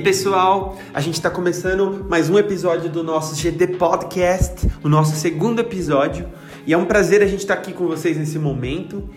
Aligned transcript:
pessoal, 0.00 0.78
a 0.94 1.00
gente 1.00 1.14
está 1.14 1.28
começando 1.28 2.06
mais 2.08 2.30
um 2.30 2.38
episódio 2.38 2.88
do 2.88 3.02
nosso 3.02 3.36
GD 3.36 3.76
Podcast, 3.76 4.66
o 4.82 4.88
nosso 4.88 5.14
segundo 5.14 5.60
episódio, 5.60 6.26
e 6.66 6.72
é 6.72 6.78
um 6.78 6.86
prazer 6.86 7.22
a 7.22 7.26
gente 7.26 7.40
estar 7.40 7.56
tá 7.56 7.60
aqui 7.60 7.74
com 7.74 7.86
vocês 7.86 8.16
nesse 8.16 8.38
momento. 8.38 9.10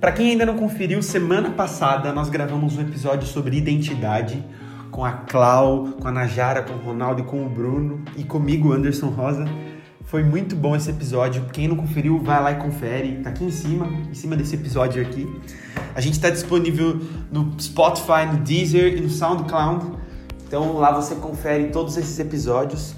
Para 0.00 0.12
quem 0.12 0.30
ainda 0.30 0.46
não 0.46 0.56
conferiu, 0.56 1.02
semana 1.02 1.50
passada 1.50 2.12
nós 2.12 2.28
gravamos 2.28 2.78
um 2.78 2.82
episódio 2.82 3.26
sobre 3.26 3.56
identidade 3.56 4.44
com 4.92 5.04
a 5.04 5.10
Clau, 5.10 5.88
com 6.00 6.06
a 6.06 6.12
Najara, 6.12 6.62
com 6.62 6.74
o 6.74 6.78
Ronaldo 6.78 7.22
e 7.22 7.24
com 7.24 7.44
o 7.44 7.48
Bruno 7.48 8.04
e 8.16 8.22
comigo, 8.22 8.72
Anderson 8.72 9.08
Rosa. 9.08 9.44
Foi 10.04 10.22
muito 10.22 10.54
bom 10.54 10.76
esse 10.76 10.88
episódio. 10.88 11.46
Quem 11.52 11.66
não 11.66 11.76
conferiu, 11.76 12.18
vai 12.20 12.40
lá 12.40 12.52
e 12.52 12.56
confere. 12.56 13.16
Tá 13.22 13.30
aqui 13.30 13.44
em 13.44 13.50
cima, 13.50 13.86
em 14.08 14.14
cima 14.14 14.36
desse 14.36 14.54
episódio 14.54 15.02
aqui. 15.02 15.28
A 15.94 16.00
gente 16.00 16.14
está 16.14 16.30
disponível 16.30 17.00
no 17.30 17.60
Spotify, 17.60 18.24
no 18.30 18.38
Deezer 18.38 18.96
e 18.96 19.00
no 19.00 19.10
SoundCloud. 19.10 19.97
Então 20.48 20.78
lá 20.78 20.90
você 20.90 21.14
confere 21.14 21.68
todos 21.68 21.98
esses 21.98 22.18
episódios. 22.18 22.94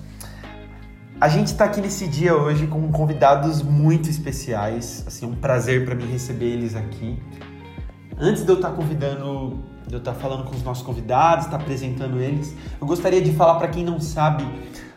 A 1.21 1.29
gente 1.29 1.49
está 1.49 1.65
aqui 1.65 1.81
nesse 1.81 2.07
dia 2.07 2.35
hoje 2.35 2.69
com 2.69 2.91
convidados 2.93 3.61
muito 3.61 4.09
especiais. 4.09 5.05
Assim, 5.05 5.27
é 5.27 5.29
um 5.29 5.35
prazer 5.35 5.85
para 5.85 5.97
mim 5.97 6.07
receber 6.07 6.47
eles 6.47 6.77
aqui. 6.77 7.21
Antes 8.17 8.45
de 8.45 8.49
eu 8.51 8.55
estar 8.55 8.71
tá 8.71 8.77
convidando, 8.77 9.65
de 9.85 9.95
eu 9.95 9.99
estar 9.99 10.13
tá 10.13 10.19
falando 10.19 10.45
com 10.45 10.55
os 10.55 10.63
nossos 10.63 10.87
convidados, 10.87 11.47
estar 11.47 11.59
tá 11.59 11.63
apresentando 11.63 12.21
eles, 12.21 12.55
eu 12.81 12.87
gostaria 12.87 13.21
de 13.21 13.33
falar 13.33 13.57
para 13.57 13.67
quem 13.67 13.85
não 13.85 14.01
sabe 14.01 14.47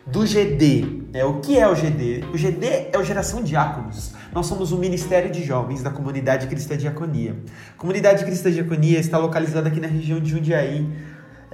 do 0.06 0.24
GD. 0.24 1.02
É, 1.12 1.24
o 1.24 1.40
que 1.40 1.58
é 1.58 1.66
o 1.66 1.74
GD? 1.74 2.24
O 2.32 2.38
GD 2.38 2.90
é 2.92 2.98
o 2.98 3.02
Geração 3.02 3.42
Diáconos. 3.42 4.12
Nós 4.32 4.46
somos 4.46 4.70
o 4.70 4.78
Ministério 4.78 5.30
de 5.30 5.44
Jovens 5.44 5.82
da 5.82 5.90
Comunidade 5.90 6.46
Cristã 6.46 6.76
Diaconia. 6.76 7.36
A 7.74 7.80
Comunidade 7.80 8.24
Cristã 8.24 8.50
Diaconia 8.50 9.00
está 9.00 9.18
localizada 9.18 9.68
aqui 9.68 9.80
na 9.80 9.88
região 9.88 10.20
de 10.20 10.30
Jundiaí. 10.30 10.88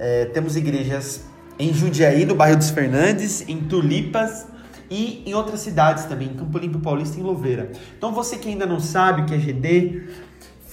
É, 0.03 0.25
temos 0.25 0.55
igrejas 0.55 1.25
em 1.59 1.71
Jundiaí, 1.71 2.25
no 2.25 2.33
bairro 2.33 2.57
dos 2.57 2.71
Fernandes, 2.71 3.47
em 3.47 3.59
Tulipas 3.59 4.47
e 4.89 5.21
em 5.27 5.35
outras 5.35 5.59
cidades 5.59 6.05
também, 6.05 6.29
em 6.29 6.33
Campo 6.33 6.57
Limpo 6.57 6.79
Paulista 6.79 7.17
e 7.17 7.19
em 7.19 7.23
Louveira. 7.23 7.71
Então 7.95 8.11
você 8.11 8.35
que 8.35 8.49
ainda 8.49 8.65
não 8.65 8.79
sabe 8.79 9.21
o 9.21 9.25
que 9.25 9.35
é 9.35 9.37
GD, 9.37 10.09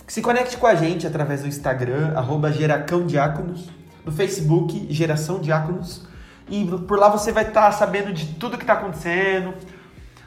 se 0.07 0.23
conecte 0.23 0.57
com 0.57 0.67
a 0.67 0.75
gente 0.75 1.07
através 1.07 1.43
do 1.43 1.47
Instagram, 1.47 2.15
arroba 2.17 2.51
Geracão 2.51 3.05
Diáconos, 3.05 3.69
no 4.03 4.11
Facebook, 4.11 4.87
Geração 4.89 5.41
Diáconos, 5.41 6.07
e 6.49 6.65
por 6.65 6.99
lá 6.99 7.11
você 7.11 7.31
vai 7.31 7.47
estar 7.47 7.67
tá 7.67 7.73
sabendo 7.73 8.15
de 8.15 8.29
tudo 8.37 8.57
que 8.57 8.65
está 8.65 8.73
acontecendo, 8.73 9.53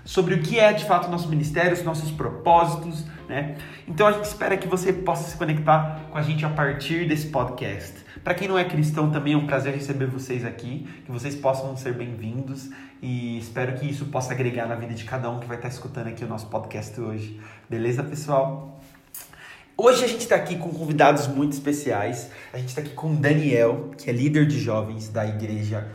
sobre 0.06 0.36
o 0.36 0.44
que 0.44 0.60
é 0.60 0.74
de 0.74 0.86
fato 0.86 1.08
o 1.08 1.10
nosso 1.10 1.28
ministério, 1.28 1.74
os 1.74 1.84
nossos 1.84 2.12
propósitos, 2.12 3.04
né? 3.28 3.56
Então 3.88 4.06
a 4.06 4.12
gente 4.12 4.26
espera 4.26 4.56
que 4.58 4.68
você 4.68 4.94
possa 4.94 5.28
se 5.28 5.36
conectar 5.38 6.02
com 6.12 6.20
a 6.20 6.22
gente 6.22 6.46
a 6.46 6.50
partir 6.50 7.08
desse 7.08 7.26
podcast. 7.28 8.01
Para 8.24 8.36
quem 8.36 8.48
não 8.48 8.58
é 8.58 8.64
cristão, 8.64 9.10
também 9.10 9.34
é 9.34 9.38
um 9.38 9.48
prazer 9.48 9.74
receber 9.74 10.06
vocês 10.06 10.46
aqui, 10.46 10.88
que 11.04 11.12
vocês 11.12 11.36
possam 11.36 11.76
ser 11.76 11.96
bem-vindos 11.96 12.70
e 13.02 13.40
espero 13.40 13.74
que 13.80 13.90
isso 13.90 14.06
possa 14.06 14.32
agregar 14.32 14.68
na 14.68 14.76
vida 14.76 14.94
de 14.94 15.06
cada 15.06 15.28
um 15.28 15.40
que 15.40 15.48
vai 15.48 15.58
estar 15.58 15.70
escutando 15.70 16.08
aqui 16.08 16.24
o 16.24 16.28
nosso 16.28 16.46
podcast 16.46 17.02
hoje. 17.02 17.42
Beleza, 17.68 18.04
pessoal? 18.04 18.80
Hoje 19.76 20.06
a 20.06 20.08
gente 20.08 20.22
está 20.22 20.36
aqui 20.36 20.56
com 20.56 20.70
convidados 20.70 21.26
muito 21.26 21.54
especiais. 21.54 22.30
A 22.54 22.60
gente 22.60 22.70
está 22.70 22.82
aqui 22.82 22.92
com 22.92 23.16
Daniel, 23.16 23.90
que 23.98 24.08
é 24.08 24.14
líder 24.14 24.46
de 24.46 24.60
jovens 24.60 25.10
da 25.10 25.26
igreja 25.26 25.88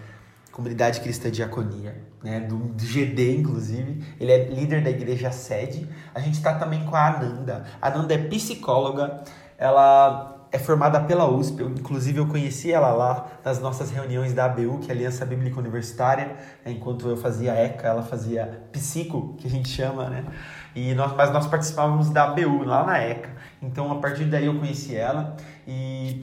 Comunidade 0.50 1.00
Cristã 1.02 1.30
Diaconia, 1.30 1.96
né, 2.24 2.40
do, 2.40 2.56
do, 2.56 2.84
GD, 2.84 3.36
inclusive. 3.36 4.02
Ele 4.18 4.32
é 4.32 4.48
líder 4.48 4.82
da 4.82 4.90
igreja 4.90 5.30
sede. 5.30 5.88
A 6.12 6.18
gente 6.18 6.34
está 6.34 6.54
também 6.54 6.84
com 6.86 6.96
a 6.96 7.06
Ananda. 7.06 7.66
A 7.80 7.86
Ananda 7.86 8.14
é 8.14 8.18
psicóloga, 8.18 9.22
ela 9.56 10.35
é 10.56 10.58
formada 10.58 10.98
pela 11.00 11.28
USP, 11.28 11.60
eu, 11.60 11.68
inclusive 11.68 12.18
eu 12.18 12.26
conheci 12.26 12.72
ela 12.72 12.90
lá 12.90 13.26
nas 13.44 13.60
nossas 13.60 13.90
reuniões 13.90 14.32
da 14.32 14.46
ABU, 14.46 14.78
que 14.78 14.90
é 14.90 14.94
a 14.94 14.96
Aliança 14.96 15.24
Bíblica 15.24 15.60
Universitária, 15.60 16.36
né, 16.64 16.72
enquanto 16.72 17.08
eu 17.08 17.16
fazia 17.16 17.52
ECA, 17.52 17.86
ela 17.86 18.02
fazia 18.02 18.62
psico, 18.72 19.34
que 19.38 19.46
a 19.46 19.50
gente 19.50 19.68
chama, 19.68 20.08
né? 20.08 20.24
E 20.74 20.94
nós, 20.94 21.14
mas 21.14 21.30
nós 21.32 21.46
participávamos 21.46 22.10
da 22.10 22.24
ABU, 22.24 22.64
lá 22.64 22.84
na 22.84 22.98
ECA. 22.98 23.30
Então, 23.60 23.92
a 23.92 23.96
partir 23.96 24.24
daí 24.24 24.46
eu 24.46 24.58
conheci 24.58 24.96
ela 24.96 25.36
e 25.68 26.20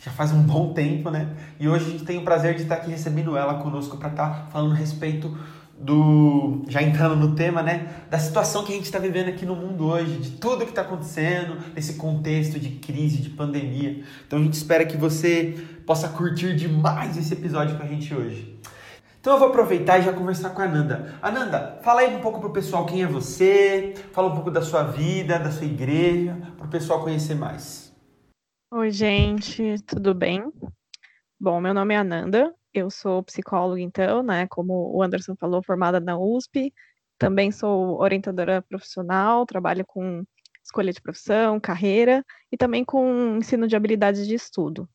já 0.00 0.12
faz 0.12 0.32
um 0.32 0.42
bom 0.42 0.72
tempo, 0.72 1.10
né? 1.10 1.28
E 1.58 1.68
hoje 1.68 1.86
a 1.86 1.90
gente 1.90 2.04
tem 2.04 2.18
o 2.18 2.22
prazer 2.22 2.54
de 2.54 2.62
estar 2.62 2.76
aqui 2.76 2.90
recebendo 2.90 3.36
ela 3.36 3.54
conosco 3.54 3.96
para 3.96 4.10
estar 4.10 4.48
falando 4.52 4.72
a 4.72 4.76
respeito 4.76 5.36
do. 5.78 6.62
Já 6.68 6.82
entrando 6.82 7.16
no 7.16 7.34
tema, 7.34 7.62
né? 7.62 8.04
Da 8.10 8.18
situação 8.18 8.64
que 8.64 8.72
a 8.72 8.76
gente 8.76 8.84
está 8.84 8.98
vivendo 8.98 9.28
aqui 9.28 9.44
no 9.44 9.54
mundo 9.54 9.86
hoje, 9.86 10.16
de 10.18 10.30
tudo 10.32 10.64
que 10.64 10.70
está 10.70 10.82
acontecendo, 10.82 11.58
nesse 11.74 11.94
contexto 11.94 12.58
de 12.58 12.70
crise, 12.70 13.18
de 13.18 13.30
pandemia. 13.30 14.02
Então 14.26 14.38
a 14.38 14.42
gente 14.42 14.54
espera 14.54 14.84
que 14.84 14.96
você 14.96 15.54
possa 15.86 16.08
curtir 16.08 16.56
demais 16.56 17.16
esse 17.16 17.32
episódio 17.32 17.76
com 17.76 17.82
a 17.82 17.86
gente 17.86 18.14
hoje. 18.14 18.58
Então 19.20 19.34
eu 19.34 19.40
vou 19.40 19.48
aproveitar 19.48 19.98
e 19.98 20.02
já 20.02 20.12
conversar 20.12 20.50
com 20.50 20.62
a 20.62 20.64
Ananda. 20.66 21.14
Ananda, 21.20 21.80
fala 21.82 22.00
aí 22.00 22.14
um 22.14 22.20
pouco 22.20 22.38
pro 22.38 22.52
pessoal 22.52 22.86
quem 22.86 23.02
é 23.02 23.06
você, 23.06 23.92
fala 24.12 24.28
um 24.28 24.34
pouco 24.34 24.52
da 24.52 24.62
sua 24.62 24.84
vida, 24.84 25.38
da 25.38 25.50
sua 25.50 25.66
igreja, 25.66 26.36
para 26.56 26.66
o 26.66 26.70
pessoal 26.70 27.02
conhecer 27.02 27.34
mais. 27.34 27.92
Oi, 28.72 28.90
gente, 28.90 29.76
tudo 29.84 30.14
bem? 30.14 30.44
Bom, 31.40 31.60
meu 31.60 31.74
nome 31.74 31.94
é 31.94 31.98
Ananda, 31.98 32.54
eu 32.80 32.90
sou 32.90 33.22
psicóloga, 33.22 33.80
então, 33.80 34.22
né? 34.22 34.46
Como 34.48 34.92
o 34.94 35.02
Anderson 35.02 35.34
falou, 35.36 35.62
formada 35.62 36.00
na 36.00 36.18
USP. 36.18 36.72
Também 37.18 37.50
sou 37.50 38.00
orientadora 38.00 38.62
profissional, 38.62 39.46
trabalho 39.46 39.84
com 39.86 40.24
escolha 40.62 40.92
de 40.92 41.00
profissão, 41.00 41.60
carreira 41.60 42.24
e 42.50 42.56
também 42.56 42.84
com 42.84 43.36
ensino 43.38 43.66
de 43.68 43.76
habilidades 43.76 44.26
de 44.26 44.34
estudo. 44.34 44.88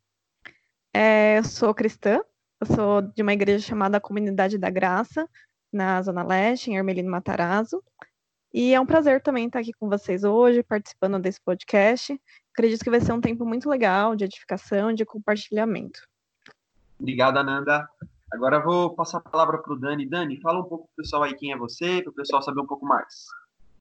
É, 0.93 1.39
eu 1.39 1.43
sou 1.43 1.73
cristã, 1.73 2.21
eu 2.59 2.67
sou 2.75 3.01
de 3.01 3.21
uma 3.23 3.33
igreja 3.33 3.65
chamada 3.65 3.99
Comunidade 3.99 4.57
da 4.57 4.69
Graça, 4.69 5.27
na 5.71 6.01
Zona 6.01 6.23
Leste, 6.23 6.69
em 6.69 6.77
Ermelino 6.77 7.09
Matarazzo. 7.09 7.83
E 8.53 8.73
é 8.73 8.79
um 8.79 8.85
prazer 8.85 9.21
também 9.21 9.47
estar 9.47 9.59
aqui 9.59 9.71
com 9.79 9.87
vocês 9.89 10.23
hoje, 10.25 10.61
participando 10.61 11.17
desse 11.19 11.39
podcast 11.41 12.19
acredito 12.53 12.83
que 12.83 12.89
vai 12.89 13.01
ser 13.01 13.13
um 13.13 13.21
tempo 13.21 13.45
muito 13.45 13.69
legal 13.69 14.15
de 14.15 14.25
edificação, 14.25 14.93
de 14.93 15.05
compartilhamento. 15.05 16.01
Obrigado, 17.01 17.37
Ananda. 17.37 17.89
Agora 18.31 18.63
vou 18.63 18.91
passar 18.91 19.17
a 19.17 19.21
palavra 19.21 19.57
para 19.57 19.73
o 19.73 19.75
Dani. 19.75 20.07
Dani, 20.07 20.39
fala 20.39 20.59
um 20.59 20.63
pouco 20.63 20.85
para 20.85 20.93
o 20.93 20.95
pessoal 20.97 21.23
aí 21.23 21.33
quem 21.33 21.51
é 21.51 21.57
você, 21.57 21.99
para 22.03 22.11
o 22.11 22.13
pessoal 22.13 22.43
saber 22.43 22.61
um 22.61 22.67
pouco 22.67 22.85
mais. 22.85 23.25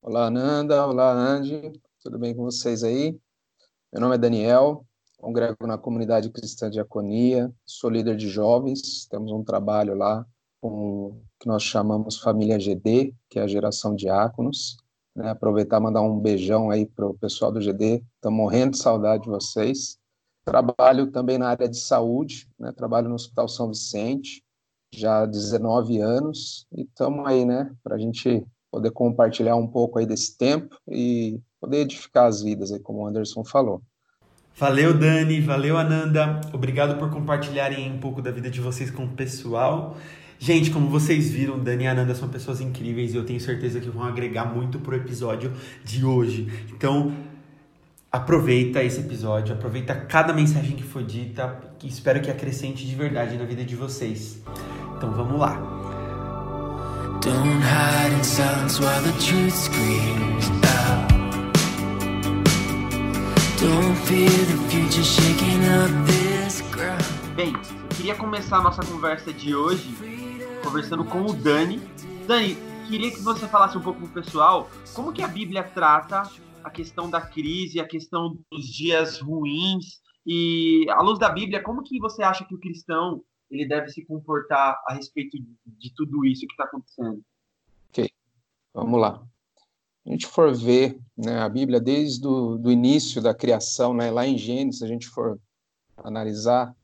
Olá, 0.00 0.28
Ananda. 0.28 0.86
Olá, 0.86 1.12
Andy. 1.12 1.70
Tudo 2.02 2.18
bem 2.18 2.34
com 2.34 2.44
vocês 2.44 2.82
aí? 2.82 3.14
Meu 3.92 4.00
nome 4.00 4.14
é 4.14 4.18
Daniel, 4.18 4.86
congrego 5.18 5.66
na 5.66 5.76
comunidade 5.76 6.30
cristã 6.30 6.70
Diaconia, 6.70 7.52
sou 7.66 7.90
líder 7.90 8.16
de 8.16 8.26
jovens, 8.26 9.06
temos 9.10 9.30
um 9.32 9.44
trabalho 9.44 9.94
lá 9.94 10.24
com 10.58 11.20
que 11.38 11.46
nós 11.46 11.62
chamamos 11.62 12.18
Família 12.18 12.58
GD, 12.58 13.14
que 13.28 13.38
é 13.38 13.42
a 13.42 13.46
geração 13.46 13.94
diáconos. 13.94 14.78
Né? 15.14 15.28
Aproveitar 15.28 15.78
e 15.78 15.82
mandar 15.82 16.00
um 16.00 16.18
beijão 16.18 16.70
aí 16.70 16.86
para 16.86 17.06
o 17.06 17.12
pessoal 17.12 17.52
do 17.52 17.60
GD. 17.60 18.02
Estou 18.14 18.32
morrendo 18.32 18.70
de 18.70 18.78
saudade 18.78 19.24
de 19.24 19.28
vocês. 19.28 19.99
Trabalho 20.44 21.10
também 21.10 21.38
na 21.38 21.48
área 21.48 21.68
de 21.68 21.78
saúde, 21.78 22.48
né? 22.58 22.72
trabalho 22.72 23.08
no 23.08 23.14
Hospital 23.14 23.48
São 23.48 23.68
Vicente, 23.68 24.42
já 24.92 25.22
há 25.22 25.26
19 25.26 25.98
anos, 26.00 26.66
e 26.72 26.82
estamos 26.82 27.26
aí, 27.26 27.44
né, 27.44 27.72
para 27.82 27.94
a 27.94 27.98
gente 27.98 28.44
poder 28.70 28.90
compartilhar 28.90 29.56
um 29.56 29.66
pouco 29.66 29.98
aí 29.98 30.06
desse 30.06 30.36
tempo 30.36 30.76
e 30.88 31.40
poder 31.60 31.78
edificar 31.78 32.26
as 32.26 32.42
vidas, 32.42 32.72
aí, 32.72 32.80
como 32.80 33.00
o 33.00 33.06
Anderson 33.06 33.44
falou. 33.44 33.82
Valeu, 34.56 34.92
Dani, 34.92 35.40
valeu, 35.40 35.76
Ananda. 35.76 36.40
Obrigado 36.52 36.98
por 36.98 37.10
compartilharem 37.10 37.90
um 37.90 37.98
pouco 37.98 38.20
da 38.20 38.30
vida 38.30 38.50
de 38.50 38.60
vocês 38.60 38.90
com 38.90 39.04
o 39.04 39.08
pessoal. 39.08 39.96
Gente, 40.38 40.70
como 40.70 40.88
vocês 40.88 41.30
viram, 41.30 41.58
Dani 41.58 41.84
e 41.84 41.86
Ananda 41.86 42.14
são 42.14 42.28
pessoas 42.28 42.60
incríveis 42.60 43.14
e 43.14 43.16
eu 43.16 43.24
tenho 43.24 43.40
certeza 43.40 43.80
que 43.80 43.88
vão 43.88 44.02
agregar 44.02 44.46
muito 44.46 44.78
pro 44.78 44.96
episódio 44.96 45.52
de 45.84 46.04
hoje. 46.04 46.48
Então, 46.72 47.14
aproveita 48.10 48.82
esse 48.82 49.00
episódio, 49.00 49.54
aproveita 49.54 49.94
cada 49.94 50.32
mensagem 50.32 50.76
que 50.76 50.82
foi 50.82 51.04
dita, 51.04 51.60
que 51.78 51.86
espero 51.86 52.20
que 52.20 52.30
acrescente 52.30 52.84
de 52.84 52.94
verdade 52.94 53.36
na 53.36 53.44
vida 53.44 53.64
de 53.64 53.76
vocês. 53.76 54.42
Então, 54.96 55.12
vamos 55.12 55.38
lá. 55.38 55.54
Don't 57.22 57.62
hide 57.62 58.14
in 58.18 58.24
silence 58.24 58.80
while 58.80 59.00
the 59.02 59.12
truth 59.20 59.54
screams 59.54 60.50
out. 60.64 61.10
Don't 63.60 63.94
fear 64.06 64.28
the 64.28 64.56
future 64.70 65.04
shaking 65.04 65.60
up 65.68 65.90
this 66.06 66.62
ground. 66.72 67.04
Bem, 67.36 67.52
eu 67.52 67.96
queria 67.96 68.14
começar 68.16 68.56
a 68.56 68.62
nossa 68.62 68.82
conversa 68.82 69.32
de 69.32 69.54
hoje 69.54 69.94
conversando 70.64 71.04
com 71.04 71.26
o 71.26 71.32
Dani. 71.32 71.80
Dani, 72.26 72.56
queria 72.88 73.10
que 73.10 73.20
você 73.20 73.46
falasse 73.46 73.76
um 73.78 73.82
pouco 73.82 74.00
pro 74.00 74.22
pessoal 74.22 74.68
como 74.94 75.12
que 75.12 75.22
a 75.22 75.28
Bíblia 75.28 75.62
trata 75.62 76.22
a 76.64 76.70
questão 76.70 77.10
da 77.10 77.20
crise, 77.20 77.80
a 77.80 77.86
questão 77.86 78.38
dos 78.50 78.66
dias 78.66 79.20
ruins 79.20 80.00
e 80.26 80.86
à 80.90 81.00
luz 81.02 81.18
da 81.18 81.28
Bíblia, 81.28 81.62
como 81.62 81.82
que 81.82 81.98
você 81.98 82.22
acha 82.22 82.44
que 82.44 82.54
o 82.54 82.60
cristão 82.60 83.22
ele 83.50 83.66
deve 83.66 83.88
se 83.88 84.04
comportar 84.04 84.80
a 84.86 84.94
respeito 84.94 85.36
de 85.66 85.92
tudo 85.94 86.24
isso 86.24 86.46
que 86.46 86.52
está 86.52 86.64
acontecendo? 86.64 87.22
Ok, 87.88 88.08
vamos 88.72 89.00
lá. 89.00 89.22
A 90.06 90.10
gente 90.10 90.26
for 90.26 90.54
ver 90.54 90.98
né, 91.16 91.40
a 91.40 91.48
Bíblia 91.48 91.80
desde 91.80 92.26
o 92.26 92.56
do 92.56 92.70
início 92.70 93.20
da 93.20 93.34
criação, 93.34 93.92
né, 93.92 94.10
lá 94.10 94.26
em 94.26 94.38
Gênesis, 94.38 94.82
a 94.82 94.86
gente 94.86 95.08
for 95.08 95.38
analisar, 95.96 96.74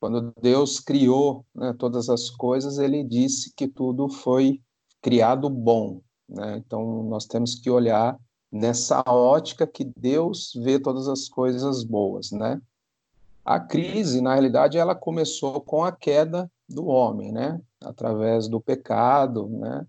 Quando 0.00 0.34
Deus 0.40 0.80
criou 0.80 1.46
né, 1.54 1.72
todas 1.78 2.08
as 2.08 2.28
coisas, 2.28 2.78
ele 2.78 3.02
disse 3.04 3.54
que 3.54 3.66
tudo 3.66 4.08
foi 4.08 4.60
criado 5.00 5.48
bom. 5.48 6.02
Né? 6.28 6.58
Então, 6.58 7.04
nós 7.04 7.26
temos 7.26 7.54
que 7.54 7.70
olhar 7.70 8.18
nessa 8.54 9.02
ótica 9.04 9.66
que 9.66 9.82
Deus 9.84 10.52
vê 10.62 10.78
todas 10.78 11.08
as 11.08 11.28
coisas 11.28 11.82
boas. 11.82 12.30
Né? 12.30 12.62
A 13.44 13.58
crise, 13.58 14.20
na 14.20 14.32
realidade, 14.34 14.78
ela 14.78 14.94
começou 14.94 15.60
com 15.60 15.82
a 15.82 15.90
queda 15.90 16.48
do 16.68 16.86
homem, 16.86 17.32
né? 17.32 17.60
através 17.82 18.46
do 18.46 18.60
pecado, 18.60 19.48
né? 19.48 19.84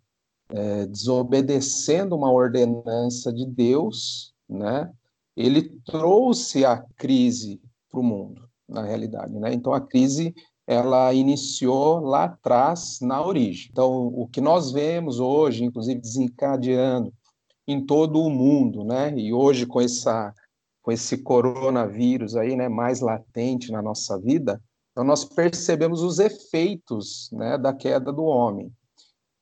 É, 0.48 0.86
desobedecendo 0.86 2.16
uma 2.16 2.32
ordenança 2.32 3.34
de 3.34 3.48
Deus, 3.48 4.32
né? 4.48 4.92
ele 5.36 5.64
trouxe 5.84 6.64
a 6.64 6.86
crise 6.96 7.60
para 7.90 8.00
o 8.00 8.04
mundo, 8.04 8.48
na 8.70 8.84
realidade. 8.84 9.34
Né? 9.34 9.54
Então, 9.54 9.74
a 9.74 9.82
crise 9.82 10.36
ela 10.68 11.12
iniciou 11.14 12.00
lá 12.00 12.26
atrás, 12.26 13.00
na 13.02 13.26
origem. 13.26 13.70
Então, 13.72 14.08
o 14.08 14.28
que 14.28 14.40
nós 14.40 14.72
vemos 14.72 15.20
hoje, 15.20 15.64
inclusive 15.64 16.00
desencadeando 16.00 17.12
em 17.68 17.86
todo 17.86 18.22
o 18.22 18.30
mundo, 18.30 18.84
né? 18.84 19.14
E 19.18 19.34
hoje 19.34 19.66
com 19.66 19.82
essa 19.82 20.34
com 20.82 20.92
esse 20.92 21.18
coronavírus 21.18 22.36
aí, 22.36 22.56
né, 22.56 22.70
mais 22.70 23.02
latente 23.02 23.72
na 23.72 23.82
nossa 23.82 24.20
vida, 24.20 24.62
então 24.92 25.04
nós 25.04 25.26
percebemos 25.26 26.04
os 26.04 26.20
efeitos, 26.20 27.28
né, 27.34 27.58
da 27.58 27.74
queda 27.74 28.14
do 28.14 28.24
homem. 28.24 28.72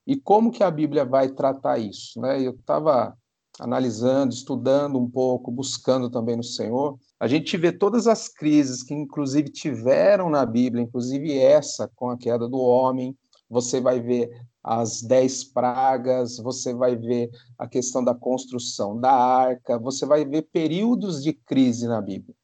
E 0.08 0.16
como 0.16 0.52
que 0.52 0.64
a 0.64 0.72
Bíblia 0.72 1.04
vai 1.04 1.28
tratar 1.28 1.78
isso, 1.78 2.20
né? 2.22 2.42
Eu 2.42 2.52
estava 2.52 3.14
analisando, 3.60 4.34
estudando 4.34 4.98
um 4.98 5.10
pouco, 5.10 5.52
buscando 5.52 6.10
também 6.10 6.36
no 6.36 6.44
Senhor, 6.44 6.98
a 7.20 7.28
gente 7.28 7.56
vê 7.56 7.72
todas 7.72 8.08
as 8.08 8.28
crises 8.28 8.82
que, 8.82 8.94
inclusive, 8.94 9.50
tiveram 9.50 10.30
na 10.30 10.46
Bíblia, 10.46 10.84
inclusive 10.84 11.38
essa 11.38 11.90
com 11.96 12.10
a 12.10 12.18
queda 12.18 12.48
do 12.48 12.58
homem. 12.58 13.16
Você 13.50 13.80
vai 13.80 14.00
ver 14.00 14.30
as 14.64 15.02
dez 15.02 15.44
pragas, 15.44 16.38
você 16.38 16.74
vai 16.74 16.96
ver 16.96 17.30
a 17.58 17.68
questão 17.68 18.04
da 18.04 18.16
construção 18.16 19.00
da 19.00 19.12
arca, 19.12 19.78
você 19.78 20.06
vai 20.06 20.24
ver 20.24 20.44
períodos 20.44 21.22
de 21.22 21.34
crise 21.34 21.88
na 21.88 22.02
Bíblia. 22.02 22.36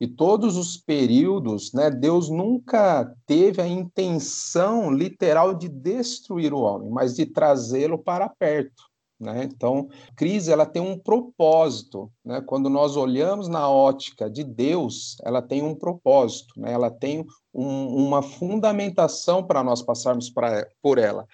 E 0.00 0.08
todos 0.08 0.56
os 0.56 0.78
períodos, 0.78 1.74
né, 1.74 1.90
Deus 1.90 2.30
nunca 2.30 3.14
teve 3.26 3.60
a 3.60 3.68
intenção 3.68 4.90
literal 4.90 5.52
de 5.52 5.68
destruir 5.68 6.54
o 6.54 6.60
homem, 6.60 6.88
mas 6.88 7.14
de 7.14 7.26
trazê-lo 7.26 7.98
para 7.98 8.26
perto. 8.26 8.89
Né? 9.20 9.44
Então, 9.44 9.88
crise 10.16 10.50
ela 10.50 10.64
tem 10.64 10.80
um 10.80 10.98
propósito. 10.98 12.10
Né? 12.24 12.40
Quando 12.40 12.70
nós 12.70 12.96
olhamos 12.96 13.48
na 13.48 13.68
ótica 13.68 14.30
de 14.30 14.42
Deus, 14.42 15.16
ela 15.22 15.42
tem 15.42 15.62
um 15.62 15.74
propósito, 15.74 16.58
né? 16.58 16.72
ela 16.72 16.90
tem 16.90 17.26
um, 17.52 18.06
uma 18.06 18.22
fundamentação 18.22 19.44
para 19.44 19.62
nós 19.62 19.82
passarmos 19.82 20.30
pra, 20.30 20.66
por 20.82 20.96
ela. 20.96 21.26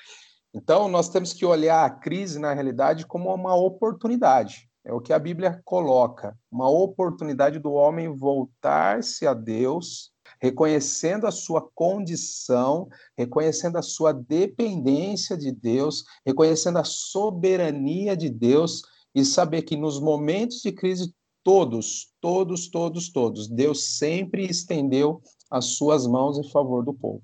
Então, 0.52 0.88
nós 0.88 1.08
temos 1.08 1.32
que 1.32 1.46
olhar 1.46 1.84
a 1.84 1.90
crise, 1.90 2.38
na 2.38 2.52
realidade, 2.52 3.06
como 3.06 3.32
uma 3.32 3.54
oportunidade. 3.54 4.68
É 4.84 4.92
o 4.92 5.00
que 5.00 5.12
a 5.12 5.18
Bíblia 5.18 5.60
coloca, 5.64 6.36
uma 6.50 6.68
oportunidade 6.68 7.58
do 7.58 7.72
homem 7.72 8.08
voltar-se 8.08 9.26
a 9.26 9.34
Deus 9.34 10.12
reconhecendo 10.40 11.26
a 11.26 11.30
sua 11.30 11.60
condição, 11.74 12.88
reconhecendo 13.16 13.76
a 13.76 13.82
sua 13.82 14.12
dependência 14.12 15.36
de 15.36 15.52
Deus, 15.52 16.04
reconhecendo 16.24 16.78
a 16.78 16.84
soberania 16.84 18.16
de 18.16 18.28
Deus 18.28 18.82
e 19.14 19.24
saber 19.24 19.62
que 19.62 19.76
nos 19.76 20.00
momentos 20.00 20.60
de 20.60 20.72
crise, 20.72 21.14
todos, 21.42 22.12
todos, 22.20 22.68
todos, 22.68 23.10
todos, 23.10 23.48
Deus 23.48 23.96
sempre 23.96 24.44
estendeu 24.44 25.22
as 25.50 25.76
suas 25.76 26.06
mãos 26.06 26.38
em 26.38 26.50
favor 26.50 26.84
do 26.84 26.92
povo. 26.92 27.22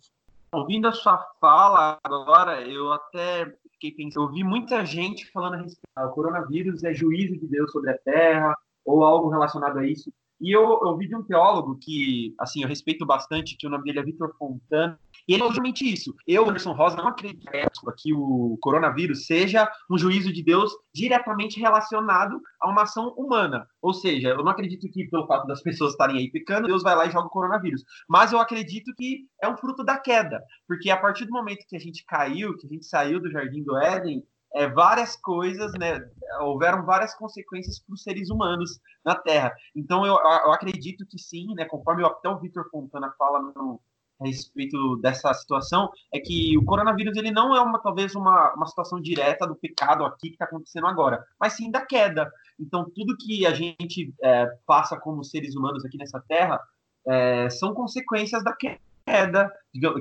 Ouvindo 0.52 0.86
a 0.86 0.92
sua 0.92 1.18
fala 1.40 1.98
agora, 2.04 2.62
eu 2.62 2.92
até 2.92 3.52
fiquei 3.72 3.90
pensando, 3.92 4.26
eu 4.26 4.32
vi 4.32 4.44
muita 4.44 4.84
gente 4.84 5.30
falando 5.32 5.54
a 5.54 5.56
respeito, 5.58 5.80
ah, 5.96 6.06
o 6.06 6.12
coronavírus 6.12 6.84
é 6.84 6.94
juízo 6.94 7.36
de 7.38 7.46
Deus 7.46 7.72
sobre 7.72 7.90
a 7.90 7.98
terra, 7.98 8.56
ou 8.84 9.02
algo 9.02 9.28
relacionado 9.28 9.78
a 9.78 9.86
isso. 9.86 10.12
E 10.42 10.50
eu, 10.50 10.80
eu 10.82 10.96
vi 10.96 11.06
de 11.06 11.14
um 11.14 11.22
teólogo 11.22 11.78
que, 11.80 12.34
assim, 12.36 12.62
eu 12.62 12.68
respeito 12.68 13.06
bastante, 13.06 13.56
que 13.56 13.64
o 13.64 13.70
nome 13.70 13.84
dele 13.84 14.00
é 14.00 14.02
Vitor 14.02 14.34
Fontana, 14.36 14.98
e 15.28 15.34
ele 15.34 15.44
é 15.44 15.46
justamente 15.46 15.90
isso. 15.90 16.12
Eu, 16.26 16.48
Anderson 16.48 16.72
Rosa, 16.72 16.96
não 16.96 17.06
acredito 17.06 17.48
que 17.96 18.12
o 18.12 18.58
coronavírus 18.60 19.24
seja 19.26 19.70
um 19.88 19.96
juízo 19.96 20.32
de 20.32 20.42
Deus 20.42 20.72
diretamente 20.92 21.60
relacionado 21.60 22.40
a 22.60 22.68
uma 22.68 22.82
ação 22.82 23.10
humana. 23.16 23.68
Ou 23.80 23.94
seja, 23.94 24.30
eu 24.30 24.42
não 24.42 24.50
acredito 24.50 24.90
que, 24.90 25.08
pelo 25.08 25.28
fato 25.28 25.46
das 25.46 25.62
pessoas 25.62 25.92
estarem 25.92 26.18
aí 26.18 26.28
pecando, 26.28 26.66
Deus 26.66 26.82
vai 26.82 26.96
lá 26.96 27.06
e 27.06 27.10
joga 27.12 27.28
o 27.28 27.30
coronavírus. 27.30 27.84
Mas 28.08 28.32
eu 28.32 28.40
acredito 28.40 28.92
que 28.96 29.20
é 29.40 29.48
um 29.48 29.56
fruto 29.56 29.84
da 29.84 29.96
queda. 29.96 30.42
Porque 30.66 30.90
a 30.90 30.96
partir 30.96 31.24
do 31.24 31.30
momento 31.30 31.64
que 31.68 31.76
a 31.76 31.80
gente 31.80 32.04
caiu, 32.04 32.56
que 32.56 32.66
a 32.66 32.70
gente 32.70 32.84
saiu 32.84 33.20
do 33.20 33.30
jardim 33.30 33.62
do 33.62 33.76
Éden, 33.76 34.24
é, 34.54 34.68
várias 34.68 35.16
coisas, 35.16 35.72
né? 35.78 36.00
Houveram 36.40 36.84
várias 36.84 37.14
consequências 37.14 37.78
para 37.78 37.94
os 37.94 38.02
seres 38.02 38.30
humanos 38.30 38.80
na 39.04 39.14
Terra. 39.14 39.54
Então 39.74 40.04
eu, 40.06 40.14
eu 40.14 40.52
acredito 40.52 41.06
que 41.06 41.18
sim, 41.18 41.54
né? 41.54 41.64
Conforme 41.64 42.04
até 42.04 42.28
o 42.28 42.38
Vitor 42.38 42.68
Fontana 42.70 43.12
fala 43.18 43.40
no, 43.40 43.80
a 44.20 44.26
respeito 44.26 44.96
dessa 44.98 45.32
situação, 45.34 45.90
é 46.12 46.20
que 46.20 46.56
o 46.56 46.64
coronavírus 46.64 47.16
ele 47.16 47.30
não 47.30 47.54
é 47.54 47.60
uma 47.60 47.80
talvez 47.80 48.14
uma, 48.14 48.54
uma 48.54 48.66
situação 48.66 49.00
direta 49.00 49.46
do 49.46 49.56
pecado 49.56 50.04
aqui 50.04 50.28
que 50.28 50.34
está 50.34 50.44
acontecendo 50.44 50.86
agora, 50.86 51.24
mas 51.40 51.54
sim 51.54 51.70
da 51.70 51.84
queda. 51.84 52.30
Então 52.58 52.84
tudo 52.94 53.16
que 53.18 53.46
a 53.46 53.54
gente 53.54 54.14
é, 54.22 54.46
passa 54.66 54.98
como 54.98 55.24
seres 55.24 55.56
humanos 55.56 55.84
aqui 55.84 55.96
nessa 55.96 56.22
Terra 56.28 56.60
é, 57.06 57.50
são 57.50 57.74
consequências 57.74 58.44
da 58.44 58.54
queda 58.54 58.91
queda, 59.06 59.50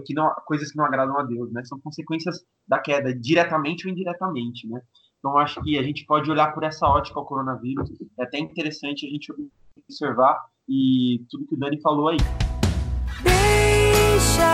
que 0.05 0.13
não, 0.13 0.33
coisas 0.45 0.71
que 0.71 0.77
não 0.77 0.85
agradam 0.85 1.17
a 1.19 1.23
Deus, 1.23 1.51
né? 1.51 1.63
São 1.65 1.79
consequências 1.79 2.43
da 2.67 2.79
queda, 2.79 3.13
diretamente 3.13 3.87
ou 3.87 3.91
indiretamente, 3.91 4.67
né? 4.67 4.81
Então, 5.19 5.37
acho 5.37 5.61
que 5.61 5.77
a 5.77 5.83
gente 5.83 6.05
pode 6.05 6.31
olhar 6.31 6.51
por 6.51 6.63
essa 6.63 6.87
ótica 6.87 7.19
ao 7.19 7.25
coronavírus. 7.25 7.89
É 8.19 8.23
até 8.23 8.39
interessante 8.39 9.05
a 9.05 9.09
gente 9.09 9.31
observar 9.87 10.39
e 10.67 11.23
tudo 11.29 11.45
que 11.45 11.53
o 11.53 11.59
Dani 11.59 11.79
falou 11.79 12.09
aí. 12.09 12.17
Deixa 13.21 14.47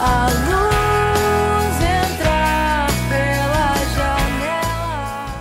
a 0.00 0.26
luz 0.46 1.76
entrar 1.82 2.86
pela 3.08 3.74
janela. 3.96 5.36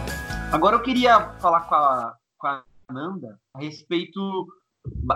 Agora 0.51 0.77
eu 0.77 0.81
queria 0.81 1.29
falar 1.39 1.61
com 1.61 1.75
a, 1.75 2.17
com 2.39 2.47
a 2.47 2.63
Nanda 2.91 3.39
a 3.53 3.59
respeito 3.59 4.47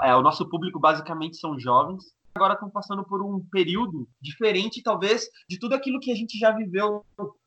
é, 0.03 0.15
o 0.15 0.21
nosso 0.21 0.47
público 0.49 0.79
basicamente 0.79 1.37
são 1.37 1.59
jovens. 1.59 2.03
Agora 2.35 2.53
estão 2.53 2.69
passando 2.69 3.03
por 3.03 3.21
um 3.21 3.43
período 3.51 4.07
diferente, 4.21 4.83
talvez, 4.83 5.27
de 5.49 5.57
tudo 5.57 5.73
aquilo 5.73 5.99
que 5.99 6.11
a 6.11 6.15
gente 6.15 6.37
já 6.37 6.51
viveu 6.51 7.03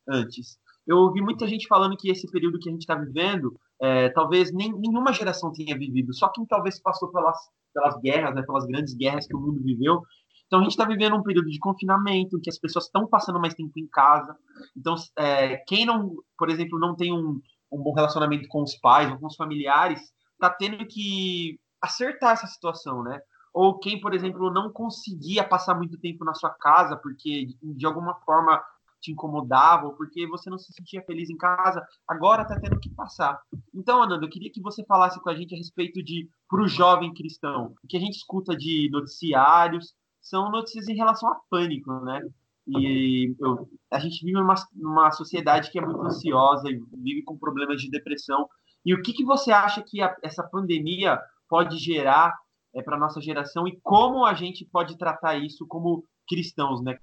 antes. 0.09 0.59
Eu 0.87 0.99
ouvi 0.99 1.21
muita 1.21 1.47
gente 1.47 1.69
falando 1.69 1.97
que 1.97 2.11
esse 2.11 2.29
período 2.31 2.59
que 2.59 2.69
a 2.69 2.73
gente 2.73 2.83
está 2.83 2.97
vivendo, 2.97 3.55
é, 3.81 4.09
talvez 4.09 4.53
nem, 4.53 4.73
nenhuma 4.73 5.13
geração 5.13 5.53
tenha 5.53 5.79
vivido, 5.79 6.13
só 6.13 6.29
quem 6.29 6.45
talvez 6.45 6.81
passou 6.81 7.13
pelas, 7.13 7.39
pelas 7.73 8.01
guerras, 8.01 8.35
né, 8.35 8.43
pelas 8.43 8.67
grandes 8.67 8.95
guerras 8.95 9.27
que 9.27 9.37
o 9.37 9.41
mundo 9.41 9.63
viveu. 9.63 10.03
Então 10.47 10.59
a 10.59 10.63
gente 10.63 10.73
está 10.73 10.85
vivendo 10.85 11.15
um 11.15 11.23
período 11.23 11.49
de 11.49 11.61
confinamento, 11.61 12.41
que 12.41 12.51
as 12.51 12.59
pessoas 12.59 12.87
estão 12.87 13.07
passando 13.07 13.39
mais 13.39 13.55
tempo 13.55 13.71
em 13.77 13.87
casa. 13.87 14.37
Então, 14.77 14.97
é, 15.17 15.59
quem 15.69 15.87
não, 15.87 16.17
por 16.37 16.51
exemplo, 16.51 16.77
não 16.77 16.97
tem 16.97 17.13
um, 17.13 17.41
um 17.71 17.81
bom 17.81 17.95
relacionamento 17.95 18.49
com 18.49 18.63
os 18.63 18.75
pais 18.75 19.13
ou 19.13 19.19
com 19.19 19.29
os 19.29 19.37
familiares, 19.37 20.01
está 20.35 20.51
tendo 20.51 20.85
que 20.87 21.61
acertar 21.81 22.33
essa 22.33 22.47
situação, 22.47 23.03
né? 23.03 23.21
Ou 23.53 23.79
quem, 23.79 24.01
por 24.01 24.15
exemplo, 24.15 24.53
não 24.53 24.71
conseguia 24.71 25.43
passar 25.43 25.75
muito 25.75 25.99
tempo 25.99 26.25
na 26.25 26.35
sua 26.35 26.51
casa 26.51 26.97
porque 26.97 27.49
de 27.63 27.87
alguma 27.87 28.15
forma 28.21 28.63
te 29.01 29.11
incomodava 29.11 29.87
ou 29.87 29.95
porque 29.95 30.27
você 30.27 30.51
não 30.51 30.59
se 30.59 30.73
sentia 30.73 31.03
feliz 31.03 31.31
em 31.31 31.37
casa, 31.37 31.85
agora 32.07 32.43
está 32.43 32.61
tendo 32.61 32.79
que 32.79 32.91
passar. 32.91 33.41
Então, 33.75 34.03
Ananda, 34.03 34.27
eu 34.27 34.31
queria 34.31 34.53
que 34.53 34.61
você 34.61 34.85
falasse 34.85 35.19
com 35.21 35.31
a 35.31 35.35
gente 35.35 35.55
a 35.55 35.59
respeito 35.59 36.03
de 36.03 36.29
para 36.49 36.63
o 36.63 36.69
jovem 36.69 37.15
cristão. 37.15 37.75
O 37.83 37.89
que 37.89 37.97
a 37.97 38.01
gente 38.01 38.17
escuta 38.17 38.55
de 38.55 38.89
noticiários 38.93 39.95
são 40.21 40.51
notícias 40.51 40.89
em 40.89 40.95
relação 40.95 41.31
a 41.31 41.41
pânico, 41.49 41.93
né? 42.05 42.21
E 42.69 43.35
eu, 43.41 43.69
a 43.91 43.99
gente 43.99 44.25
vive 44.25 44.39
numa 44.75 45.11
sociedade 45.11 45.71
que 45.73 45.79
é 45.79 45.83
muito 45.83 46.03
ansiosa 46.03 46.69
e 46.69 46.81
vive 46.93 47.23
com 47.23 47.37
problemas 47.37 47.81
de 47.81 47.91
depressão. 47.91 48.47
E 48.85 48.95
o 48.95 49.03
que, 49.03 49.13
que 49.13 49.25
você 49.25 49.51
acha 49.51 49.83
que 49.83 50.01
a, 50.01 50.15
essa 50.23 50.43
pandemia 50.43 51.19
pode 51.51 51.77
gerar 51.79 52.33
é, 52.75 52.81
para 52.81 52.97
a 52.97 52.99
nossa 52.99 53.21
geração 53.21 53.67
e 53.67 53.79
como 53.83 54.25
a 54.25 54.33
gente 54.33 54.65
pode 54.65 54.97
tratar 54.97 55.37
isso 55.37 55.67
como 55.67 56.05
cristãos, 56.29 56.81
né? 56.81 56.97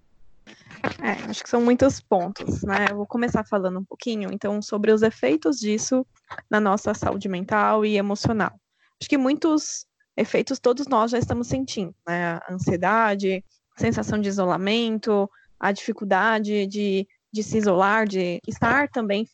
É, 1.03 1.29
acho 1.29 1.43
que 1.43 1.49
são 1.49 1.61
muitos 1.61 1.99
pontos, 1.99 2.63
né? 2.63 2.87
Eu 2.89 2.95
vou 2.95 3.05
começar 3.05 3.43
falando 3.43 3.79
um 3.79 3.83
pouquinho, 3.83 4.29
então, 4.31 4.61
sobre 4.61 4.93
os 4.93 5.01
efeitos 5.01 5.59
disso 5.59 6.07
na 6.49 6.61
nossa 6.61 6.93
saúde 6.93 7.27
mental 7.27 7.85
e 7.85 7.97
emocional. 7.97 8.53
Acho 8.99 9.09
que 9.09 9.17
muitos 9.17 9.85
efeitos 10.15 10.57
todos 10.59 10.87
nós 10.87 11.11
já 11.11 11.19
estamos 11.19 11.47
sentindo, 11.47 11.93
né? 12.07 12.35
A 12.35 12.53
ansiedade, 12.53 13.43
sensação 13.77 14.19
de 14.19 14.29
isolamento, 14.29 15.29
a 15.59 15.73
dificuldade 15.73 16.65
de 16.67 17.05
de 17.31 17.43
se 17.43 17.57
isolar, 17.57 18.07
de 18.07 18.39
estar 18.47 18.89
também 18.89 19.25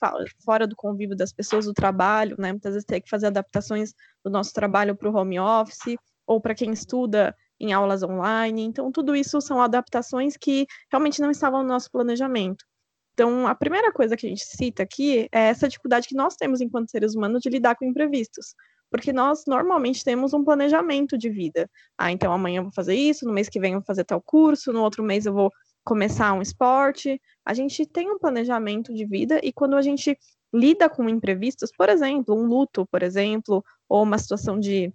fora 0.43 0.67
do 0.67 0.75
convívio 0.75 1.15
das 1.15 1.31
pessoas 1.31 1.65
do 1.65 1.73
trabalho, 1.73 2.35
né? 2.39 2.51
Muitas 2.51 2.73
vezes 2.73 2.85
ter 2.85 3.01
que 3.01 3.09
fazer 3.09 3.27
adaptações 3.27 3.93
do 4.23 4.31
nosso 4.31 4.53
trabalho 4.53 4.95
para 4.95 5.09
o 5.09 5.15
home 5.15 5.39
office, 5.39 5.95
ou 6.25 6.39
para 6.41 6.55
quem 6.55 6.71
estuda 6.71 7.35
em 7.59 7.73
aulas 7.73 8.03
online. 8.03 8.63
Então, 8.63 8.91
tudo 8.91 9.15
isso 9.15 9.39
são 9.41 9.61
adaptações 9.61 10.35
que 10.37 10.65
realmente 10.91 11.21
não 11.21 11.31
estavam 11.31 11.61
no 11.61 11.67
nosso 11.69 11.89
planejamento. 11.91 12.65
Então, 13.13 13.45
a 13.45 13.53
primeira 13.53 13.91
coisa 13.91 14.17
que 14.17 14.25
a 14.25 14.29
gente 14.29 14.43
cita 14.43 14.83
aqui 14.83 15.27
é 15.31 15.49
essa 15.49 15.67
dificuldade 15.67 16.07
que 16.07 16.15
nós 16.15 16.35
temos 16.35 16.61
enquanto 16.61 16.89
seres 16.89 17.15
humanos 17.15 17.41
de 17.41 17.49
lidar 17.49 17.75
com 17.75 17.85
imprevistos. 17.85 18.55
Porque 18.89 19.13
nós 19.13 19.43
normalmente 19.47 20.03
temos 20.03 20.33
um 20.33 20.43
planejamento 20.43 21.17
de 21.17 21.29
vida. 21.29 21.69
Ah, 21.97 22.11
então 22.11 22.33
amanhã 22.33 22.59
eu 22.59 22.63
vou 22.63 22.71
fazer 22.73 22.95
isso, 22.95 23.25
no 23.25 23.33
mês 23.33 23.49
que 23.49 23.59
vem 23.59 23.73
eu 23.73 23.79
vou 23.79 23.85
fazer 23.85 24.03
tal 24.03 24.21
curso, 24.21 24.73
no 24.73 24.81
outro 24.81 25.03
mês 25.03 25.25
eu 25.25 25.33
vou 25.33 25.51
começar 25.83 26.33
um 26.33 26.41
esporte. 26.41 27.21
A 27.45 27.53
gente 27.53 27.85
tem 27.85 28.09
um 28.09 28.17
planejamento 28.17 28.93
de 28.93 29.05
vida 29.05 29.39
e 29.43 29.51
quando 29.51 29.75
a 29.75 29.81
gente 29.81 30.17
lida 30.53 30.89
com 30.89 31.09
imprevistos, 31.09 31.71
por 31.75 31.89
exemplo, 31.89 32.35
um 32.35 32.45
luto, 32.45 32.85
por 32.85 33.01
exemplo, 33.01 33.63
ou 33.89 34.03
uma 34.03 34.17
situação 34.17 34.59
de 34.59 34.93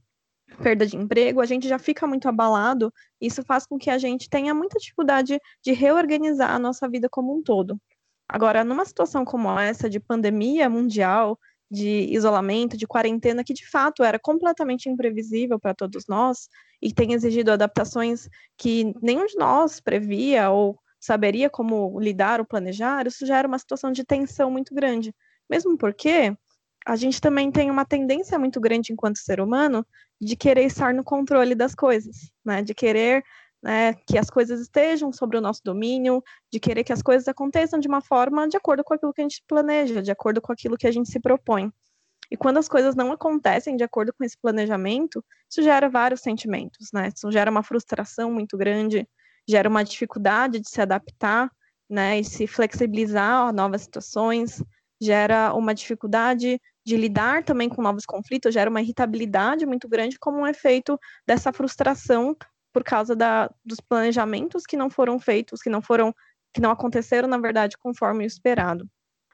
perda 0.62 0.86
de 0.86 0.96
emprego, 0.96 1.40
a 1.40 1.46
gente 1.46 1.68
já 1.68 1.78
fica 1.78 2.06
muito 2.06 2.28
abalado. 2.28 2.92
Isso 3.20 3.42
faz 3.42 3.66
com 3.66 3.78
que 3.78 3.90
a 3.90 3.98
gente 3.98 4.30
tenha 4.30 4.54
muita 4.54 4.78
dificuldade 4.78 5.38
de 5.62 5.72
reorganizar 5.72 6.50
a 6.50 6.58
nossa 6.58 6.88
vida 6.88 7.08
como 7.08 7.36
um 7.36 7.42
todo. 7.42 7.78
Agora, 8.28 8.64
numa 8.64 8.84
situação 8.84 9.24
como 9.24 9.48
essa 9.58 9.88
de 9.88 9.98
pandemia 9.98 10.68
mundial, 10.68 11.38
de 11.70 12.06
isolamento, 12.10 12.76
de 12.76 12.86
quarentena, 12.86 13.44
que 13.44 13.52
de 13.52 13.68
fato 13.68 14.02
era 14.02 14.18
completamente 14.18 14.88
imprevisível 14.88 15.58
para 15.58 15.74
todos 15.74 16.06
nós 16.08 16.48
e 16.80 16.92
tem 16.92 17.12
exigido 17.12 17.52
adaptações 17.52 18.28
que 18.56 18.94
nenhum 19.02 19.26
de 19.26 19.36
nós 19.36 19.80
previa 19.80 20.50
ou 20.50 20.78
saberia 21.00 21.48
como 21.50 21.98
lidar 22.00 22.40
ou 22.40 22.46
planejar, 22.46 23.06
isso 23.06 23.24
já 23.26 23.38
era 23.38 23.48
uma 23.48 23.58
situação 23.58 23.92
de 23.92 24.04
tensão 24.04 24.50
muito 24.50 24.74
grande. 24.74 25.14
Mesmo 25.48 25.76
porque 25.76 26.36
a 26.86 26.96
gente 26.96 27.20
também 27.20 27.50
tem 27.50 27.70
uma 27.70 27.84
tendência 27.84 28.38
muito 28.38 28.60
grande 28.60 28.92
enquanto 28.92 29.18
ser 29.18 29.40
humano 29.40 29.86
de 30.20 30.34
querer 30.36 30.64
estar 30.64 30.92
no 30.94 31.04
controle 31.04 31.54
das 31.54 31.74
coisas, 31.74 32.32
né? 32.44 32.62
De 32.62 32.74
querer 32.74 33.22
né, 33.62 33.94
que 34.06 34.16
as 34.16 34.30
coisas 34.30 34.60
estejam 34.60 35.12
sobre 35.12 35.36
o 35.36 35.40
nosso 35.40 35.60
domínio, 35.64 36.22
de 36.52 36.60
querer 36.60 36.84
que 36.84 36.92
as 36.92 37.02
coisas 37.02 37.26
aconteçam 37.28 37.78
de 37.78 37.88
uma 37.88 38.00
forma 38.00 38.48
de 38.48 38.56
acordo 38.56 38.84
com 38.84 38.94
aquilo 38.94 39.12
que 39.12 39.20
a 39.20 39.24
gente 39.24 39.42
planeja, 39.46 40.02
de 40.02 40.10
acordo 40.10 40.40
com 40.40 40.52
aquilo 40.52 40.76
que 40.76 40.86
a 40.86 40.92
gente 40.92 41.10
se 41.10 41.20
propõe. 41.20 41.72
E 42.30 42.36
quando 42.36 42.58
as 42.58 42.68
coisas 42.68 42.94
não 42.94 43.10
acontecem 43.10 43.76
de 43.76 43.84
acordo 43.84 44.12
com 44.12 44.22
esse 44.22 44.36
planejamento, 44.38 45.24
isso 45.50 45.62
gera 45.62 45.88
vários 45.88 46.20
sentimentos, 46.20 46.88
né? 46.92 47.08
Isso 47.14 47.30
gera 47.32 47.50
uma 47.50 47.62
frustração 47.62 48.30
muito 48.30 48.56
grande, 48.56 49.08
gera 49.48 49.68
uma 49.68 49.82
dificuldade 49.82 50.60
de 50.60 50.68
se 50.68 50.80
adaptar, 50.80 51.50
né, 51.88 52.20
e 52.20 52.24
se 52.24 52.46
flexibilizar 52.46 53.48
a 53.48 53.52
novas 53.52 53.82
situações, 53.82 54.62
gera 55.00 55.54
uma 55.54 55.74
dificuldade 55.74 56.60
de 56.84 56.96
lidar 56.96 57.44
também 57.44 57.68
com 57.68 57.80
novos 57.80 58.04
conflitos, 58.04 58.52
gera 58.52 58.68
uma 58.68 58.82
irritabilidade 58.82 59.64
muito 59.64 59.88
grande 59.88 60.18
como 60.18 60.40
um 60.40 60.46
efeito 60.46 60.98
dessa 61.26 61.52
frustração 61.52 62.36
por 62.72 62.84
causa 62.84 63.14
da, 63.16 63.50
dos 63.64 63.80
planejamentos 63.80 64.64
que 64.64 64.76
não 64.76 64.90
foram 64.90 65.18
feitos, 65.18 65.60
que 65.60 65.70
não 65.70 65.82
foram, 65.82 66.14
que 66.52 66.60
não 66.60 66.70
aconteceram, 66.70 67.28
na 67.28 67.38
verdade, 67.38 67.76
conforme 67.78 68.24
o 68.24 68.26
esperado. 68.26 68.88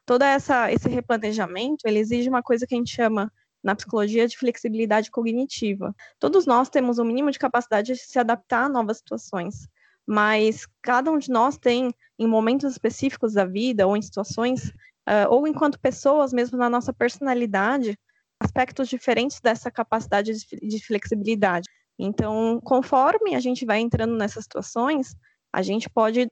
Todo 0.07 0.23
essa, 0.23 0.71
esse 0.71 0.88
replanejamento, 0.88 1.87
ele 1.87 1.99
exige 1.99 2.29
uma 2.29 2.43
coisa 2.43 2.67
que 2.67 2.75
a 2.75 2.79
gente 2.79 2.95
chama 2.95 3.33
na 3.62 3.75
psicologia 3.75 4.29
de 4.29 4.37
flexibilidade 4.37 5.11
cognitiva. 5.11 5.95
Todos 6.19 6.45
nós 6.45 6.69
temos 6.69 6.99
um 6.99 7.05
mínimo 7.05 7.31
de 7.31 7.38
capacidade 7.38 7.95
de 7.95 7.99
se 7.99 8.19
adaptar 8.19 8.64
a 8.64 8.69
novas 8.69 8.99
situações, 8.99 9.67
mas 10.07 10.67
cada 10.83 11.11
um 11.11 11.19
de 11.19 11.31
nós 11.31 11.57
tem, 11.57 11.95
em 12.19 12.26
momentos 12.26 12.71
específicos 12.71 13.33
da 13.33 13.47
vida, 13.47 13.87
ou 13.87 13.97
em 13.97 14.03
situações, 14.03 14.69
uh, 15.09 15.31
ou 15.31 15.47
enquanto 15.47 15.81
pessoas, 15.81 16.33
mesmo 16.33 16.59
na 16.59 16.69
nossa 16.69 16.93
personalidade, 16.93 17.99
aspectos 18.38 18.88
diferentes 18.88 19.41
dessa 19.41 19.71
capacidade 19.71 20.35
de, 20.35 20.69
de 20.69 20.87
flexibilidade. 20.87 21.69
Então, 21.99 22.61
conforme 22.65 23.35
a 23.35 23.41
gente 23.41 23.65
vai 23.65 23.81
entrando 23.81 24.17
nessas 24.17 24.45
situações, 24.45 25.17
a 25.53 25.63
gente 25.63 25.89
pode 25.89 26.29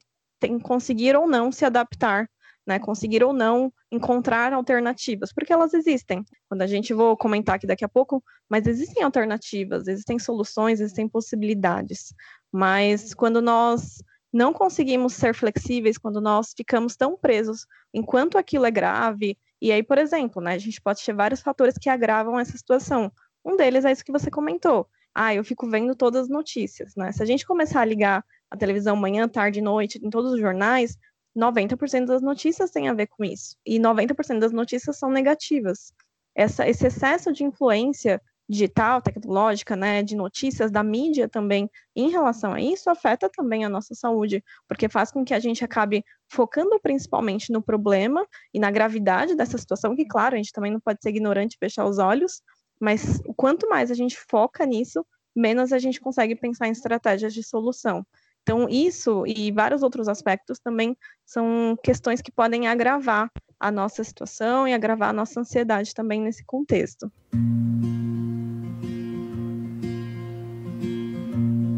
conseguir 0.63 1.15
ou 1.17 1.27
não 1.29 1.53
se 1.53 1.65
adaptar, 1.65 2.29
né? 2.67 2.79
Conseguir 2.79 3.23
ou 3.23 3.33
não 3.33 3.73
encontrar 3.91 4.53
alternativas, 4.53 5.33
porque 5.33 5.53
elas 5.53 5.75
existem. 5.75 6.25
Quando 6.49 6.63
a 6.63 6.67
gente 6.67 6.93
vou 6.93 7.17
comentar 7.17 7.57
aqui 7.57 7.67
daqui 7.67 7.85
a 7.85 7.89
pouco, 7.89 8.23
mas 8.49 8.67
existem 8.67 9.03
alternativas, 9.03 9.87
existem 9.87 10.19
soluções, 10.19 10.81
existem 10.81 11.09
possibilidades. 11.09 12.15
Mas 12.51 13.15
quando 13.15 13.41
nós 13.41 14.03
não 14.33 14.53
conseguimos 14.53 15.13
ser 15.13 15.35
flexíveis, 15.35 15.99
quando 15.99 16.21
nós 16.21 16.53
ficamos 16.57 16.97
tão 16.97 17.17
presos 17.17 17.67
enquanto 17.93 18.39
aquilo 18.39 18.65
é 18.65 18.71
grave, 18.71 19.39
e 19.61 19.71
aí, 19.71 19.83
por 19.83 19.99
exemplo, 19.99 20.43
né, 20.43 20.55
a 20.55 20.59
gente 20.59 20.81
pode 20.81 21.05
ter 21.05 21.13
vários 21.13 21.41
fatores 21.41 21.77
que 21.79 21.89
agravam 21.89 22.39
essa 22.39 22.57
situação. 22.57 23.13
Um 23.45 23.57
deles 23.57 23.85
é 23.85 23.93
isso 23.93 24.05
que 24.05 24.13
você 24.13 24.31
comentou 24.31 24.89
ah, 25.15 25.35
eu 25.35 25.45
fico 25.45 25.69
vendo 25.69 25.95
todas 25.95 26.23
as 26.23 26.29
notícias, 26.29 26.95
né? 26.97 27.13
Se 27.13 27.23
a 27.23 27.27
gente 27.27 27.47
começar 27.47 27.81
a 27.81 27.85
ligar 27.85 28.25
a 28.51 28.57
televisão 28.57 28.97
manhã, 28.97 29.29
tarde, 29.29 29.61
noite, 29.61 30.01
em 30.03 30.11
todos 30.11 30.33
os 30.33 30.41
jornais, 30.41 30.97
90% 31.37 32.07
das 32.07 32.23
notícias 32.23 32.71
tem 32.71 32.89
a 32.89 32.95
ver 32.95 33.07
com 33.07 33.25
isso. 33.25 33.57
E 33.65 33.79
90% 33.79 34.39
das 34.39 34.53
notícias 34.53 34.99
são 34.99 35.11
negativas. 35.11 35.93
Essa, 36.35 36.69
esse 36.69 36.87
excesso 36.87 37.33
de 37.33 37.45
influência 37.45 38.21
digital, 38.49 39.01
tecnológica, 39.01 39.75
né, 39.77 40.03
de 40.03 40.15
notícias 40.15 40.71
da 40.71 40.83
mídia 40.83 41.29
também 41.29 41.71
em 41.97 42.11
relação 42.11 42.53
a 42.53 42.61
isso 42.61 42.91
afeta 42.91 43.31
também 43.31 43.65
a 43.65 43.69
nossa 43.69 43.95
saúde, 43.95 44.45
porque 44.69 44.89
faz 44.89 45.11
com 45.11 45.25
que 45.25 45.33
a 45.33 45.41
gente 45.41 45.65
acabe 45.65 46.05
focando 46.29 46.79
principalmente 46.81 47.53
no 47.53 47.63
problema 47.63 48.27
e 48.53 48.59
na 48.59 48.71
gravidade 48.71 49.35
dessa 49.35 49.57
situação, 49.57 49.97
que 49.97 50.05
claro, 50.05 50.35
a 50.35 50.39
gente 50.39 50.53
também 50.53 50.73
não 50.73 50.81
pode 50.81 50.99
ser 51.03 51.11
ignorante 51.11 51.55
e 51.55 51.59
fechar 51.59 51.87
os 51.87 51.99
olhos, 51.99 52.43
mas 52.83 53.23
quanto 53.37 53.69
mais 53.69 53.93
a 53.93 53.95
gente 53.95 54.19
foca 54.29 54.67
nisso, 54.67 55.07
menos 55.37 55.73
a 55.73 55.79
gente 55.79 56.01
consegue 56.01 56.35
pensar 56.35 56.67
em 56.67 56.73
estratégias 56.73 57.33
de 57.33 57.41
solução. 57.41 58.05
Então, 58.43 58.69
isso 58.69 59.25
e 59.25 59.53
vários 59.53 59.85
outros 59.85 60.09
aspectos 60.09 60.59
também 60.59 60.97
são 61.25 61.79
questões 61.81 62.21
que 62.21 62.33
podem 62.33 62.67
agravar 62.67 63.31
a 63.61 63.71
nossa 63.71 64.03
situação 64.03 64.67
e 64.67 64.75
agravar 64.75 65.11
a 65.11 65.13
nossa 65.13 65.39
ansiedade 65.39 65.95
também 65.95 66.21
nesse 66.21 66.45
contexto. 66.45 67.09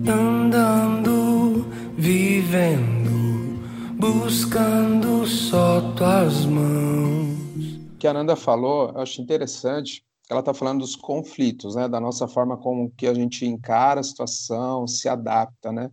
Andando, 0.08 1.66
vivendo, 1.99 3.61
buscando 3.99 5.26
só 5.26 5.92
tuas 5.92 6.46
mãos. 6.46 7.76
O 7.92 7.99
que 7.99 8.06
a 8.06 8.11
Ananda 8.11 8.34
falou, 8.34 8.88
eu 8.88 9.02
acho 9.02 9.20
interessante, 9.20 10.02
ela 10.35 10.41
está 10.41 10.53
falando 10.53 10.81
dos 10.81 10.97
conflitos, 10.97 11.75
né, 11.75 11.88
da 11.88 12.00
nossa 12.00 12.29
forma 12.29 12.57
como 12.57 12.91
que 12.91 13.07
a 13.07 13.14
gente 13.14 13.47
encara 13.47 14.00
a 14.00 14.05
situação, 14.05 14.87
se 14.87 15.09
adapta, 15.09 15.73
né? 15.73 15.91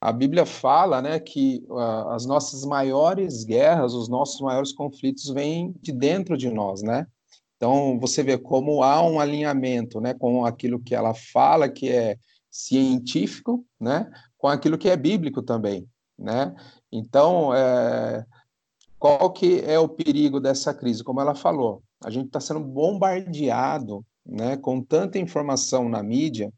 A 0.00 0.12
Bíblia 0.12 0.46
fala, 0.46 1.02
né, 1.02 1.18
que 1.18 1.64
uh, 1.68 2.08
as 2.10 2.24
nossas 2.24 2.64
maiores 2.64 3.42
guerras, 3.42 3.94
os 3.94 4.08
nossos 4.08 4.40
maiores 4.40 4.72
conflitos 4.72 5.28
vêm 5.28 5.74
de 5.82 5.90
dentro 5.90 6.36
de 6.36 6.48
nós, 6.50 6.82
né? 6.82 7.06
Então 7.56 7.98
você 7.98 8.22
vê 8.22 8.38
como 8.38 8.82
há 8.82 9.02
um 9.02 9.20
alinhamento, 9.20 10.00
né, 10.00 10.14
com 10.14 10.44
aquilo 10.44 10.80
que 10.80 10.94
ela 10.94 11.14
fala 11.14 11.68
que 11.68 11.88
é 11.88 12.16
científico, 12.50 13.64
né, 13.80 14.10
com 14.38 14.46
aquilo 14.46 14.78
que 14.78 14.88
é 14.88 14.96
bíblico 14.96 15.42
também, 15.42 15.88
né? 16.18 16.54
Então, 16.92 17.54
é, 17.54 18.24
qual 18.98 19.32
que 19.32 19.60
é 19.60 19.78
o 19.78 19.88
perigo 19.88 20.38
dessa 20.38 20.72
crise? 20.72 21.02
Como 21.02 21.20
ela 21.20 21.34
falou, 21.34 21.82
a 22.04 22.10
gente 22.10 22.26
está 22.26 22.40
sendo 22.40 22.60
bombardeado 22.60 24.04
né, 24.26 24.56
com 24.56 24.82
tanta 24.82 25.18
informação 25.18 25.88
na 25.88 26.02
mídia 26.02 26.52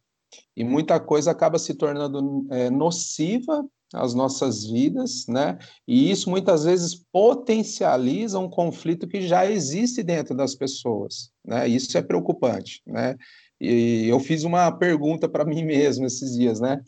e 0.56 0.64
muita 0.64 0.98
coisa 1.00 1.30
acaba 1.30 1.58
se 1.58 1.74
tornando 1.74 2.46
é, 2.50 2.70
nociva 2.70 3.64
às 3.92 4.14
nossas 4.14 4.64
vidas, 4.64 5.26
né? 5.28 5.56
E 5.86 6.10
isso 6.10 6.28
muitas 6.28 6.64
vezes 6.64 6.96
potencializa 7.12 8.38
um 8.38 8.50
conflito 8.50 9.06
que 9.06 9.22
já 9.22 9.48
existe 9.48 10.02
dentro 10.02 10.34
das 10.34 10.54
pessoas, 10.54 11.30
né? 11.44 11.68
Isso 11.68 11.96
é 11.96 12.02
preocupante, 12.02 12.82
né? 12.86 13.16
E 13.60 14.08
eu 14.08 14.18
fiz 14.18 14.42
uma 14.42 14.70
pergunta 14.72 15.28
para 15.28 15.44
mim 15.44 15.64
mesmo 15.64 16.04
esses 16.06 16.36
dias, 16.36 16.60
né? 16.60 16.80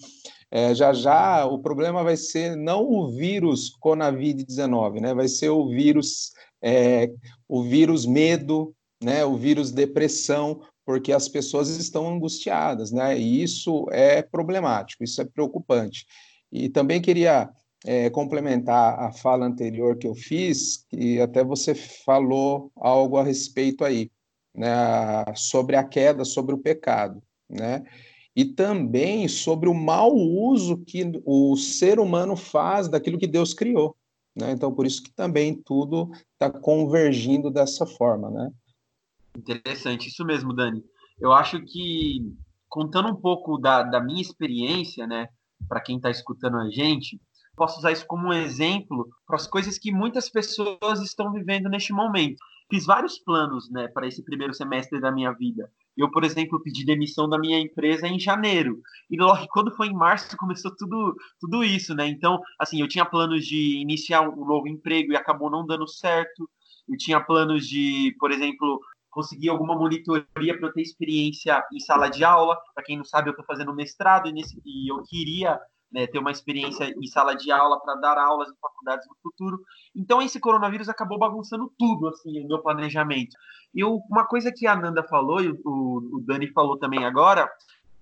É, 0.50 0.74
já 0.74 0.92
já 0.92 1.44
o 1.44 1.58
problema 1.58 2.04
vai 2.04 2.16
ser 2.16 2.56
não 2.56 2.84
o 2.88 3.10
vírus 3.10 3.70
Conavid-19, 3.80 5.00
né? 5.00 5.14
Vai 5.14 5.28
ser 5.28 5.50
o 5.50 5.68
vírus 5.68 6.32
é, 6.62 7.10
o 7.48 7.62
vírus 7.62 8.06
medo, 8.06 8.74
né, 9.02 9.24
o 9.24 9.36
vírus 9.36 9.70
depressão, 9.70 10.60
porque 10.84 11.12
as 11.12 11.28
pessoas 11.28 11.68
estão 11.68 12.08
angustiadas, 12.08 12.92
né, 12.92 13.18
e 13.18 13.42
isso 13.42 13.86
é 13.90 14.22
problemático, 14.22 15.04
isso 15.04 15.20
é 15.20 15.24
preocupante. 15.24 16.06
E 16.50 16.68
também 16.68 17.00
queria 17.00 17.50
é, 17.84 18.08
complementar 18.10 18.98
a 18.98 19.12
fala 19.12 19.46
anterior 19.46 19.98
que 19.98 20.06
eu 20.06 20.14
fiz, 20.14 20.86
que 20.88 21.20
até 21.20 21.44
você 21.44 21.74
falou 21.74 22.70
algo 22.76 23.16
a 23.16 23.24
respeito 23.24 23.84
aí, 23.84 24.10
né, 24.54 25.24
sobre 25.34 25.76
a 25.76 25.84
queda, 25.84 26.24
sobre 26.24 26.54
o 26.54 26.58
pecado, 26.58 27.22
né, 27.48 27.84
e 28.34 28.44
também 28.44 29.28
sobre 29.28 29.68
o 29.68 29.74
mau 29.74 30.14
uso 30.14 30.78
que 30.78 31.10
o 31.24 31.56
ser 31.56 31.98
humano 31.98 32.36
faz 32.36 32.88
daquilo 32.88 33.18
que 33.18 33.26
Deus 33.26 33.54
criou. 33.54 33.96
Né? 34.36 34.52
Então, 34.52 34.72
por 34.72 34.86
isso 34.86 35.02
que 35.02 35.10
também 35.10 35.54
tudo 35.54 36.10
está 36.32 36.50
convergindo 36.50 37.50
dessa 37.50 37.86
forma, 37.86 38.30
né? 38.30 38.50
Interessante, 39.36 40.08
isso 40.08 40.24
mesmo, 40.24 40.52
Dani. 40.52 40.84
Eu 41.18 41.32
acho 41.32 41.60
que 41.62 42.34
contando 42.68 43.08
um 43.08 43.16
pouco 43.16 43.56
da, 43.56 43.82
da 43.82 44.00
minha 44.00 44.20
experiência, 44.20 45.06
né, 45.06 45.28
para 45.68 45.80
quem 45.80 45.96
está 45.96 46.10
escutando 46.10 46.58
a 46.58 46.68
gente, 46.70 47.20
posso 47.56 47.78
usar 47.78 47.92
isso 47.92 48.06
como 48.06 48.28
um 48.28 48.32
exemplo 48.32 49.08
para 49.26 49.36
as 49.36 49.46
coisas 49.46 49.78
que 49.78 49.90
muitas 49.90 50.28
pessoas 50.28 51.00
estão 51.00 51.32
vivendo 51.32 51.70
neste 51.70 51.92
momento. 51.92 52.36
Fiz 52.70 52.84
vários 52.84 53.18
planos, 53.18 53.70
né, 53.70 53.88
para 53.88 54.06
esse 54.06 54.22
primeiro 54.22 54.52
semestre 54.52 55.00
da 55.00 55.10
minha 55.10 55.32
vida. 55.32 55.70
Eu, 55.96 56.10
por 56.10 56.24
exemplo, 56.24 56.62
pedi 56.62 56.84
demissão 56.84 57.28
da 57.28 57.38
minha 57.38 57.58
empresa 57.58 58.06
em 58.06 58.18
janeiro. 58.20 58.80
E 59.10 59.16
logo 59.16 59.46
quando 59.48 59.74
foi 59.74 59.88
em 59.88 59.94
março 59.94 60.36
começou 60.38 60.74
tudo, 60.76 61.16
tudo 61.40 61.64
isso, 61.64 61.94
né? 61.94 62.06
Então, 62.06 62.40
assim, 62.58 62.80
eu 62.80 62.88
tinha 62.88 63.04
planos 63.04 63.46
de 63.46 63.78
iniciar 63.80 64.22
um 64.22 64.44
novo 64.44 64.68
emprego 64.68 65.12
e 65.12 65.16
acabou 65.16 65.50
não 65.50 65.66
dando 65.66 65.88
certo. 65.88 66.48
Eu 66.88 66.96
tinha 66.98 67.20
planos 67.20 67.66
de, 67.66 68.14
por 68.18 68.30
exemplo, 68.30 68.80
conseguir 69.10 69.48
alguma 69.48 69.74
monitoria 69.74 70.58
para 70.58 70.68
eu 70.68 70.72
ter 70.72 70.82
experiência 70.82 71.62
em 71.72 71.80
sala 71.80 72.08
de 72.08 72.22
aula. 72.22 72.56
Para 72.74 72.84
quem 72.84 72.98
não 72.98 73.04
sabe, 73.04 73.28
eu 73.28 73.32
estou 73.32 73.46
fazendo 73.46 73.74
mestrado 73.74 74.28
e, 74.28 74.32
nesse, 74.32 74.60
e 74.64 74.90
eu 74.90 75.02
queria 75.04 75.58
né, 75.96 76.06
ter 76.06 76.18
uma 76.18 76.30
experiência 76.30 76.84
em 76.84 77.06
sala 77.06 77.34
de 77.34 77.50
aula 77.50 77.80
para 77.80 77.94
dar 77.94 78.18
aulas 78.18 78.50
em 78.50 78.60
faculdades 78.60 79.08
no 79.08 79.16
futuro. 79.22 79.58
Então, 79.94 80.20
esse 80.20 80.38
coronavírus 80.38 80.90
acabou 80.90 81.18
bagunçando 81.18 81.72
tudo, 81.78 82.08
assim, 82.08 82.44
o 82.44 82.46
meu 82.46 82.58
planejamento. 82.58 83.34
E 83.74 83.82
uma 83.82 84.26
coisa 84.26 84.52
que 84.52 84.66
a 84.66 84.76
Nanda 84.76 85.02
falou, 85.02 85.40
e 85.40 85.48
o, 85.64 86.16
o 86.18 86.20
Dani 86.20 86.48
falou 86.48 86.78
também 86.78 87.02
agora, 87.02 87.50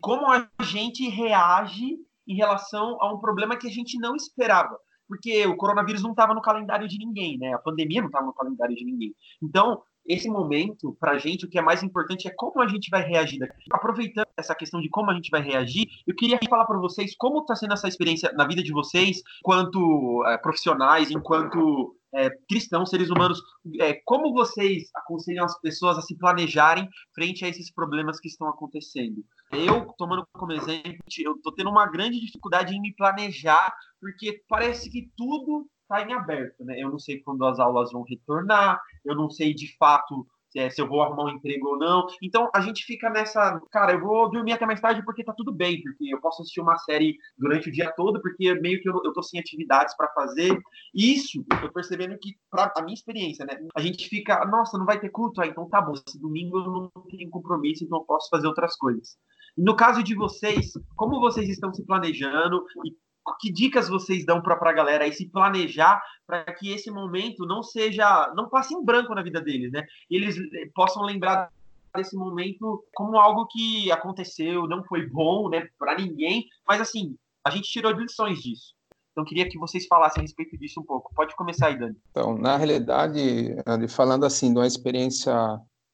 como 0.00 0.28
a 0.28 0.44
gente 0.62 1.08
reage 1.08 1.96
em 2.26 2.34
relação 2.34 3.00
a 3.00 3.14
um 3.14 3.20
problema 3.20 3.56
que 3.56 3.68
a 3.68 3.70
gente 3.70 3.96
não 3.96 4.16
esperava. 4.16 4.76
Porque 5.06 5.46
o 5.46 5.56
coronavírus 5.56 6.02
não 6.02 6.10
estava 6.10 6.34
no 6.34 6.42
calendário 6.42 6.88
de 6.88 6.98
ninguém, 6.98 7.38
né? 7.38 7.54
A 7.54 7.58
pandemia 7.60 8.00
não 8.00 8.08
estava 8.08 8.26
no 8.26 8.32
calendário 8.32 8.74
de 8.74 8.84
ninguém. 8.84 9.14
Então, 9.40 9.80
esse 10.06 10.28
momento, 10.28 10.96
para 11.00 11.12
a 11.12 11.18
gente, 11.18 11.46
o 11.46 11.48
que 11.48 11.58
é 11.58 11.62
mais 11.62 11.82
importante 11.82 12.28
é 12.28 12.34
como 12.36 12.60
a 12.60 12.68
gente 12.68 12.90
vai 12.90 13.02
reagir. 13.02 13.40
Aproveitando 13.72 14.26
essa 14.36 14.54
questão 14.54 14.80
de 14.80 14.88
como 14.88 15.10
a 15.10 15.14
gente 15.14 15.30
vai 15.30 15.40
reagir, 15.40 15.86
eu 16.06 16.14
queria 16.14 16.38
falar 16.48 16.66
para 16.66 16.78
vocês 16.78 17.14
como 17.16 17.40
está 17.40 17.56
sendo 17.56 17.72
essa 17.72 17.88
experiência 17.88 18.30
na 18.32 18.46
vida 18.46 18.62
de 18.62 18.72
vocês, 18.72 19.22
enquanto 19.40 20.22
é, 20.26 20.36
profissionais, 20.38 21.10
enquanto 21.10 21.96
é, 22.14 22.30
cristãos, 22.48 22.90
seres 22.90 23.10
humanos, 23.10 23.42
é, 23.80 23.94
como 24.04 24.32
vocês 24.32 24.88
aconselham 24.94 25.44
as 25.44 25.58
pessoas 25.60 25.98
a 25.98 26.02
se 26.02 26.16
planejarem 26.16 26.88
frente 27.14 27.44
a 27.44 27.48
esses 27.48 27.72
problemas 27.72 28.20
que 28.20 28.28
estão 28.28 28.48
acontecendo? 28.48 29.24
Eu, 29.50 29.86
tomando 29.98 30.26
como 30.32 30.52
exemplo, 30.52 30.98
eu 31.18 31.32
estou 31.32 31.52
tendo 31.52 31.70
uma 31.70 31.86
grande 31.86 32.20
dificuldade 32.20 32.74
em 32.74 32.80
me 32.80 32.94
planejar, 32.94 33.72
porque 34.00 34.42
parece 34.48 34.90
que 34.90 35.10
tudo 35.16 35.66
está 35.94 36.08
em 36.08 36.12
aberto, 36.12 36.64
né? 36.64 36.80
Eu 36.80 36.90
não 36.90 36.98
sei 36.98 37.20
quando 37.20 37.44
as 37.44 37.58
aulas 37.58 37.92
vão 37.92 38.02
retornar, 38.02 38.80
eu 39.04 39.14
não 39.14 39.30
sei 39.30 39.54
de 39.54 39.76
fato 39.76 40.26
é, 40.56 40.70
se 40.70 40.80
eu 40.80 40.88
vou 40.88 41.02
arrumar 41.02 41.24
um 41.24 41.30
emprego 41.30 41.70
ou 41.70 41.78
não. 41.78 42.06
Então 42.22 42.48
a 42.54 42.60
gente 42.60 42.84
fica 42.84 43.10
nessa, 43.10 43.60
cara, 43.70 43.92
eu 43.92 44.00
vou 44.00 44.30
dormir 44.30 44.52
até 44.52 44.64
mais 44.64 44.80
tarde 44.80 45.04
porque 45.04 45.24
tá 45.24 45.32
tudo 45.32 45.52
bem, 45.52 45.82
porque 45.82 46.14
eu 46.14 46.20
posso 46.20 46.42
assistir 46.42 46.60
uma 46.60 46.76
série 46.78 47.16
durante 47.36 47.68
o 47.68 47.72
dia 47.72 47.92
todo, 47.92 48.20
porque 48.20 48.54
meio 48.60 48.80
que 48.80 48.88
eu, 48.88 49.00
eu 49.04 49.12
tô 49.12 49.22
sem 49.22 49.40
atividades 49.40 49.96
para 49.96 50.08
fazer. 50.12 50.56
Isso, 50.94 51.44
eu 51.50 51.60
tô 51.60 51.72
percebendo 51.72 52.16
que, 52.20 52.36
para 52.50 52.72
a 52.76 52.82
minha 52.82 52.94
experiência, 52.94 53.44
né, 53.44 53.58
a 53.74 53.80
gente 53.80 54.08
fica, 54.08 54.44
nossa, 54.46 54.78
não 54.78 54.86
vai 54.86 55.00
ter 55.00 55.10
culto, 55.10 55.40
ah, 55.40 55.46
então 55.46 55.68
tá 55.68 55.80
bom, 55.80 55.92
esse 55.94 56.20
domingo 56.20 56.58
eu 56.58 56.70
não 56.70 56.90
tenho 57.10 57.28
compromisso, 57.30 57.84
então 57.84 57.98
eu 57.98 58.04
posso 58.04 58.28
fazer 58.30 58.46
outras 58.46 58.76
coisas. 58.76 59.16
No 59.56 59.76
caso 59.76 60.02
de 60.02 60.14
vocês, 60.14 60.72
como 60.96 61.20
vocês 61.20 61.48
estão 61.48 61.72
se 61.72 61.84
planejando 61.84 62.64
e 62.84 62.92
que 63.40 63.52
dicas 63.52 63.88
vocês 63.88 64.24
dão 64.24 64.42
para 64.42 64.54
a 64.54 64.72
galera 64.72 65.04
aí 65.04 65.12
se 65.12 65.28
planejar 65.28 66.02
para 66.26 66.44
que 66.54 66.70
esse 66.72 66.90
momento 66.90 67.46
não 67.46 67.62
seja, 67.62 68.32
não 68.36 68.48
passe 68.48 68.74
em 68.74 68.84
branco 68.84 69.14
na 69.14 69.22
vida 69.22 69.40
deles, 69.40 69.72
né? 69.72 69.86
Eles 70.10 70.36
eh, 70.36 70.68
possam 70.74 71.02
lembrar 71.02 71.50
desse 71.96 72.16
momento 72.16 72.84
como 72.94 73.16
algo 73.16 73.46
que 73.46 73.90
aconteceu, 73.90 74.66
não 74.66 74.82
foi 74.84 75.06
bom, 75.06 75.48
né, 75.48 75.68
para 75.78 75.96
ninguém, 75.96 76.44
mas 76.66 76.80
assim, 76.80 77.16
a 77.44 77.50
gente 77.50 77.70
tirou 77.70 77.92
lições 77.92 78.40
disso. 78.40 78.74
Então, 79.12 79.24
queria 79.24 79.48
que 79.48 79.58
vocês 79.58 79.86
falassem 79.86 80.20
a 80.20 80.22
respeito 80.22 80.58
disso 80.58 80.80
um 80.80 80.84
pouco. 80.84 81.14
Pode 81.14 81.36
começar 81.36 81.68
aí, 81.68 81.78
Dani. 81.78 81.96
Então, 82.10 82.36
na 82.36 82.56
realidade, 82.56 83.54
falando 83.88 84.26
assim, 84.26 84.52
de 84.52 84.58
uma 84.58 84.66
experiência 84.66 85.32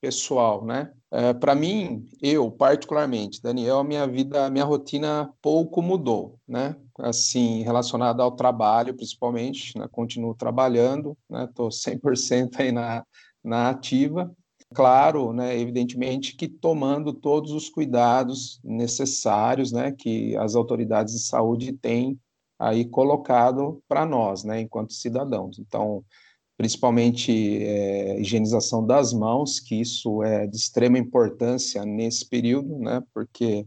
pessoal, 0.00 0.64
né? 0.64 0.90
É, 1.12 1.34
para 1.34 1.54
mim, 1.54 2.08
eu 2.22 2.50
particularmente, 2.50 3.42
Daniel, 3.42 3.84
minha 3.84 4.06
vida, 4.06 4.48
minha 4.48 4.64
rotina 4.64 5.30
pouco 5.42 5.82
mudou, 5.82 6.38
né? 6.48 6.74
Assim, 7.02 7.62
relacionada 7.62 8.22
ao 8.22 8.32
trabalho, 8.32 8.94
principalmente, 8.94 9.78
né? 9.78 9.88
Continuo 9.90 10.34
trabalhando, 10.34 11.16
né? 11.28 11.48
Tô 11.54 11.68
100% 11.70 12.60
aí 12.60 12.72
na, 12.72 13.04
na 13.42 13.70
ativa. 13.70 14.34
Claro, 14.72 15.32
né, 15.32 15.58
evidentemente 15.58 16.36
que 16.36 16.46
tomando 16.46 17.12
todos 17.12 17.50
os 17.50 17.68
cuidados 17.68 18.60
necessários, 18.62 19.72
né, 19.72 19.90
que 19.90 20.36
as 20.36 20.54
autoridades 20.54 21.14
de 21.14 21.22
saúde 21.26 21.72
têm 21.72 22.16
aí 22.56 22.84
colocado 22.84 23.82
para 23.88 24.06
nós, 24.06 24.44
né, 24.44 24.60
enquanto 24.60 24.92
cidadãos. 24.92 25.58
Então, 25.58 26.04
principalmente 26.56 27.32
é, 27.64 28.20
higienização 28.20 28.86
das 28.86 29.12
mãos, 29.12 29.58
que 29.58 29.74
isso 29.74 30.22
é 30.22 30.46
de 30.46 30.56
extrema 30.56 30.98
importância 30.98 31.84
nesse 31.84 32.28
período, 32.28 32.78
né, 32.78 33.02
porque 33.12 33.66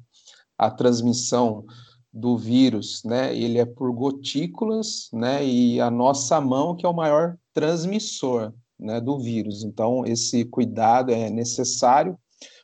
a 0.58 0.72
transmissão 0.72 1.66
do 2.14 2.38
vírus, 2.38 3.02
né, 3.04 3.36
ele 3.36 3.58
é 3.58 3.66
por 3.66 3.92
gotículas, 3.92 5.10
né, 5.12 5.44
e 5.44 5.82
a 5.82 5.90
nossa 5.90 6.40
mão 6.40 6.76
que 6.76 6.86
é 6.86 6.90
o 6.90 6.94
maior 6.94 7.38
transmissor, 7.52 8.54
né, 8.80 9.02
do 9.02 9.18
vírus. 9.18 9.64
Então, 9.64 10.06
esse 10.06 10.46
cuidado 10.46 11.12
é 11.12 11.30
necessário, 11.30 12.18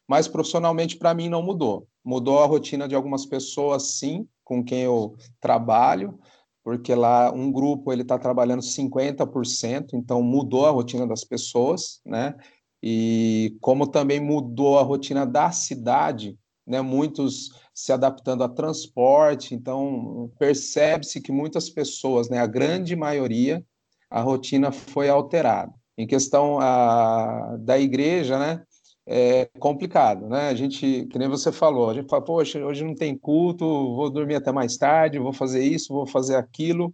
mas 0.08 0.28
profissionalmente 0.28 0.98
para 0.98 1.14
mim 1.14 1.30
não 1.30 1.42
mudou. 1.42 1.88
Mudou 2.06 2.40
a 2.40 2.46
rotina 2.46 2.88
de 2.88 2.96
algumas 2.96 3.26
pessoas, 3.26 3.98
sim, 3.98 4.28
com 4.44 4.64
quem 4.64 4.82
eu 4.82 5.16
trabalho, 5.40 6.20
porque 6.64 6.94
lá 6.94 7.32
um 7.32 7.52
grupo 7.52 7.92
ele 7.92 8.04
está 8.04 8.18
trabalhando 8.18 8.62
50%, 8.62 9.94
então 9.94 10.22
mudou 10.22 10.66
a 10.66 10.72
rotina 10.72 11.08
das 11.08 11.24
pessoas, 11.24 12.00
né? 12.06 12.36
E 12.82 13.58
como 13.62 13.88
também 13.88 14.20
mudou 14.20 14.80
a 14.80 14.84
rotina 14.84 15.26
da 15.26 15.52
cidade, 15.52 16.38
né? 16.66 16.82
Muitos 16.82 17.52
se 17.80 17.94
adaptando 17.94 18.44
a 18.44 18.50
transporte, 18.50 19.56
então 19.56 20.30
percebe-se 20.38 21.22
que 21.22 21.32
muitas 21.32 21.70
pessoas, 21.70 22.30
né? 22.30 22.38
A 22.40 22.46
grande 22.46 22.94
maioria, 22.94 23.64
a 24.10 24.20
rotina 24.20 24.70
foi 24.70 25.08
alterada. 25.08 25.74
Em 25.98 26.06
questão 26.06 26.60
a, 26.60 27.56
da 27.58 27.80
igreja, 27.80 28.38
né? 28.38 28.62
é 29.08 29.50
complicado, 29.60 30.28
né? 30.28 30.50
A 30.50 30.54
gente, 30.54 31.08
que 31.10 31.18
nem 31.18 31.30
você 31.30 31.54
falou, 31.54 31.90
a 31.90 31.94
gente 31.94 32.10
fala, 32.10 32.24
poxa, 32.24 32.60
hoje 32.64 32.84
não 32.84 32.94
tem 32.94 33.18
culto, 33.18 33.66
vou 33.96 34.10
dormir 34.10 34.36
até 34.36 34.52
mais 34.52 34.78
tarde, 34.78 35.18
vou 35.18 35.34
fazer 35.34 35.64
isso, 35.64 35.94
vou 35.94 36.06
fazer 36.06 36.36
aquilo, 36.36 36.94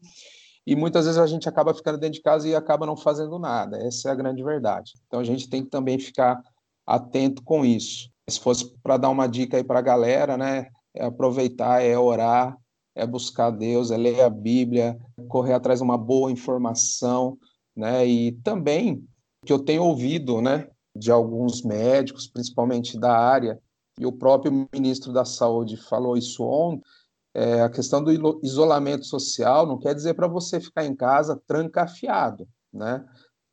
e 0.65 0.75
muitas 0.75 1.05
vezes 1.05 1.19
a 1.19 1.27
gente 1.27 1.49
acaba 1.49 1.73
ficando 1.73 1.97
dentro 1.97 2.13
de 2.13 2.21
casa 2.21 2.47
e 2.47 2.55
acaba 2.55 2.85
não 2.85 2.95
fazendo 2.95 3.37
nada, 3.37 3.77
essa 3.85 4.07
é 4.07 4.11
a 4.11 4.15
grande 4.15 4.41
verdade. 4.43 4.93
Então 5.07 5.19
a 5.19 5.23
gente 5.23 5.49
tem 5.49 5.63
que 5.63 5.69
também 5.69 5.99
ficar 5.99 6.41
atento 6.85 7.43
com 7.43 7.65
isso. 7.65 8.09
Se 8.29 8.39
fosse 8.39 8.71
para 8.81 8.97
dar 8.97 9.09
uma 9.09 9.27
dica 9.27 9.57
aí 9.57 9.63
para 9.63 9.79
a 9.79 9.83
galera, 9.83 10.37
né? 10.37 10.67
É 10.95 11.05
aproveitar, 11.05 11.81
é 11.83 11.97
orar, 11.97 12.57
é 12.95 13.05
buscar 13.05 13.51
Deus, 13.51 13.91
é 13.91 13.97
ler 13.97 14.21
a 14.21 14.29
Bíblia, 14.29 14.97
correr 15.27 15.53
atrás 15.53 15.79
de 15.79 15.83
uma 15.83 15.97
boa 15.97 16.31
informação, 16.31 17.37
né? 17.75 18.05
E 18.07 18.31
também 18.43 19.05
que 19.45 19.51
eu 19.51 19.59
tenho 19.59 19.83
ouvido, 19.83 20.41
né? 20.41 20.69
de 20.95 21.11
alguns 21.11 21.61
médicos, 21.61 22.27
principalmente 22.27 22.97
da 22.97 23.15
área, 23.17 23.59
e 23.99 24.05
o 24.05 24.11
próprio 24.11 24.67
ministro 24.73 25.11
da 25.11 25.25
Saúde 25.25 25.75
falou 25.75 26.15
isso 26.15 26.43
ontem, 26.43 26.81
é, 27.33 27.61
a 27.61 27.69
questão 27.69 28.01
do 28.01 28.39
isolamento 28.41 29.05
social 29.05 29.67
não 29.67 29.77
quer 29.77 29.93
dizer 29.93 30.13
para 30.13 30.27
você 30.27 30.59
ficar 30.59 30.85
em 30.85 30.95
casa 30.95 31.41
trancafiado, 31.45 32.47
né? 32.73 33.05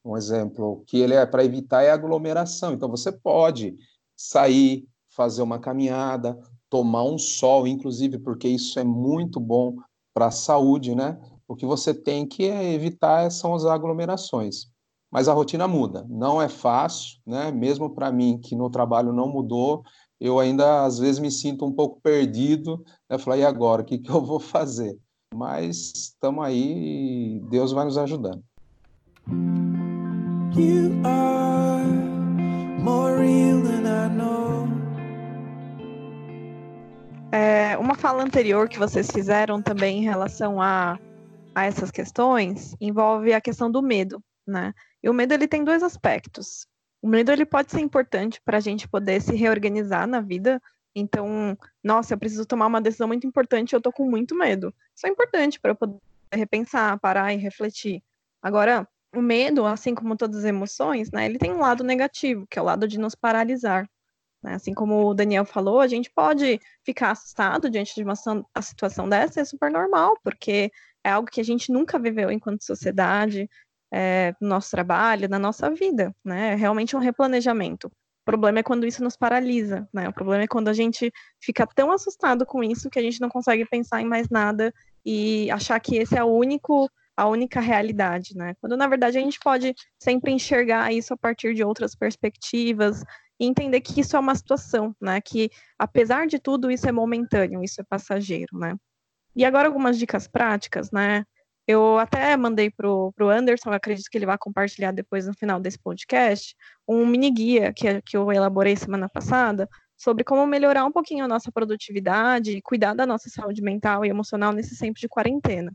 Um 0.04 0.16
exemplo 0.16 0.84
que 0.86 0.98
ele 0.98 1.14
é 1.14 1.26
para 1.26 1.44
evitar 1.44 1.82
é 1.82 1.90
aglomeração. 1.90 2.72
Então 2.72 2.88
você 2.88 3.10
pode 3.10 3.76
sair, 4.16 4.86
fazer 5.10 5.42
uma 5.42 5.58
caminhada, 5.58 6.38
tomar 6.72 7.04
um 7.04 7.18
sol, 7.18 7.66
inclusive 7.66 8.18
porque 8.18 8.48
isso 8.48 8.80
é 8.80 8.84
muito 8.84 9.38
bom 9.38 9.76
para 10.14 10.28
a 10.28 10.30
saúde, 10.30 10.94
né? 10.94 11.20
O 11.46 11.54
que 11.54 11.66
você 11.66 11.92
tem 11.92 12.26
que 12.26 12.44
evitar 12.44 13.30
são 13.30 13.54
as 13.54 13.66
aglomerações 13.66 14.72
mas 15.12 15.28
a 15.28 15.34
rotina 15.34 15.68
muda. 15.68 16.06
Não 16.08 16.40
é 16.40 16.48
fácil, 16.48 17.18
né? 17.26 17.52
Mesmo 17.52 17.90
para 17.90 18.10
mim 18.10 18.38
que 18.42 18.56
no 18.56 18.70
trabalho 18.70 19.12
não 19.12 19.28
mudou, 19.28 19.84
eu 20.18 20.40
ainda 20.40 20.86
às 20.86 20.98
vezes 20.98 21.20
me 21.20 21.30
sinto 21.30 21.66
um 21.66 21.72
pouco 21.72 22.00
perdido. 22.00 22.82
Né? 23.10 23.18
Falar, 23.18 23.36
e 23.36 23.44
agora? 23.44 23.82
O 23.82 23.84
que, 23.84 23.98
que 23.98 24.10
eu 24.10 24.24
vou 24.24 24.40
fazer? 24.40 24.98
Mas 25.34 25.92
estamos 25.94 26.42
aí 26.42 27.36
e 27.36 27.40
Deus 27.50 27.72
vai 27.72 27.84
nos 27.84 27.98
ajudando. 27.98 28.42
You 30.56 31.00
are 31.04 31.84
more 32.78 33.18
real 33.18 33.62
than 33.62 33.86
I 33.86 34.08
know. 34.08 34.61
É, 37.32 37.78
uma 37.78 37.94
fala 37.94 38.22
anterior 38.22 38.68
que 38.68 38.78
vocês 38.78 39.10
fizeram 39.10 39.62
também 39.62 40.00
em 40.00 40.04
relação 40.04 40.60
a, 40.60 40.98
a 41.54 41.64
essas 41.64 41.90
questões 41.90 42.76
envolve 42.78 43.32
a 43.32 43.40
questão 43.40 43.70
do 43.70 43.80
medo, 43.80 44.22
né? 44.46 44.74
E 45.02 45.08
o 45.08 45.14
medo 45.14 45.32
ele 45.32 45.48
tem 45.48 45.64
dois 45.64 45.82
aspectos. 45.82 46.66
O 47.00 47.08
medo 47.08 47.32
ele 47.32 47.46
pode 47.46 47.70
ser 47.70 47.80
importante 47.80 48.38
para 48.44 48.58
a 48.58 48.60
gente 48.60 48.86
poder 48.86 49.20
se 49.22 49.34
reorganizar 49.34 50.06
na 50.06 50.20
vida, 50.20 50.60
Então, 50.94 51.56
nossa, 51.82 52.14
eu 52.14 52.18
preciso 52.18 52.44
tomar 52.46 52.66
uma 52.66 52.80
decisão 52.80 53.08
muito 53.08 53.26
importante, 53.26 53.74
eu 53.74 53.80
tô 53.80 53.90
com 53.90 54.08
muito 54.08 54.34
medo. 54.36 54.74
Isso 54.94 55.06
é 55.06 55.10
importante 55.10 55.58
para 55.58 55.72
eu 55.72 55.76
poder 55.76 55.98
repensar, 56.32 56.98
parar 57.00 57.32
e 57.32 57.38
refletir. 57.38 58.02
Agora, 58.42 58.86
o 59.14 59.22
medo, 59.22 59.64
assim 59.66 59.94
como 59.94 60.16
todas 60.16 60.38
as 60.38 60.44
emoções, 60.44 61.10
né, 61.10 61.26
ele 61.26 61.38
tem 61.38 61.52
um 61.52 61.60
lado 61.60 61.82
negativo, 61.82 62.46
que 62.48 62.58
é 62.58 62.62
o 62.62 62.64
lado 62.64 62.86
de 62.86 62.98
nos 62.98 63.14
paralisar. 63.14 63.88
Né? 64.42 64.54
Assim 64.54 64.74
como 64.74 65.06
o 65.06 65.14
Daniel 65.14 65.44
falou, 65.44 65.80
a 65.80 65.86
gente 65.86 66.10
pode 66.10 66.60
ficar 66.84 67.12
assustado 67.12 67.70
diante 67.70 67.94
de 67.94 68.02
uma 68.02 68.14
situação 68.60 69.08
dessa, 69.08 69.40
é 69.40 69.44
super 69.44 69.70
normal, 69.70 70.18
porque 70.22 70.70
é 71.04 71.10
algo 71.10 71.30
que 71.30 71.40
a 71.40 71.44
gente 71.44 71.70
nunca 71.70 71.98
viveu 71.98 72.30
enquanto 72.30 72.64
sociedade, 72.64 73.48
é, 73.92 74.34
no 74.40 74.48
nosso 74.48 74.70
trabalho, 74.70 75.28
na 75.28 75.38
nossa 75.38 75.70
vida, 75.70 76.14
né? 76.24 76.52
É 76.52 76.54
realmente 76.54 76.96
um 76.96 76.98
replanejamento. 76.98 77.88
O 77.88 78.24
problema 78.24 78.60
é 78.60 78.62
quando 78.62 78.86
isso 78.86 79.02
nos 79.02 79.16
paralisa, 79.16 79.86
né? 79.92 80.08
O 80.08 80.12
problema 80.12 80.44
é 80.44 80.46
quando 80.46 80.68
a 80.68 80.72
gente 80.72 81.12
fica 81.40 81.66
tão 81.66 81.92
assustado 81.92 82.46
com 82.46 82.64
isso 82.64 82.88
que 82.88 82.98
a 82.98 83.02
gente 83.02 83.20
não 83.20 83.28
consegue 83.28 83.66
pensar 83.66 84.00
em 84.00 84.06
mais 84.06 84.28
nada 84.30 84.72
e 85.04 85.50
achar 85.50 85.78
que 85.80 85.96
esse 85.96 86.16
é 86.16 86.24
o 86.24 86.28
único 86.28 86.88
a 87.14 87.28
única 87.28 87.60
realidade, 87.60 88.34
né? 88.34 88.54
Quando 88.60 88.76
na 88.76 88.88
verdade 88.88 89.18
a 89.18 89.20
gente 89.20 89.38
pode 89.38 89.74
sempre 89.98 90.32
enxergar 90.32 90.92
isso 90.92 91.12
a 91.12 91.16
partir 91.16 91.54
de 91.54 91.62
outras 91.62 91.94
perspectivas 91.94 93.04
e 93.38 93.46
entender 93.46 93.80
que 93.80 94.00
isso 94.00 94.16
é 94.16 94.20
uma 94.20 94.34
situação, 94.34 94.94
né? 95.00 95.20
Que 95.20 95.50
apesar 95.78 96.26
de 96.26 96.38
tudo 96.38 96.70
isso 96.70 96.88
é 96.88 96.92
momentâneo, 96.92 97.62
isso 97.62 97.80
é 97.80 97.84
passageiro, 97.84 98.58
né? 98.58 98.76
E 99.34 99.44
agora 99.44 99.68
algumas 99.68 99.98
dicas 99.98 100.28
práticas, 100.28 100.90
né? 100.90 101.24
Eu 101.66 101.98
até 101.98 102.36
mandei 102.36 102.70
pro, 102.70 103.12
pro 103.12 103.30
Anderson, 103.30 103.70
acredito 103.70 104.08
que 104.10 104.18
ele 104.18 104.26
vai 104.26 104.36
compartilhar 104.36 104.92
depois 104.92 105.26
no 105.26 105.34
final 105.34 105.60
desse 105.60 105.78
podcast, 105.78 106.56
um 106.88 107.06
mini 107.06 107.30
guia 107.30 107.72
que, 107.72 108.02
que 108.02 108.16
eu 108.16 108.30
elaborei 108.32 108.76
semana 108.76 109.08
passada 109.08 109.68
sobre 109.96 110.24
como 110.24 110.44
melhorar 110.46 110.84
um 110.84 110.90
pouquinho 110.90 111.24
a 111.24 111.28
nossa 111.28 111.52
produtividade 111.52 112.56
e 112.56 112.62
cuidar 112.62 112.94
da 112.94 113.06
nossa 113.06 113.30
saúde 113.30 113.62
mental 113.62 114.04
e 114.04 114.08
emocional 114.08 114.52
nesse 114.52 114.76
tempo 114.76 114.98
de 114.98 115.08
quarentena. 115.08 115.72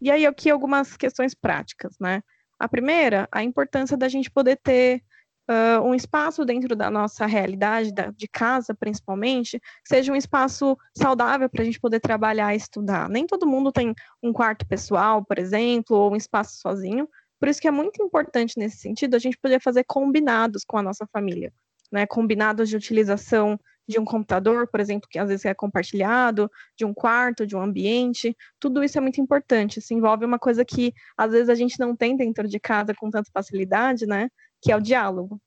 E 0.00 0.10
aí 0.10 0.26
aqui 0.26 0.50
algumas 0.50 0.96
questões 0.96 1.32
práticas, 1.32 1.96
né? 2.00 2.22
A 2.58 2.68
primeira, 2.68 3.28
a 3.30 3.44
importância 3.44 3.96
da 3.96 4.08
gente 4.08 4.28
poder 4.28 4.58
ter 4.60 5.00
uh, 5.52 5.82
um 5.82 5.94
espaço 5.94 6.44
dentro 6.44 6.74
da 6.74 6.90
nossa 6.90 7.26
realidade, 7.26 7.92
da, 7.92 8.10
de 8.10 8.26
casa 8.26 8.74
principalmente, 8.74 9.60
seja 9.86 10.12
um 10.12 10.16
espaço 10.16 10.76
saudável 10.96 11.48
para 11.48 11.62
a 11.62 11.64
gente 11.64 11.80
poder 11.80 12.00
trabalhar 12.00 12.54
e 12.54 12.56
estudar. 12.56 13.08
Nem 13.08 13.26
todo 13.26 13.46
mundo 13.46 13.70
tem 13.70 13.94
um 14.22 14.32
quarto 14.32 14.66
pessoal, 14.66 15.24
por 15.24 15.38
exemplo, 15.38 15.96
ou 15.96 16.12
um 16.12 16.16
espaço 16.16 16.58
sozinho. 16.58 17.08
Por 17.38 17.48
isso 17.48 17.60
que 17.60 17.68
é 17.68 17.72
muito 17.72 18.02
importante 18.02 18.58
nesse 18.58 18.78
sentido 18.78 19.14
a 19.14 19.18
gente 19.18 19.38
poder 19.38 19.60
fazer 19.60 19.84
combinados 19.84 20.64
com 20.64 20.78
a 20.78 20.82
nossa 20.82 21.06
família, 21.12 21.52
né? 21.90 22.06
Combinados 22.06 22.68
de 22.68 22.76
utilização 22.76 23.58
de 23.86 23.98
um 23.98 24.04
computador, 24.04 24.68
por 24.68 24.80
exemplo, 24.80 25.08
que 25.10 25.18
às 25.18 25.28
vezes 25.28 25.44
é 25.44 25.54
compartilhado, 25.54 26.50
de 26.76 26.84
um 26.84 26.94
quarto, 26.94 27.46
de 27.46 27.56
um 27.56 27.60
ambiente, 27.60 28.36
tudo 28.60 28.82
isso 28.82 28.96
é 28.96 29.00
muito 29.00 29.20
importante. 29.20 29.78
Isso 29.80 29.92
envolve 29.92 30.24
uma 30.24 30.38
coisa 30.38 30.64
que 30.64 30.92
às 31.16 31.32
vezes 31.32 31.48
a 31.48 31.54
gente 31.54 31.78
não 31.80 31.96
tem 31.96 32.16
dentro 32.16 32.46
de 32.48 32.60
casa 32.60 32.94
com 32.94 33.10
tanta 33.10 33.30
facilidade, 33.32 34.06
né? 34.06 34.28
Que 34.62 34.72
é 34.72 34.76
o 34.76 34.80
diálogo. 34.80 35.40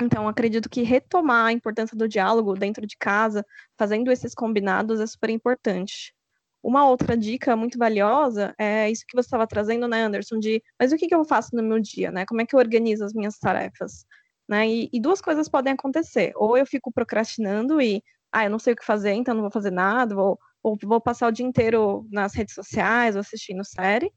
Então, 0.00 0.28
acredito 0.28 0.68
que 0.68 0.82
retomar 0.82 1.46
a 1.46 1.52
importância 1.52 1.96
do 1.96 2.08
diálogo 2.08 2.54
dentro 2.54 2.86
de 2.86 2.96
casa, 2.96 3.44
fazendo 3.78 4.10
esses 4.10 4.34
combinados, 4.34 5.00
é 5.00 5.06
super 5.06 5.30
importante. 5.30 6.14
Uma 6.62 6.88
outra 6.88 7.16
dica 7.16 7.56
muito 7.56 7.78
valiosa 7.78 8.54
é 8.58 8.90
isso 8.90 9.04
que 9.06 9.16
você 9.16 9.26
estava 9.26 9.46
trazendo, 9.46 9.88
né, 9.88 10.04
Anderson, 10.04 10.38
de 10.38 10.62
mas 10.78 10.92
o 10.92 10.96
que, 10.96 11.08
que 11.08 11.14
eu 11.14 11.24
faço 11.24 11.54
no 11.56 11.62
meu 11.62 11.80
dia, 11.80 12.10
né? 12.12 12.24
Como 12.24 12.40
é 12.40 12.46
que 12.46 12.54
eu 12.54 12.60
organizo 12.60 13.04
as 13.04 13.12
minhas 13.12 13.38
tarefas? 13.38 14.06
Né? 14.48 14.68
E, 14.68 14.90
e, 14.92 15.00
duas 15.00 15.20
coisas 15.20 15.48
podem 15.48 15.72
acontecer. 15.72 16.32
Ou 16.36 16.56
eu 16.56 16.66
fico 16.66 16.92
procrastinando 16.92 17.80
e, 17.80 18.02
ah, 18.32 18.44
eu 18.44 18.50
não 18.50 18.58
sei 18.58 18.74
o 18.74 18.76
que 18.76 18.84
fazer, 18.84 19.12
então 19.12 19.34
não 19.34 19.42
vou 19.42 19.50
fazer 19.50 19.72
nada, 19.72 20.14
vou, 20.14 20.38
ou 20.62 20.78
vou 20.84 21.00
passar 21.00 21.28
o 21.28 21.32
dia 21.32 21.46
inteiro 21.46 22.06
nas 22.10 22.34
redes 22.34 22.54
sociais, 22.54 23.16
ou 23.16 23.20
assistindo 23.20 23.64
série. 23.64 24.12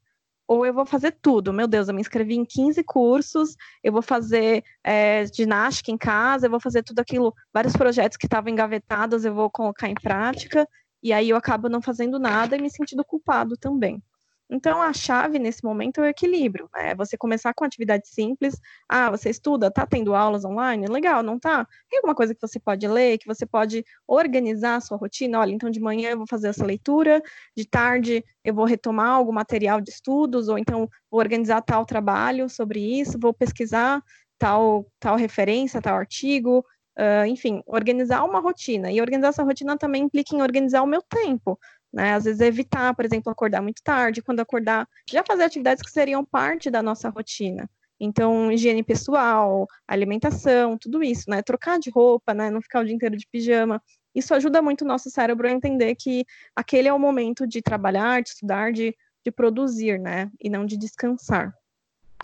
Ou 0.48 0.64
eu 0.64 0.72
vou 0.72 0.86
fazer 0.86 1.12
tudo. 1.20 1.52
Meu 1.52 1.66
Deus, 1.66 1.88
eu 1.88 1.94
me 1.94 2.00
inscrevi 2.00 2.34
em 2.34 2.44
15 2.44 2.82
cursos, 2.84 3.56
eu 3.82 3.92
vou 3.92 4.02
fazer 4.02 4.62
é, 4.84 5.24
ginástica 5.26 5.90
em 5.90 5.98
casa, 5.98 6.46
eu 6.46 6.50
vou 6.50 6.60
fazer 6.60 6.82
tudo 6.82 7.00
aquilo, 7.00 7.34
vários 7.52 7.76
projetos 7.76 8.16
que 8.16 8.26
estavam 8.26 8.50
engavetados, 8.50 9.24
eu 9.24 9.34
vou 9.34 9.50
colocar 9.50 9.88
em 9.88 9.94
prática, 9.94 10.68
e 11.02 11.12
aí 11.12 11.30
eu 11.30 11.36
acabo 11.36 11.68
não 11.68 11.82
fazendo 11.82 12.18
nada 12.18 12.56
e 12.56 12.60
me 12.60 12.70
sentindo 12.70 13.04
culpado 13.04 13.56
também. 13.56 14.02
Então, 14.48 14.80
a 14.80 14.92
chave 14.92 15.38
nesse 15.38 15.64
momento 15.64 16.00
é 16.00 16.02
o 16.02 16.06
equilíbrio. 16.06 16.68
Né? 16.74 16.94
Você 16.94 17.16
começar 17.16 17.52
com 17.52 17.64
atividade 17.64 18.08
simples. 18.08 18.60
Ah, 18.88 19.10
você 19.10 19.30
estuda, 19.30 19.70
tá 19.70 19.86
tendo 19.86 20.14
aulas 20.14 20.44
online? 20.44 20.86
Legal, 20.86 21.22
não 21.22 21.38
tá? 21.38 21.66
Tem 21.90 21.98
alguma 21.98 22.14
coisa 22.14 22.34
que 22.34 22.40
você 22.40 22.58
pode 22.60 22.86
ler, 22.86 23.18
que 23.18 23.26
você 23.26 23.44
pode 23.44 23.84
organizar 24.06 24.76
a 24.76 24.80
sua 24.80 24.96
rotina? 24.96 25.40
Olha, 25.40 25.52
então 25.52 25.70
de 25.70 25.80
manhã 25.80 26.10
eu 26.10 26.18
vou 26.18 26.26
fazer 26.28 26.48
essa 26.48 26.64
leitura, 26.64 27.20
de 27.56 27.66
tarde 27.66 28.24
eu 28.44 28.54
vou 28.54 28.64
retomar 28.64 29.10
algum 29.10 29.32
material 29.32 29.80
de 29.80 29.90
estudos, 29.90 30.48
ou 30.48 30.58
então 30.58 30.88
vou 31.10 31.20
organizar 31.20 31.60
tal 31.62 31.84
trabalho 31.84 32.48
sobre 32.48 32.80
isso, 32.80 33.18
vou 33.20 33.34
pesquisar 33.34 34.02
tal, 34.38 34.86
tal 35.00 35.16
referência, 35.16 35.82
tal 35.82 35.96
artigo, 35.96 36.64
Uh, 36.98 37.26
enfim, 37.26 37.62
organizar 37.66 38.24
uma 38.24 38.40
rotina. 38.40 38.90
E 38.90 39.02
organizar 39.02 39.28
essa 39.28 39.42
rotina 39.42 39.76
também 39.76 40.04
implica 40.04 40.34
em 40.34 40.40
organizar 40.40 40.82
o 40.82 40.86
meu 40.86 41.02
tempo. 41.02 41.58
Né? 41.96 42.12
Às 42.12 42.24
vezes 42.24 42.42
evitar, 42.42 42.94
por 42.94 43.06
exemplo, 43.06 43.32
acordar 43.32 43.62
muito 43.62 43.82
tarde, 43.82 44.20
quando 44.20 44.40
acordar, 44.40 44.86
já 45.10 45.24
fazer 45.24 45.44
atividades 45.44 45.82
que 45.82 45.90
seriam 45.90 46.22
parte 46.22 46.70
da 46.70 46.82
nossa 46.82 47.08
rotina. 47.08 47.66
Então, 47.98 48.52
higiene 48.52 48.82
pessoal, 48.82 49.66
alimentação, 49.88 50.76
tudo 50.76 51.02
isso, 51.02 51.30
né? 51.30 51.40
Trocar 51.40 51.78
de 51.78 51.88
roupa, 51.88 52.34
né? 52.34 52.50
Não 52.50 52.60
ficar 52.60 52.82
o 52.82 52.84
dia 52.84 52.94
inteiro 52.94 53.16
de 53.16 53.26
pijama. 53.26 53.82
Isso 54.14 54.34
ajuda 54.34 54.60
muito 54.60 54.82
o 54.82 54.86
nosso 54.86 55.08
cérebro 55.08 55.48
a 55.48 55.50
entender 55.50 55.94
que 55.94 56.26
aquele 56.54 56.86
é 56.86 56.92
o 56.92 56.98
momento 56.98 57.46
de 57.46 57.62
trabalhar, 57.62 58.22
de 58.22 58.28
estudar, 58.28 58.74
de, 58.74 58.94
de 59.24 59.32
produzir, 59.32 59.98
né? 59.98 60.30
E 60.38 60.50
não 60.50 60.66
de 60.66 60.76
descansar. 60.76 61.54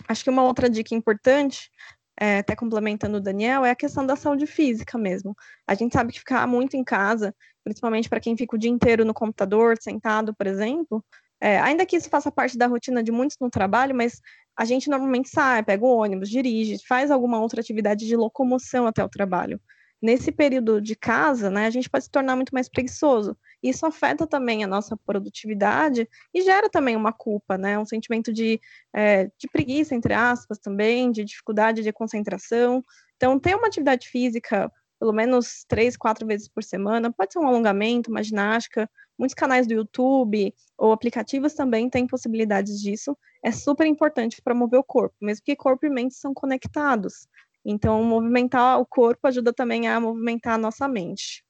Acho 0.07 0.23
que 0.23 0.29
uma 0.29 0.43
outra 0.43 0.69
dica 0.69 0.93
importante 0.93 1.71
é, 2.19 2.39
até 2.39 2.55
complementando 2.55 3.17
o 3.17 3.21
Daniel, 3.21 3.65
é 3.65 3.71
a 3.71 3.75
questão 3.75 4.05
da 4.05 4.15
saúde 4.15 4.45
física 4.45 4.97
mesmo. 4.97 5.35
A 5.67 5.73
gente 5.73 5.93
sabe 5.93 6.11
que 6.11 6.19
ficar 6.19 6.47
muito 6.47 6.75
em 6.75 6.83
casa, 6.83 7.33
principalmente 7.63 8.09
para 8.09 8.19
quem 8.19 8.37
fica 8.37 8.55
o 8.55 8.59
dia 8.59 8.69
inteiro 8.69 9.05
no 9.05 9.13
computador, 9.13 9.77
sentado, 9.81 10.33
por 10.35 10.47
exemplo, 10.47 11.03
é, 11.41 11.59
ainda 11.59 11.85
que 11.85 11.97
isso 11.97 12.09
faça 12.09 12.31
parte 12.31 12.57
da 12.57 12.67
rotina 12.67 13.03
de 13.03 13.11
muitos 13.11 13.37
no 13.41 13.49
trabalho, 13.49 13.93
mas 13.93 14.21
a 14.55 14.63
gente 14.63 14.89
normalmente 14.89 15.29
sai, 15.29 15.63
pega 15.63 15.83
o 15.83 15.97
ônibus, 15.97 16.29
dirige, 16.29 16.77
faz 16.87 17.11
alguma 17.11 17.39
outra 17.41 17.59
atividade 17.59 18.05
de 18.07 18.15
locomoção 18.15 18.87
até 18.87 19.03
o 19.03 19.09
trabalho. 19.09 19.59
Nesse 20.01 20.31
período 20.31 20.81
de 20.81 20.95
casa, 20.95 21.49
né, 21.49 21.65
a 21.65 21.69
gente 21.69 21.89
pode 21.89 22.05
se 22.05 22.11
tornar 22.11 22.35
muito 22.35 22.51
mais 22.51 22.69
preguiçoso. 22.69 23.37
Isso 23.63 23.85
afeta 23.85 24.27
também 24.27 24.63
a 24.63 24.67
nossa 24.67 24.97
produtividade 24.97 26.07
e 26.33 26.41
gera 26.41 26.69
também 26.69 26.97
uma 26.97 27.13
culpa, 27.13 27.57
né? 27.57 27.79
Um 27.79 27.85
sentimento 27.85 28.33
de, 28.33 28.59
é, 28.93 29.25
de 29.37 29.47
preguiça, 29.51 29.95
entre 29.95 30.13
aspas, 30.13 30.59
também, 30.59 31.11
de 31.11 31.23
dificuldade 31.23 31.81
de 31.81 31.93
concentração. 31.93 32.83
Então, 33.15 33.39
ter 33.39 33.55
uma 33.55 33.67
atividade 33.67 34.09
física 34.09 34.69
pelo 34.99 35.11
menos 35.11 35.65
três, 35.67 35.97
quatro 35.97 36.25
vezes 36.25 36.47
por 36.47 36.63
semana, 36.63 37.11
pode 37.11 37.33
ser 37.33 37.39
um 37.39 37.47
alongamento, 37.47 38.09
uma 38.09 38.23
ginástica. 38.23 38.89
Muitos 39.17 39.35
canais 39.35 39.67
do 39.67 39.73
YouTube 39.73 40.53
ou 40.77 40.93
aplicativos 40.93 41.53
também 41.53 41.89
têm 41.89 42.07
possibilidades 42.07 42.79
disso. 42.79 43.17
É 43.43 43.51
super 43.51 43.85
importante 43.85 44.41
para 44.41 44.55
mover 44.55 44.79
o 44.79 44.83
corpo, 44.83 45.13
mesmo 45.21 45.43
que 45.43 45.57
corpo 45.57 45.85
e 45.85 45.89
mente 45.89 46.15
são 46.15 46.33
conectados. 46.33 47.27
Então, 47.65 48.01
movimentar 48.01 48.79
o 48.79 48.85
corpo 48.85 49.27
ajuda 49.27 49.51
também 49.51 49.89
a 49.89 49.99
movimentar 49.99 50.53
a 50.53 50.57
nossa 50.57 50.87
mente. 50.87 51.43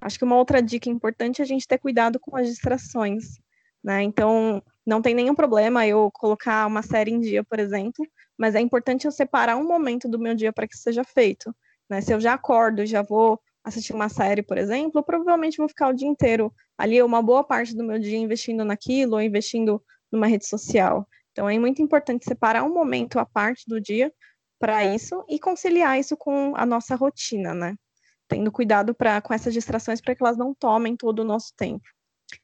Acho 0.00 0.18
que 0.18 0.24
uma 0.24 0.36
outra 0.36 0.62
dica 0.62 0.88
importante 0.88 1.40
é 1.40 1.44
a 1.44 1.46
gente 1.46 1.66
ter 1.66 1.78
cuidado 1.78 2.18
com 2.18 2.36
as 2.36 2.46
distrações, 2.46 3.38
né? 3.84 4.02
Então, 4.02 4.62
não 4.86 5.02
tem 5.02 5.14
nenhum 5.14 5.34
problema 5.34 5.86
eu 5.86 6.10
colocar 6.12 6.66
uma 6.66 6.82
série 6.82 7.10
em 7.10 7.20
dia, 7.20 7.44
por 7.44 7.58
exemplo, 7.58 8.06
mas 8.38 8.54
é 8.54 8.60
importante 8.60 9.06
eu 9.06 9.12
separar 9.12 9.56
um 9.56 9.66
momento 9.66 10.08
do 10.08 10.18
meu 10.18 10.34
dia 10.34 10.52
para 10.52 10.66
que 10.66 10.76
seja 10.76 11.04
feito, 11.04 11.54
né? 11.88 12.00
Se 12.00 12.12
eu 12.12 12.20
já 12.20 12.34
acordo 12.34 12.84
já 12.86 13.02
vou 13.02 13.40
assistir 13.62 13.92
uma 13.92 14.08
série, 14.08 14.42
por 14.42 14.56
exemplo, 14.56 15.02
provavelmente 15.02 15.58
vou 15.58 15.68
ficar 15.68 15.88
o 15.88 15.92
dia 15.92 16.08
inteiro 16.08 16.52
ali, 16.78 17.02
uma 17.02 17.22
boa 17.22 17.44
parte 17.44 17.76
do 17.76 17.84
meu 17.84 17.98
dia 17.98 18.16
investindo 18.16 18.64
naquilo 18.64 19.14
ou 19.14 19.22
investindo 19.22 19.82
numa 20.10 20.26
rede 20.26 20.46
social. 20.46 21.06
Então, 21.32 21.48
é 21.48 21.58
muito 21.58 21.82
importante 21.82 22.24
separar 22.24 22.64
um 22.64 22.72
momento 22.72 23.18
à 23.18 23.26
parte 23.26 23.64
do 23.68 23.80
dia 23.80 24.12
para 24.58 24.84
isso 24.84 25.24
e 25.28 25.38
conciliar 25.38 25.98
isso 25.98 26.16
com 26.16 26.54
a 26.56 26.64
nossa 26.66 26.94
rotina, 26.96 27.54
né? 27.54 27.76
Tendo 28.30 28.52
cuidado 28.52 28.94
pra, 28.94 29.20
com 29.20 29.34
essas 29.34 29.52
distrações 29.52 30.00
para 30.00 30.14
que 30.14 30.22
elas 30.22 30.38
não 30.38 30.54
tomem 30.54 30.96
todo 30.96 31.18
o 31.18 31.24
nosso 31.24 31.52
tempo. 31.56 31.84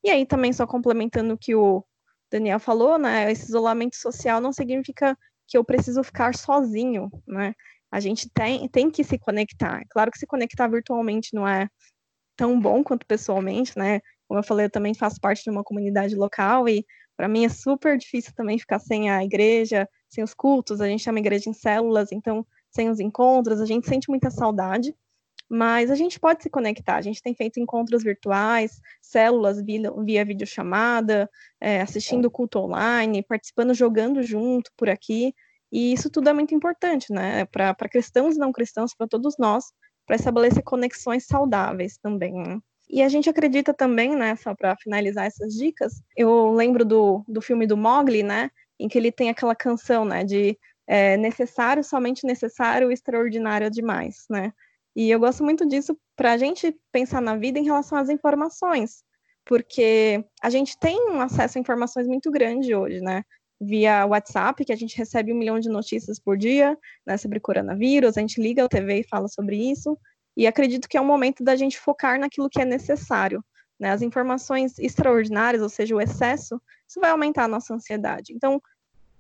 E 0.03 0.11
aí 0.11 0.27
também 0.27 0.53
só 0.53 0.67
complementando 0.67 1.35
o 1.35 1.39
que 1.39 1.55
o 1.55 1.85
Daniel 2.31 2.59
falou, 2.59 2.99
né? 2.99 3.31
Esse 3.31 3.45
isolamento 3.45 3.95
social 3.97 4.41
não 4.41 4.53
significa 4.53 5.17
que 5.47 5.57
eu 5.57 5.65
preciso 5.65 6.03
ficar 6.03 6.35
sozinho, 6.35 7.09
né? 7.27 7.55
A 7.91 8.01
gente 8.01 8.29
tem, 8.29 8.69
tem 8.69 8.91
que 8.91 9.05
se 9.05 9.17
conectar. 9.17 9.83
Claro 9.89 10.11
que 10.11 10.19
se 10.19 10.27
conectar 10.27 10.67
virtualmente 10.67 11.33
não 11.33 11.47
é 11.47 11.69
tão 12.37 12.61
bom 12.61 12.83
quanto 12.83 13.07
pessoalmente, 13.07 13.79
né? 13.79 14.01
Como 14.27 14.41
eu 14.41 14.45
falei, 14.45 14.67
eu 14.67 14.71
também 14.71 14.93
faço 14.93 15.21
parte 15.21 15.45
de 15.45 15.51
uma 15.51 15.63
comunidade 15.63 16.17
local 16.17 16.69
e 16.69 16.85
para 17.17 17.29
mim 17.29 17.45
é 17.45 17.49
super 17.49 17.97
difícil 17.97 18.33
também 18.35 18.59
ficar 18.59 18.81
sem 18.81 19.09
a 19.09 19.23
igreja, 19.23 19.89
sem 20.09 20.25
os 20.25 20.35
cultos. 20.35 20.81
A 20.81 20.89
gente 20.89 21.09
é 21.09 21.13
uma 21.13 21.21
igreja 21.21 21.49
em 21.49 21.55
células, 21.55 22.11
então 22.11 22.45
sem 22.71 22.91
os 22.91 22.99
encontros, 22.99 23.61
a 23.61 23.67
gente 23.67 23.89
sente 23.89 24.11
muita 24.11 24.31
saudade. 24.31 24.93
Mas 25.49 25.91
a 25.91 25.95
gente 25.95 26.19
pode 26.19 26.43
se 26.43 26.51
conectar. 26.51 26.97
A 26.97 27.03
gente 27.03 27.23
tem 27.23 27.35
feito 27.35 27.61
encontros 27.61 28.03
virtuais, 28.03 28.81
células 29.01 29.63
via, 29.63 29.93
via 30.05 30.25
videochamada, 30.25 31.31
é, 31.61 31.81
assistindo 31.81 32.31
culto 32.31 32.59
online, 32.59 33.23
participando, 33.23 33.75
jogando 33.75 34.23
junto 34.23 34.71
por 34.77 34.89
aqui. 34.89 35.35
E 35.71 35.93
isso 35.93 36.11
tudo 36.11 36.29
é 36.29 36.33
muito 36.33 36.55
importante, 36.55 37.13
né? 37.13 37.45
Para 37.47 37.75
cristãos 37.89 38.37
e 38.37 38.39
não 38.39 38.53
cristãos, 38.53 38.95
para 38.95 39.07
todos 39.07 39.37
nós, 39.39 39.65
para 40.07 40.17
estabelecer 40.17 40.63
conexões 40.63 41.27
saudáveis 41.27 41.99
também. 41.99 42.33
Né? 42.33 42.59
E 42.89 43.03
a 43.03 43.09
gente 43.09 43.29
acredita 43.29 43.75
também, 43.75 44.15
né, 44.15 44.37
só 44.37 44.55
para 44.55 44.77
finalizar 44.77 45.27
essas 45.27 45.55
dicas, 45.55 46.01
eu 46.17 46.53
lembro 46.53 46.85
do, 46.85 47.25
do 47.27 47.43
filme 47.43 47.67
do 47.67 47.77
Mogli, 47.77 48.23
né, 48.23 48.51
em 48.79 48.89
que 48.89 48.97
ele 48.97 49.11
tem 49.11 49.29
aquela 49.29 49.57
canção, 49.57 50.05
né, 50.05 50.23
de 50.23 50.57
é, 50.87 51.17
necessário, 51.17 51.83
somente 51.83 52.25
necessário, 52.25 52.93
extraordinário 52.93 53.69
demais, 53.71 54.25
né. 54.31 54.53
E 54.97 55.11
eu 55.11 55.21
gosto 55.21 55.45
muito 55.45 55.69
disso 55.69 55.95
para 56.17 56.33
a 56.33 56.39
gente 56.39 56.75
pensar 56.91 57.21
na 57.21 57.37
vida 57.37 57.59
em 57.59 57.65
relação 57.65 57.99
às 57.99 58.09
informações, 58.09 59.05
porque 59.45 60.25
a 60.43 60.49
gente 60.49 60.79
tem 60.79 61.11
um 61.11 61.21
acesso 61.21 61.59
a 61.59 61.61
informações 61.61 62.07
muito 62.07 62.31
grande 62.31 62.75
hoje, 62.75 63.03
né? 63.03 63.23
Via 63.61 64.07
WhatsApp, 64.07 64.65
que 64.65 64.73
a 64.73 64.77
gente 64.77 64.97
recebe 64.97 65.35
um 65.35 65.37
milhão 65.37 65.61
de 65.61 65.69
notícias 65.69 66.19
por 66.19 66.39
dia 66.39 66.77
né, 67.07 67.19
sobre 67.19 67.39
coronavírus, 67.41 68.17
a 68.17 68.21
gente 68.23 68.41
liga 68.41 68.65
a 68.65 68.69
TV 68.69 69.01
e 69.01 69.09
fala 69.09 69.29
sobre 69.29 69.57
isso, 69.71 69.99
e 70.35 70.47
acredito 70.47 70.89
que 70.89 70.97
é 70.97 71.01
um 71.01 71.07
momento 71.07 71.45
da 71.45 71.57
gente 71.57 71.79
focar 71.79 72.19
naquilo 72.19 72.49
que 72.49 72.61
é 72.61 72.65
necessário. 72.65 73.45
Né? 73.79 73.91
As 73.91 74.01
informações 74.01 74.79
extraordinárias, 74.79 75.63
ou 75.63 75.69
seja, 75.69 75.95
o 75.95 76.01
excesso, 76.01 76.61
isso 76.89 77.01
vai 77.01 77.11
aumentar 77.11 77.45
a 77.45 77.49
nossa 77.49 77.75
ansiedade. 77.75 78.33
Então, 78.33 78.57
o 78.57 78.61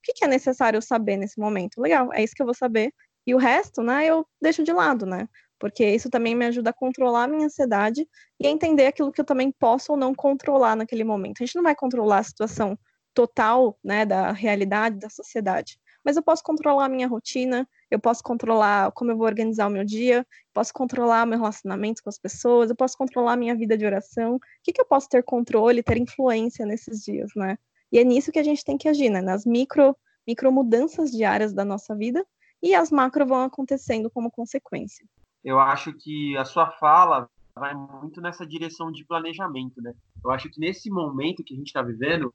que 0.02 0.24
é 0.24 0.28
necessário 0.28 0.80
saber 0.80 1.16
nesse 1.16 1.38
momento? 1.38 1.80
Legal, 1.80 2.12
é 2.12 2.22
isso 2.22 2.34
que 2.34 2.42
eu 2.42 2.46
vou 2.46 2.54
saber. 2.54 2.92
E 3.26 3.34
o 3.34 3.38
resto, 3.38 3.82
né, 3.82 4.06
eu 4.06 4.26
deixo 4.40 4.62
de 4.62 4.72
lado, 4.72 5.04
né? 5.04 5.28
Porque 5.58 5.84
isso 5.88 6.10
também 6.10 6.34
me 6.34 6.46
ajuda 6.46 6.70
a 6.70 6.74
controlar 6.74 7.24
a 7.24 7.28
minha 7.28 7.46
ansiedade 7.46 8.06
e 8.38 8.46
a 8.46 8.50
entender 8.50 8.86
aquilo 8.86 9.10
que 9.10 9.20
eu 9.20 9.24
também 9.24 9.50
posso 9.50 9.92
ou 9.92 9.98
não 9.98 10.14
controlar 10.14 10.76
naquele 10.76 11.04
momento. 11.04 11.42
A 11.42 11.46
gente 11.46 11.56
não 11.56 11.62
vai 11.62 11.74
controlar 11.74 12.18
a 12.18 12.22
situação 12.22 12.78
total, 13.14 13.78
né, 13.82 14.04
da 14.04 14.30
realidade 14.32 14.98
da 14.98 15.08
sociedade, 15.08 15.78
mas 16.04 16.16
eu 16.16 16.22
posso 16.22 16.42
controlar 16.42 16.84
a 16.84 16.88
minha 16.88 17.08
rotina, 17.08 17.68
eu 17.90 17.98
posso 17.98 18.22
controlar 18.22 18.92
como 18.92 19.10
eu 19.10 19.16
vou 19.16 19.26
organizar 19.26 19.66
o 19.66 19.70
meu 19.70 19.84
dia, 19.84 20.24
posso 20.54 20.72
controlar 20.72 21.26
meu 21.26 21.38
relacionamento 21.38 22.00
com 22.00 22.08
as 22.08 22.18
pessoas, 22.18 22.70
eu 22.70 22.76
posso 22.76 22.96
controlar 22.96 23.32
a 23.32 23.36
minha 23.36 23.56
vida 23.56 23.76
de 23.76 23.84
oração. 23.84 24.36
O 24.36 24.40
que, 24.62 24.72
que 24.72 24.80
eu 24.80 24.84
posso 24.84 25.08
ter 25.08 25.24
controle, 25.24 25.82
ter 25.82 25.96
influência 25.96 26.64
nesses 26.64 27.02
dias, 27.02 27.32
né? 27.34 27.58
E 27.90 27.98
é 27.98 28.04
nisso 28.04 28.30
que 28.30 28.38
a 28.38 28.42
gente 28.44 28.64
tem 28.64 28.78
que 28.78 28.88
agir, 28.88 29.10
né? 29.10 29.20
Nas 29.20 29.44
micro, 29.44 29.96
micro 30.24 30.52
mudanças 30.52 31.10
diárias 31.10 31.52
da 31.52 31.64
nossa 31.64 31.92
vida 31.96 32.24
e 32.62 32.72
as 32.72 32.90
macro 32.90 33.26
vão 33.26 33.42
acontecendo 33.42 34.08
como 34.08 34.30
consequência. 34.30 35.04
Eu 35.46 35.60
acho 35.60 35.92
que 35.92 36.36
a 36.36 36.44
sua 36.44 36.72
fala 36.72 37.30
vai 37.54 37.72
muito 37.72 38.20
nessa 38.20 38.44
direção 38.44 38.90
de 38.90 39.04
planejamento, 39.04 39.80
né? 39.80 39.94
Eu 40.24 40.32
acho 40.32 40.50
que 40.50 40.58
nesse 40.58 40.90
momento 40.90 41.44
que 41.44 41.54
a 41.54 41.56
gente 41.56 41.68
está 41.68 41.80
vivendo, 41.82 42.34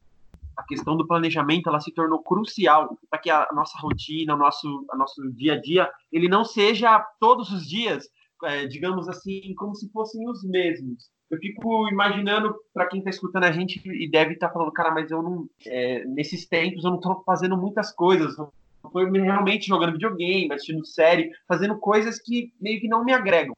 a 0.55 0.63
questão 0.63 0.95
do 0.95 1.05
planejamento 1.05 1.67
ela 1.67 1.81
se 1.81 1.91
tornou 1.91 2.23
crucial 2.23 2.97
para 3.09 3.19
que 3.19 3.29
a 3.29 3.49
nossa 3.53 3.77
rotina, 3.79 4.33
o 4.33 4.37
nosso, 4.37 4.85
nosso 4.97 5.29
dia 5.33 5.55
a 5.55 5.61
dia, 5.61 5.91
ele 6.09 6.29
não 6.29 6.45
seja 6.45 7.05
todos 7.19 7.51
os 7.51 7.67
dias, 7.67 8.07
é, 8.45 8.65
digamos 8.65 9.09
assim, 9.09 9.53
como 9.55 9.75
se 9.75 9.91
fossem 9.91 10.25
os 10.29 10.41
mesmos. 10.45 11.09
Eu 11.29 11.37
fico 11.37 11.89
imaginando, 11.89 12.55
para 12.73 12.87
quem 12.87 12.99
está 12.99 13.09
escutando 13.09 13.43
a 13.43 13.51
gente 13.51 13.81
e 13.85 14.09
deve 14.09 14.35
estar 14.35 14.47
tá 14.47 14.53
falando, 14.53 14.71
cara, 14.71 14.91
mas 14.91 15.11
eu 15.11 15.21
não, 15.21 15.49
é, 15.67 16.05
nesses 16.05 16.47
tempos 16.47 16.85
eu 16.85 16.91
não 16.91 16.97
estou 16.97 17.21
fazendo 17.25 17.57
muitas 17.57 17.91
coisas, 17.91 18.37
estou 18.87 19.11
realmente 19.11 19.67
jogando 19.67 19.93
videogame, 19.93 20.51
assistindo 20.53 20.85
série, 20.85 21.31
fazendo 21.47 21.77
coisas 21.77 22.19
que 22.21 22.53
meio 22.59 22.79
que 22.79 22.87
não 22.87 23.03
me 23.03 23.13
agregam. 23.13 23.55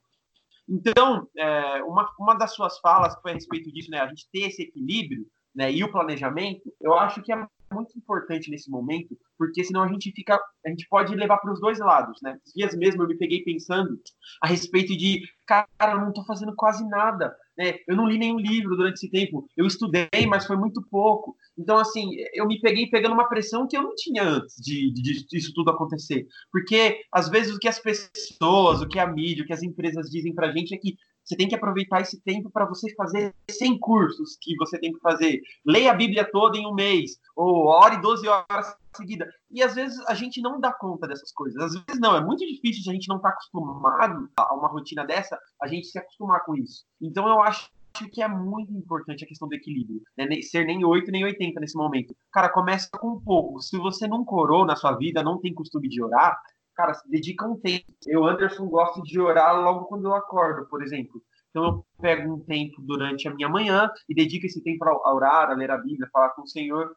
Então, 0.68 1.28
é, 1.36 1.82
uma, 1.84 2.08
uma 2.18 2.34
das 2.34 2.54
suas 2.54 2.78
falas 2.78 3.14
foi 3.20 3.32
a 3.32 3.34
respeito 3.34 3.70
disso, 3.72 3.90
né? 3.90 4.00
A 4.00 4.08
gente 4.08 4.28
ter 4.32 4.48
esse 4.48 4.62
equilíbrio 4.62 5.26
né, 5.54 5.70
e 5.70 5.84
o 5.84 5.92
planejamento, 5.92 6.72
eu 6.80 6.94
acho 6.94 7.22
que 7.22 7.32
é 7.32 7.46
muito 7.72 7.96
importante 7.96 8.50
nesse 8.50 8.70
momento, 8.70 9.16
porque 9.38 9.64
senão 9.64 9.82
a 9.82 9.88
gente 9.88 10.12
fica, 10.12 10.40
a 10.64 10.68
gente 10.68 10.86
pode 10.88 11.14
levar 11.14 11.38
para 11.38 11.52
os 11.52 11.60
dois 11.60 11.78
lados, 11.78 12.20
né? 12.22 12.38
Dias 12.54 12.74
mesmo 12.76 13.02
eu 13.02 13.08
me 13.08 13.16
peguei 13.16 13.42
pensando 13.42 14.00
a 14.40 14.46
respeito 14.46 14.96
de, 14.96 15.22
cara, 15.46 15.66
eu 15.80 16.00
não 16.00 16.08
estou 16.08 16.24
fazendo 16.24 16.54
quase 16.54 16.86
nada, 16.88 17.36
né? 17.56 17.76
Eu 17.86 17.96
não 17.96 18.06
li 18.06 18.18
nenhum 18.18 18.38
livro 18.38 18.76
durante 18.76 18.96
esse 18.96 19.10
tempo, 19.10 19.48
eu 19.56 19.66
estudei, 19.66 20.26
mas 20.28 20.46
foi 20.46 20.56
muito 20.56 20.82
pouco. 20.90 21.36
Então, 21.56 21.78
assim, 21.78 22.10
eu 22.32 22.46
me 22.46 22.60
peguei 22.60 22.88
pegando 22.88 23.14
uma 23.14 23.28
pressão 23.28 23.66
que 23.66 23.76
eu 23.76 23.82
não 23.82 23.94
tinha 23.94 24.22
antes 24.24 24.56
de, 24.56 24.92
de, 24.92 25.26
de 25.26 25.36
isso 25.36 25.52
tudo 25.54 25.70
acontecer, 25.70 26.26
porque 26.50 27.00
às 27.12 27.28
vezes 27.28 27.54
o 27.54 27.58
que 27.58 27.68
as 27.68 27.78
pessoas, 27.78 28.80
o 28.80 28.88
que 28.88 28.98
a 28.98 29.06
mídia, 29.06 29.44
o 29.44 29.46
que 29.46 29.52
as 29.52 29.62
empresas 29.62 30.10
dizem 30.10 30.34
para 30.34 30.48
a 30.48 30.52
gente 30.52 30.74
é 30.74 30.78
que 30.78 30.96
você 31.24 31.36
tem 31.36 31.48
que 31.48 31.54
aproveitar 31.54 32.00
esse 32.00 32.20
tempo 32.20 32.50
para 32.50 32.66
você 32.66 32.92
fazer 32.94 33.34
100 33.50 33.78
cursos 33.78 34.36
que 34.40 34.54
você 34.56 34.78
tem 34.78 34.92
que 34.92 35.00
fazer. 35.00 35.40
Leia 35.64 35.90
a 35.90 35.94
Bíblia 35.94 36.28
toda 36.30 36.58
em 36.58 36.66
um 36.66 36.74
mês, 36.74 37.18
ou 37.34 37.66
ore 37.66 38.00
12 38.00 38.28
horas 38.28 38.76
seguida. 38.96 39.28
E 39.50 39.62
às 39.62 39.74
vezes 39.74 39.98
a 40.06 40.14
gente 40.14 40.40
não 40.40 40.60
dá 40.60 40.72
conta 40.72 41.06
dessas 41.06 41.32
coisas. 41.32 41.60
Às 41.62 41.72
vezes 41.72 42.00
não, 42.00 42.16
é 42.16 42.24
muito 42.24 42.46
difícil 42.46 42.82
se 42.82 42.90
a 42.90 42.92
gente 42.92 43.08
não 43.08 43.16
está 43.16 43.30
acostumado 43.30 44.28
a 44.36 44.54
uma 44.54 44.68
rotina 44.68 45.04
dessa, 45.04 45.38
a 45.60 45.66
gente 45.66 45.86
se 45.86 45.98
acostumar 45.98 46.44
com 46.44 46.54
isso. 46.54 46.84
Então 47.00 47.28
eu 47.28 47.40
acho 47.40 47.70
que 48.12 48.22
é 48.22 48.28
muito 48.28 48.72
importante 48.72 49.24
a 49.24 49.26
questão 49.26 49.46
do 49.46 49.54
equilíbrio. 49.54 50.02
Né? 50.16 50.26
Ser 50.42 50.64
nem 50.64 50.84
8 50.84 51.10
nem 51.12 51.24
80 51.24 51.60
nesse 51.60 51.76
momento. 51.76 52.14
Cara, 52.32 52.48
começa 52.48 52.88
com 52.98 53.12
um 53.12 53.20
pouco. 53.20 53.60
Se 53.60 53.78
você 53.78 54.08
não 54.08 54.24
corou 54.24 54.66
na 54.66 54.74
sua 54.74 54.96
vida, 54.96 55.22
não 55.22 55.38
tem 55.40 55.54
costume 55.54 55.88
de 55.88 56.02
orar, 56.02 56.36
cara, 56.74 56.94
se 56.94 57.08
dedica 57.08 57.46
um 57.46 57.56
tempo. 57.58 57.84
Eu, 58.06 58.24
Anderson, 58.24 58.66
gosto 58.66 59.02
de 59.02 59.20
orar 59.20 59.60
logo 59.60 59.86
quando 59.86 60.04
eu 60.04 60.14
acordo, 60.14 60.66
por 60.68 60.82
exemplo. 60.82 61.22
Então 61.50 61.64
eu 61.64 61.86
pego 62.00 62.34
um 62.34 62.40
tempo 62.40 62.82
durante 62.82 63.28
a 63.28 63.34
minha 63.34 63.48
manhã 63.48 63.88
e 64.08 64.14
dedico 64.14 64.44
esse 64.46 64.62
tempo 64.62 64.84
a 64.84 65.14
orar, 65.14 65.50
a 65.50 65.54
ler 65.54 65.70
a 65.70 65.78
Bíblia, 65.78 66.06
a 66.06 66.10
falar 66.10 66.30
com 66.30 66.42
o 66.42 66.48
Senhor. 66.48 66.90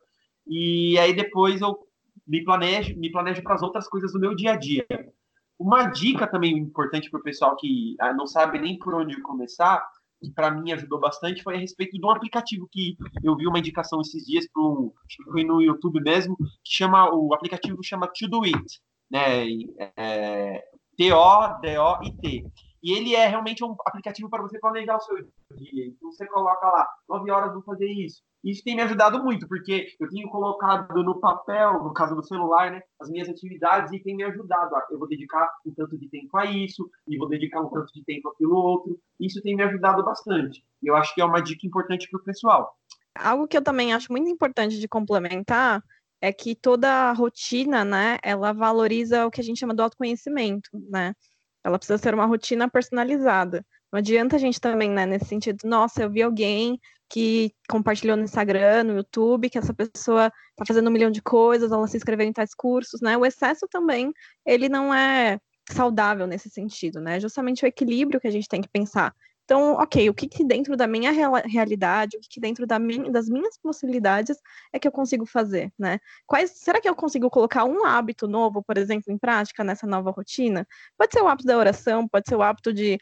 E 0.47 0.97
aí 0.97 1.13
depois 1.13 1.61
eu 1.61 1.77
me 2.27 2.43
planejo, 2.43 2.97
me 2.97 3.11
planejo 3.11 3.43
para 3.43 3.53
as 3.55 3.61
outras 3.61 3.87
coisas 3.87 4.11
do 4.11 4.19
meu 4.19 4.35
dia 4.35 4.53
a 4.53 4.55
dia. 4.55 4.85
Uma 5.59 5.85
dica 5.85 6.25
também 6.25 6.57
importante 6.57 7.09
para 7.09 7.19
o 7.19 7.23
pessoal 7.23 7.55
que 7.55 7.95
ah, 7.99 8.13
não 8.13 8.25
sabe 8.25 8.59
nem 8.59 8.77
por 8.79 8.95
onde 8.95 9.21
começar, 9.21 9.87
que 10.19 10.31
para 10.31 10.49
mim 10.49 10.71
ajudou 10.71 10.99
bastante, 10.99 11.43
foi 11.43 11.55
a 11.55 11.59
respeito 11.59 11.97
de 11.97 12.05
um 12.05 12.09
aplicativo 12.09 12.67
que 12.71 12.97
eu 13.23 13.35
vi 13.35 13.47
uma 13.47 13.59
indicação 13.59 14.01
esses 14.01 14.25
dias 14.25 14.47
para 14.51 14.63
um, 14.63 14.91
foi 15.31 15.43
no 15.43 15.61
YouTube 15.61 16.01
mesmo, 16.01 16.35
que 16.35 16.73
chama 16.73 17.13
o 17.13 17.33
aplicativo 17.33 17.83
chama 17.83 18.07
To 18.07 18.27
Do 18.27 18.43
It 18.43 18.81
né? 19.09 19.45
É, 19.95 20.63
T-O-D-O-I-T. 20.97 22.45
E 22.83 22.91
ele 22.91 23.15
é 23.15 23.27
realmente 23.27 23.63
um 23.63 23.75
aplicativo 23.85 24.29
para 24.29 24.41
você 24.41 24.59
planejar 24.59 24.95
o 24.95 25.01
seu 25.01 25.17
dia. 25.17 25.87
Então 25.87 26.11
você 26.11 26.25
coloca 26.27 26.65
lá, 26.67 26.87
9 27.09 27.31
horas 27.31 27.53
vou 27.53 27.63
fazer 27.63 27.87
isso. 27.87 28.21
Isso 28.43 28.63
tem 28.63 28.75
me 28.75 28.81
ajudado 28.83 29.21
muito, 29.23 29.47
porque 29.47 29.87
eu 29.99 30.07
tenho 30.09 30.29
colocado 30.29 31.03
no 31.03 31.19
papel, 31.19 31.83
no 31.83 31.91
caso 31.91 32.15
do 32.15 32.23
celular, 32.23 32.71
né, 32.71 32.81
as 32.99 33.09
minhas 33.09 33.27
atividades 33.27 33.91
e 33.91 33.99
tem 33.99 34.15
me 34.15 34.23
ajudado. 34.23 34.73
Eu 34.91 34.99
vou 34.99 35.07
dedicar 35.07 35.51
um 35.65 35.73
tanto 35.73 35.97
de 35.97 36.07
tempo 36.07 36.37
a 36.37 36.45
isso, 36.45 36.89
e 37.07 37.17
vou 37.17 37.27
dedicar 37.27 37.61
um 37.61 37.69
tanto 37.69 37.91
de 37.91 38.03
tempo 38.05 38.29
àquilo 38.29 38.55
outro. 38.55 38.97
Isso 39.19 39.41
tem 39.41 39.55
me 39.55 39.63
ajudado 39.63 40.03
bastante. 40.05 40.63
E 40.81 40.87
eu 40.87 40.95
acho 40.95 41.13
que 41.13 41.21
é 41.21 41.25
uma 41.25 41.41
dica 41.41 41.65
importante 41.65 42.07
para 42.09 42.19
o 42.19 42.23
pessoal. 42.23 42.73
Algo 43.15 43.47
que 43.47 43.57
eu 43.57 43.63
também 43.63 43.93
acho 43.93 44.11
muito 44.11 44.29
importante 44.29 44.79
de 44.79 44.87
complementar 44.87 45.83
é 46.21 46.33
que 46.33 46.55
toda 46.55 47.11
rotina, 47.13 47.85
né, 47.85 48.17
ela 48.23 48.53
valoriza 48.53 49.25
o 49.25 49.31
que 49.31 49.41
a 49.41 49.43
gente 49.43 49.59
chama 49.59 49.73
do 49.73 49.83
autoconhecimento, 49.83 50.69
né? 50.89 51.13
Ela 51.63 51.77
precisa 51.77 51.97
ser 51.97 52.13
uma 52.13 52.25
rotina 52.25 52.69
personalizada. 52.69 53.65
Não 53.91 53.99
adianta 53.99 54.35
a 54.35 54.39
gente 54.39 54.59
também, 54.59 54.89
né, 54.89 55.05
nesse 55.05 55.25
sentido, 55.25 55.59
nossa, 55.65 56.03
eu 56.03 56.09
vi 56.09 56.21
alguém 56.21 56.79
que 57.09 57.53
compartilhou 57.69 58.17
no 58.17 58.23
Instagram, 58.23 58.83
no 58.83 58.97
YouTube, 58.97 59.49
que 59.49 59.57
essa 59.57 59.73
pessoa 59.73 60.31
está 60.51 60.65
fazendo 60.67 60.89
um 60.89 60.91
milhão 60.91 61.09
de 61.11 61.21
coisas, 61.21 61.71
ela 61.71 61.87
se 61.87 61.95
inscreveu 61.95 62.27
em 62.27 62.33
tais 62.33 62.53
cursos, 62.53 62.99
né? 63.01 63.17
O 63.17 63.25
excesso 63.25 63.67
também, 63.69 64.11
ele 64.45 64.67
não 64.67 64.93
é 64.93 65.39
saudável 65.71 66.27
nesse 66.27 66.49
sentido, 66.49 66.99
né? 66.99 67.19
Justamente 67.19 67.63
o 67.63 67.67
equilíbrio 67.67 68.19
que 68.19 68.27
a 68.27 68.31
gente 68.31 68.47
tem 68.47 68.61
que 68.61 68.69
pensar. 68.69 69.13
Então, 69.47 69.75
ok, 69.75 70.09
o 70.09 70.13
que, 70.13 70.27
que 70.27 70.43
dentro 70.43 70.75
da 70.75 70.85
minha 70.85 71.09
real, 71.09 71.35
realidade, 71.45 72.17
o 72.17 72.19
que, 72.19 72.27
que 72.27 72.39
dentro 72.41 72.67
da 72.67 72.77
minha, 72.77 73.09
das 73.09 73.29
minhas 73.29 73.57
possibilidades 73.57 74.37
é 74.73 74.77
que 74.77 74.85
eu 74.85 74.91
consigo 74.91 75.25
fazer, 75.25 75.71
né? 75.79 75.99
Quais, 76.25 76.51
será 76.51 76.81
que 76.81 76.89
eu 76.89 76.93
consigo 76.93 77.29
colocar 77.29 77.63
um 77.63 77.85
hábito 77.85 78.27
novo, 78.27 78.61
por 78.61 78.77
exemplo, 78.77 79.09
em 79.09 79.17
prática 79.17 79.63
nessa 79.63 79.87
nova 79.87 80.11
rotina? 80.11 80.67
Pode 80.97 81.13
ser 81.13 81.21
o 81.21 81.29
hábito 81.29 81.47
da 81.47 81.57
oração, 81.57 82.05
pode 82.09 82.27
ser 82.27 82.35
o 82.35 82.41
hábito 82.43 82.73
de 82.73 82.99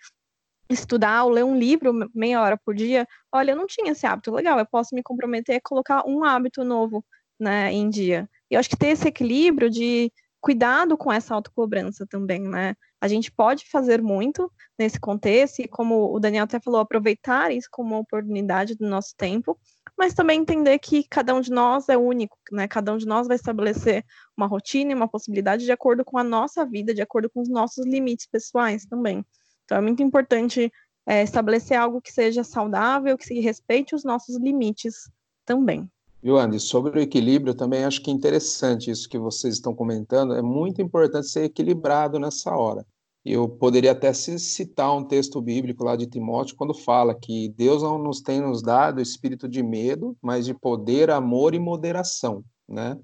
estudar 0.69 1.23
ou 1.23 1.31
ler 1.31 1.43
um 1.43 1.57
livro 1.57 1.91
meia 2.13 2.39
hora 2.39 2.59
por 2.63 2.75
dia. 2.75 3.07
Olha, 3.31 3.53
eu 3.53 3.55
não 3.55 3.65
tinha 3.65 3.91
esse 3.91 4.05
hábito, 4.05 4.31
legal, 4.31 4.59
eu 4.59 4.67
posso 4.67 4.93
me 4.93 5.01
comprometer 5.01 5.55
a 5.55 5.61
colocar 5.63 6.03
um 6.07 6.23
hábito 6.23 6.63
novo, 6.63 7.03
né, 7.39 7.73
em 7.73 7.89
dia. 7.89 8.29
E 8.51 8.53
eu 8.53 8.59
acho 8.59 8.69
que 8.69 8.77
ter 8.77 8.89
esse 8.89 9.07
equilíbrio 9.07 9.67
de 9.67 10.11
cuidado 10.39 10.95
com 10.95 11.11
essa 11.11 11.33
autocobrança 11.33 12.05
também, 12.07 12.41
né? 12.41 12.75
A 13.05 13.07
gente 13.07 13.31
pode 13.31 13.69
fazer 13.69 14.01
muito 14.01 14.51
nesse 14.79 14.99
contexto, 14.99 15.59
e 15.59 15.67
como 15.67 16.11
o 16.11 16.19
Daniel 16.19 16.45
até 16.45 16.59
falou, 16.59 16.79
aproveitar 16.79 17.51
isso 17.51 17.67
como 17.69 17.91
uma 17.91 17.99
oportunidade 17.99 18.73
do 18.73 18.89
nosso 18.89 19.13
tempo, 19.15 19.55
mas 19.95 20.15
também 20.15 20.41
entender 20.41 20.79
que 20.79 21.03
cada 21.07 21.35
um 21.35 21.39
de 21.39 21.51
nós 21.51 21.87
é 21.87 21.95
único, 21.95 22.35
né? 22.51 22.67
Cada 22.67 22.91
um 22.91 22.97
de 22.97 23.05
nós 23.05 23.27
vai 23.27 23.35
estabelecer 23.35 24.03
uma 24.35 24.47
rotina 24.47 24.91
e 24.91 24.95
uma 24.95 25.07
possibilidade 25.07 25.65
de 25.65 25.71
acordo 25.71 26.03
com 26.03 26.17
a 26.17 26.23
nossa 26.23 26.65
vida, 26.65 26.95
de 26.95 27.01
acordo 27.03 27.29
com 27.29 27.41
os 27.41 27.47
nossos 27.47 27.85
limites 27.85 28.25
pessoais 28.25 28.87
também. 28.87 29.23
Então 29.65 29.77
é 29.77 29.81
muito 29.81 30.01
importante 30.01 30.73
é, 31.05 31.21
estabelecer 31.21 31.77
algo 31.77 32.01
que 32.01 32.11
seja 32.11 32.43
saudável, 32.43 33.15
que 33.19 33.27
se 33.27 33.39
respeite 33.39 33.93
os 33.93 34.03
nossos 34.03 34.35
limites 34.39 35.11
também. 35.45 35.87
Viu, 36.23 36.39
Andy? 36.39 36.59
Sobre 36.59 36.99
o 36.99 37.03
equilíbrio, 37.03 37.53
também 37.53 37.85
acho 37.85 38.01
que 38.01 38.09
é 38.09 38.13
interessante 38.15 38.89
isso 38.89 39.07
que 39.07 39.19
vocês 39.19 39.53
estão 39.53 39.75
comentando. 39.75 40.33
É 40.33 40.41
muito 40.41 40.81
importante 40.81 41.27
ser 41.27 41.43
equilibrado 41.43 42.19
nessa 42.19 42.49
hora. 42.49 42.83
Eu 43.25 43.49
poderia 43.49 43.91
até 43.91 44.13
citar 44.13 44.95
um 44.95 45.03
texto 45.03 45.41
bíblico 45.41 45.83
lá 45.83 45.95
de 45.95 46.05
Timóteo, 46.05 46.55
quando 46.55 46.75
fala 46.75 47.15
que 47.15 47.49
Deus 47.49 47.81
não 47.81 47.97
nos 47.97 48.21
tem 48.21 48.39
nos 48.39 48.61
dado 48.61 49.01
espírito 49.01 49.49
de 49.49 49.63
medo, 49.63 50.15
mas 50.21 50.45
de 50.45 50.53
poder, 50.53 51.09
amor 51.09 51.55
e 51.55 51.59
moderação, 51.59 52.43
né? 52.69 52.95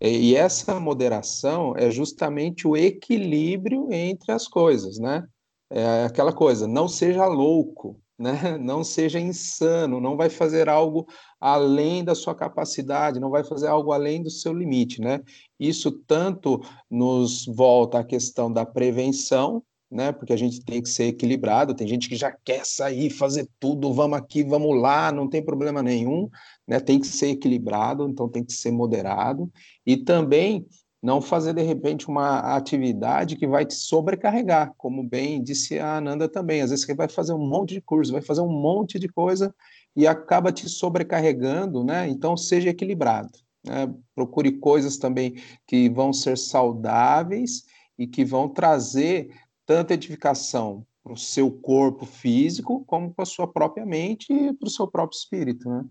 E 0.00 0.34
essa 0.34 0.78
moderação 0.80 1.74
é 1.76 1.88
justamente 1.90 2.66
o 2.66 2.76
equilíbrio 2.76 3.92
entre 3.92 4.32
as 4.32 4.48
coisas, 4.48 4.98
né? 4.98 5.24
É 5.70 6.04
aquela 6.04 6.32
coisa, 6.32 6.66
não 6.66 6.88
seja 6.88 7.24
louco, 7.26 7.96
né? 8.18 8.32
Não 8.58 8.84
seja 8.84 9.18
insano, 9.18 10.00
não 10.00 10.16
vai 10.16 10.30
fazer 10.30 10.68
algo 10.68 11.06
além 11.40 12.04
da 12.04 12.14
sua 12.14 12.34
capacidade, 12.34 13.20
não 13.20 13.30
vai 13.30 13.44
fazer 13.44 13.66
algo 13.66 13.92
além 13.92 14.22
do 14.22 14.30
seu 14.30 14.52
limite, 14.52 15.00
né? 15.00 15.20
Isso 15.58 15.90
tanto 16.06 16.60
nos 16.90 17.44
volta 17.46 17.98
à 17.98 18.04
questão 18.04 18.52
da 18.52 18.64
prevenção, 18.64 19.62
né? 19.90 20.10
Porque 20.10 20.32
a 20.32 20.36
gente 20.36 20.64
tem 20.64 20.82
que 20.82 20.88
ser 20.88 21.04
equilibrado. 21.04 21.74
Tem 21.74 21.86
gente 21.86 22.08
que 22.08 22.16
já 22.16 22.32
quer 22.32 22.64
sair, 22.64 23.10
fazer 23.10 23.48
tudo, 23.60 23.92
vamos 23.92 24.18
aqui, 24.18 24.42
vamos 24.42 24.80
lá, 24.80 25.12
não 25.12 25.28
tem 25.28 25.44
problema 25.44 25.82
nenhum, 25.82 26.28
né? 26.66 26.80
Tem 26.80 26.98
que 26.98 27.06
ser 27.06 27.28
equilibrado, 27.28 28.08
então 28.08 28.28
tem 28.28 28.44
que 28.44 28.52
ser 28.52 28.72
moderado 28.72 29.50
e 29.86 29.96
também 29.96 30.66
não 31.04 31.20
fazer 31.20 31.52
de 31.52 31.60
repente 31.60 32.08
uma 32.08 32.56
atividade 32.56 33.36
que 33.36 33.46
vai 33.46 33.66
te 33.66 33.74
sobrecarregar, 33.74 34.72
como 34.78 35.06
bem 35.06 35.42
disse 35.42 35.78
a 35.78 35.98
Ananda 35.98 36.26
também. 36.26 36.62
Às 36.62 36.70
vezes 36.70 36.86
você 36.86 36.94
vai 36.94 37.10
fazer 37.10 37.34
um 37.34 37.46
monte 37.46 37.74
de 37.74 37.82
curso, 37.82 38.10
vai 38.10 38.22
fazer 38.22 38.40
um 38.40 38.48
monte 38.48 38.98
de 38.98 39.06
coisa 39.06 39.54
e 39.94 40.06
acaba 40.06 40.50
te 40.50 40.66
sobrecarregando, 40.66 41.84
né? 41.84 42.08
Então 42.08 42.38
seja 42.38 42.70
equilibrado. 42.70 43.28
Né? 43.66 43.94
Procure 44.14 44.52
coisas 44.52 44.96
também 44.96 45.34
que 45.66 45.90
vão 45.90 46.10
ser 46.10 46.38
saudáveis 46.38 47.64
e 47.98 48.06
que 48.06 48.24
vão 48.24 48.48
trazer 48.48 49.28
tanta 49.66 49.92
edificação 49.92 50.86
para 51.02 51.12
o 51.12 51.18
seu 51.18 51.50
corpo 51.50 52.06
físico, 52.06 52.82
como 52.86 53.12
para 53.12 53.24
a 53.24 53.26
sua 53.26 53.46
própria 53.46 53.84
mente 53.84 54.32
e 54.32 54.54
para 54.54 54.66
o 54.66 54.70
seu 54.70 54.88
próprio 54.88 55.18
espírito, 55.18 55.68
né? 55.68 55.84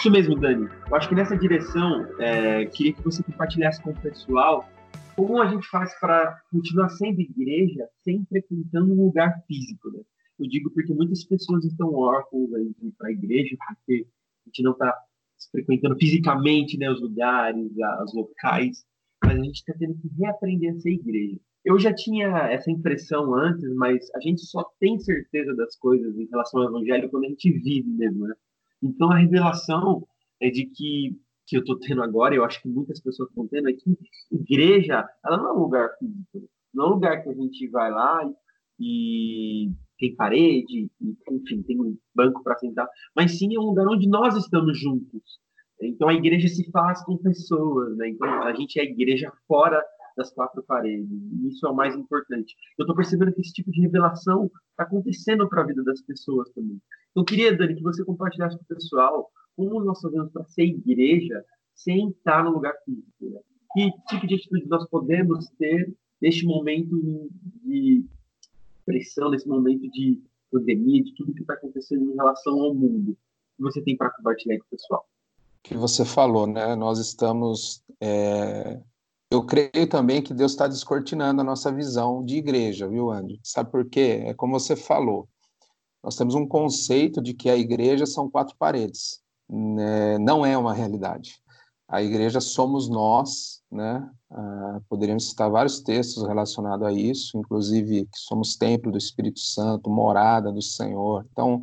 Isso 0.00 0.10
mesmo, 0.10 0.34
Dani. 0.34 0.66
Eu 0.88 0.96
acho 0.96 1.10
que 1.10 1.14
nessa 1.14 1.36
direção, 1.36 2.06
é, 2.18 2.64
queria 2.64 2.94
que 2.94 3.02
você 3.02 3.22
compartilhasse 3.22 3.82
com 3.82 3.90
o 3.90 4.00
pessoal 4.00 4.66
como 5.14 5.42
a 5.42 5.46
gente 5.46 5.68
faz 5.68 5.92
para 6.00 6.40
continuar 6.50 6.88
sendo 6.88 7.20
igreja 7.20 7.86
sem 8.02 8.24
frequentando 8.24 8.94
um 8.94 9.04
lugar 9.04 9.44
físico, 9.46 9.90
né? 9.90 10.00
Eu 10.38 10.48
digo 10.48 10.70
porque 10.70 10.94
muitas 10.94 11.22
pessoas 11.24 11.66
estão 11.66 11.94
órfãos 11.94 12.48
para 12.96 13.08
a 13.08 13.12
igreja 13.12 13.54
porque 13.68 14.06
a 14.46 14.48
gente 14.48 14.62
não 14.62 14.72
está 14.72 14.96
frequentando 15.52 15.94
fisicamente 15.98 16.78
né, 16.78 16.90
os 16.90 17.02
lugares, 17.02 17.70
os 18.02 18.14
locais, 18.14 18.82
mas 19.22 19.38
a 19.38 19.44
gente 19.44 19.56
está 19.56 19.74
tendo 19.78 19.98
que 19.98 20.08
reaprender 20.18 20.72
a 20.72 20.78
ser 20.78 20.92
igreja. 20.92 21.38
Eu 21.62 21.78
já 21.78 21.92
tinha 21.92 22.26
essa 22.50 22.70
impressão 22.70 23.34
antes, 23.34 23.70
mas 23.74 24.10
a 24.14 24.20
gente 24.20 24.40
só 24.46 24.64
tem 24.80 24.98
certeza 24.98 25.54
das 25.56 25.76
coisas 25.76 26.16
em 26.16 26.24
relação 26.24 26.62
ao 26.62 26.70
evangelho 26.70 27.10
quando 27.10 27.26
a 27.26 27.28
gente 27.28 27.52
vive 27.52 27.90
mesmo, 27.90 28.26
né? 28.26 28.34
Então 28.82 29.10
a 29.10 29.18
revelação 29.18 30.06
é 30.40 30.50
de 30.50 30.66
que 30.66 31.18
que 31.50 31.56
eu 31.56 31.62
estou 31.62 31.80
tendo 31.80 32.00
agora, 32.00 32.32
eu 32.32 32.44
acho 32.44 32.62
que 32.62 32.68
muitas 32.68 33.00
pessoas 33.00 33.28
estão 33.28 33.44
tendo, 33.48 33.68
é 33.68 33.72
que 33.72 33.98
igreja, 34.30 35.04
ela 35.24 35.36
não 35.36 35.48
é 35.48 35.52
um 35.52 35.62
lugar 35.62 35.90
físico, 35.98 36.48
não 36.72 36.84
é 36.84 36.86
um 36.86 36.92
lugar 36.92 37.22
que 37.24 37.28
a 37.28 37.34
gente 37.34 37.68
vai 37.70 37.90
lá 37.90 38.20
e 38.78 39.72
tem 39.98 40.14
parede, 40.14 40.88
e, 41.00 41.16
enfim, 41.28 41.60
tem 41.64 41.80
um 41.80 41.98
banco 42.14 42.40
para 42.44 42.56
sentar, 42.56 42.88
mas 43.16 43.36
sim 43.36 43.52
é 43.56 43.58
um 43.58 43.64
lugar 43.64 43.88
onde 43.88 44.08
nós 44.08 44.36
estamos 44.36 44.78
juntos. 44.78 45.40
Então 45.82 46.08
a 46.08 46.14
igreja 46.14 46.46
se 46.46 46.70
faz 46.70 47.02
com 47.04 47.16
pessoas, 47.16 47.96
né? 47.96 48.08
Então 48.08 48.28
a 48.44 48.52
gente 48.54 48.78
é 48.78 48.82
a 48.82 48.84
igreja 48.84 49.32
fora 49.48 49.82
das 50.16 50.30
quatro 50.32 50.62
paredes. 50.62 51.08
E 51.10 51.48
isso 51.48 51.66
é 51.66 51.70
o 51.70 51.74
mais 51.74 51.96
importante. 51.96 52.54
Eu 52.78 52.84
estou 52.84 52.94
percebendo 52.94 53.32
que 53.32 53.40
esse 53.40 53.52
tipo 53.52 53.70
de 53.70 53.80
revelação 53.80 54.50
está 54.70 54.84
acontecendo 54.84 55.48
para 55.48 55.62
a 55.62 55.66
vida 55.66 55.82
das 55.82 56.00
pessoas 56.02 56.50
também. 56.50 56.80
Eu 57.14 57.24
queria, 57.24 57.56
Dani, 57.56 57.76
que 57.76 57.82
você 57.82 58.04
compartilhasse 58.04 58.56
com 58.56 58.64
o 58.64 58.66
pessoal 58.66 59.30
como 59.56 59.82
nós 59.82 60.00
fazemos 60.00 60.30
para 60.32 60.44
ser 60.46 60.64
igreja 60.64 61.44
sem 61.74 62.10
estar 62.10 62.44
no 62.44 62.50
lugar 62.50 62.74
físico. 62.84 63.10
Né? 63.20 63.40
Que 63.72 63.92
tipo 64.08 64.26
de 64.26 64.34
atitude 64.36 64.68
nós 64.68 64.88
podemos 64.88 65.48
ter 65.58 65.94
neste 66.20 66.44
momento 66.44 66.98
de 67.64 68.04
pressão, 68.84 69.30
nesse 69.30 69.48
momento 69.48 69.90
de 69.90 70.22
pandemia, 70.50 71.02
de 71.02 71.14
tudo 71.14 71.34
que 71.34 71.42
está 71.42 71.54
acontecendo 71.54 72.10
em 72.10 72.14
relação 72.14 72.60
ao 72.60 72.74
mundo? 72.74 73.16
que 73.56 73.62
você 73.62 73.82
tem 73.82 73.96
para 73.96 74.10
compartilhar 74.10 74.58
com 74.58 74.64
o 74.64 74.70
pessoal? 74.70 75.06
que 75.62 75.76
você 75.76 76.04
falou, 76.04 76.46
né? 76.46 76.74
Nós 76.74 76.98
estamos. 76.98 77.82
É... 78.00 78.80
Eu 79.30 79.44
creio 79.46 79.88
também 79.88 80.20
que 80.20 80.34
Deus 80.34 80.52
está 80.52 80.66
descortinando 80.66 81.40
a 81.40 81.44
nossa 81.44 81.70
visão 81.70 82.24
de 82.24 82.36
igreja, 82.36 82.88
viu, 82.88 83.10
Andy? 83.10 83.38
Sabe 83.44 83.70
por 83.70 83.88
quê? 83.88 84.22
É 84.24 84.34
como 84.34 84.58
você 84.58 84.74
falou. 84.74 85.28
Nós 86.02 86.16
temos 86.16 86.34
um 86.34 86.46
conceito 86.46 87.20
de 87.20 87.34
que 87.34 87.50
a 87.50 87.56
igreja 87.56 88.06
são 88.06 88.30
quatro 88.30 88.56
paredes 88.58 89.20
né, 89.50 90.18
não 90.18 90.46
é 90.46 90.56
uma 90.56 90.72
realidade. 90.72 91.34
A 91.88 92.02
igreja 92.02 92.40
somos 92.40 92.88
nós, 92.88 93.62
né? 93.70 94.08
Ah, 94.30 94.80
poderíamos 94.88 95.28
citar 95.28 95.50
vários 95.50 95.80
textos 95.80 96.24
relacionados 96.24 96.86
a 96.86 96.92
isso, 96.92 97.36
inclusive 97.36 98.06
que 98.06 98.18
somos 98.18 98.56
templo 98.56 98.92
do 98.92 98.98
Espírito 98.98 99.40
Santo, 99.40 99.90
morada 99.90 100.52
do 100.52 100.62
Senhor. 100.62 101.26
Então, 101.32 101.62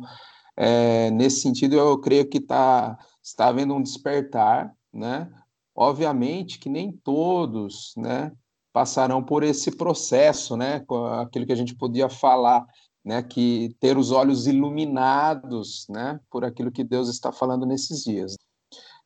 é, 0.54 1.10
nesse 1.12 1.40
sentido, 1.40 1.76
eu 1.76 1.98
creio 1.98 2.28
que 2.28 2.40
tá, 2.40 2.98
está 3.22 3.48
havendo 3.48 3.74
um 3.74 3.82
despertar, 3.82 4.74
né? 4.92 5.30
Obviamente 5.74 6.58
que 6.58 6.68
nem 6.68 6.92
todos, 6.92 7.94
né, 7.96 8.32
passarão 8.72 9.22
por 9.22 9.42
esse 9.42 9.70
processo, 9.70 10.56
né? 10.56 10.84
Aquilo 11.22 11.46
que 11.46 11.52
a 11.52 11.56
gente 11.56 11.74
podia 11.74 12.10
falar 12.10 12.66
né, 13.04 13.22
que 13.22 13.74
ter 13.80 13.96
os 13.96 14.10
olhos 14.10 14.46
iluminados, 14.46 15.86
né, 15.88 16.20
por 16.30 16.44
aquilo 16.44 16.72
que 16.72 16.84
Deus 16.84 17.08
está 17.08 17.32
falando 17.32 17.64
nesses 17.64 18.04
dias. 18.04 18.36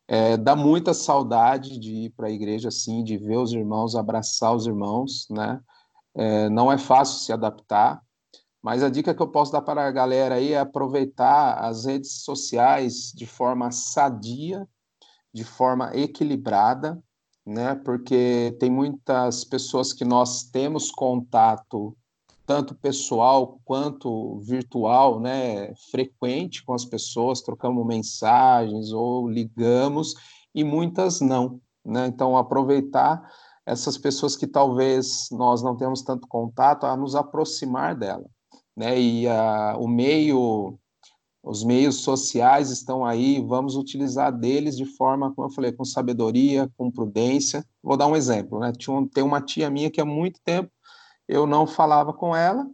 É, 0.08 0.36
dá 0.36 0.56
muita 0.56 0.92
saudade 0.92 1.78
de 1.78 2.06
ir 2.06 2.10
para 2.10 2.26
a 2.26 2.30
igreja 2.30 2.68
assim, 2.68 3.04
de 3.04 3.16
ver 3.16 3.38
os 3.38 3.52
irmãos, 3.52 3.94
abraçar 3.94 4.54
os 4.54 4.66
irmãos, 4.66 5.26
né? 5.30 5.60
É, 6.14 6.48
não 6.50 6.70
é 6.70 6.76
fácil 6.76 7.20
se 7.20 7.32
adaptar, 7.32 8.02
mas 8.62 8.82
a 8.82 8.90
dica 8.90 9.14
que 9.14 9.22
eu 9.22 9.28
posso 9.28 9.50
dar 9.50 9.62
para 9.62 9.86
a 9.86 9.90
galera 9.90 10.34
aí 10.34 10.52
é 10.52 10.58
aproveitar 10.58 11.54
as 11.54 11.86
redes 11.86 12.22
sociais 12.22 13.12
de 13.14 13.26
forma 13.26 13.70
sadia, 13.70 14.68
de 15.32 15.44
forma 15.44 15.90
equilibrada, 15.96 17.02
né? 17.44 17.74
Porque 17.74 18.56
tem 18.60 18.70
muitas 18.70 19.44
pessoas 19.44 19.92
que 19.92 20.04
nós 20.04 20.44
temos 20.44 20.90
contato 20.90 21.96
tanto 22.52 22.74
pessoal 22.74 23.58
quanto 23.64 24.38
virtual, 24.40 25.18
né, 25.18 25.72
frequente 25.90 26.62
com 26.62 26.74
as 26.74 26.84
pessoas, 26.84 27.40
trocamos 27.40 27.86
mensagens 27.86 28.92
ou 28.92 29.26
ligamos, 29.26 30.12
e 30.54 30.62
muitas 30.62 31.22
não. 31.22 31.58
Né? 31.82 32.08
Então, 32.08 32.36
aproveitar 32.36 33.26
essas 33.64 33.96
pessoas 33.96 34.36
que 34.36 34.46
talvez 34.46 35.28
nós 35.30 35.62
não 35.62 35.74
temos 35.74 36.02
tanto 36.02 36.28
contato, 36.28 36.84
a 36.84 36.94
nos 36.94 37.16
aproximar 37.16 37.96
dela. 37.96 38.26
Né? 38.76 39.00
E 39.00 39.26
a, 39.26 39.74
o 39.78 39.88
meio, 39.88 40.78
os 41.42 41.64
meios 41.64 42.02
sociais 42.02 42.70
estão 42.70 43.02
aí, 43.02 43.40
vamos 43.40 43.76
utilizar 43.76 44.30
deles 44.30 44.76
de 44.76 44.84
forma, 44.84 45.32
como 45.34 45.48
eu 45.48 45.54
falei, 45.54 45.72
com 45.72 45.86
sabedoria, 45.86 46.70
com 46.76 46.90
prudência. 46.90 47.64
Vou 47.82 47.96
dar 47.96 48.08
um 48.08 48.16
exemplo, 48.16 48.58
né? 48.58 48.72
Tinha, 48.72 49.08
tem 49.08 49.24
uma 49.24 49.40
tia 49.40 49.70
minha 49.70 49.90
que 49.90 50.02
há 50.02 50.04
muito 50.04 50.38
tempo 50.44 50.70
eu 51.32 51.46
não 51.46 51.66
falava 51.66 52.12
com 52.12 52.36
ela, 52.36 52.66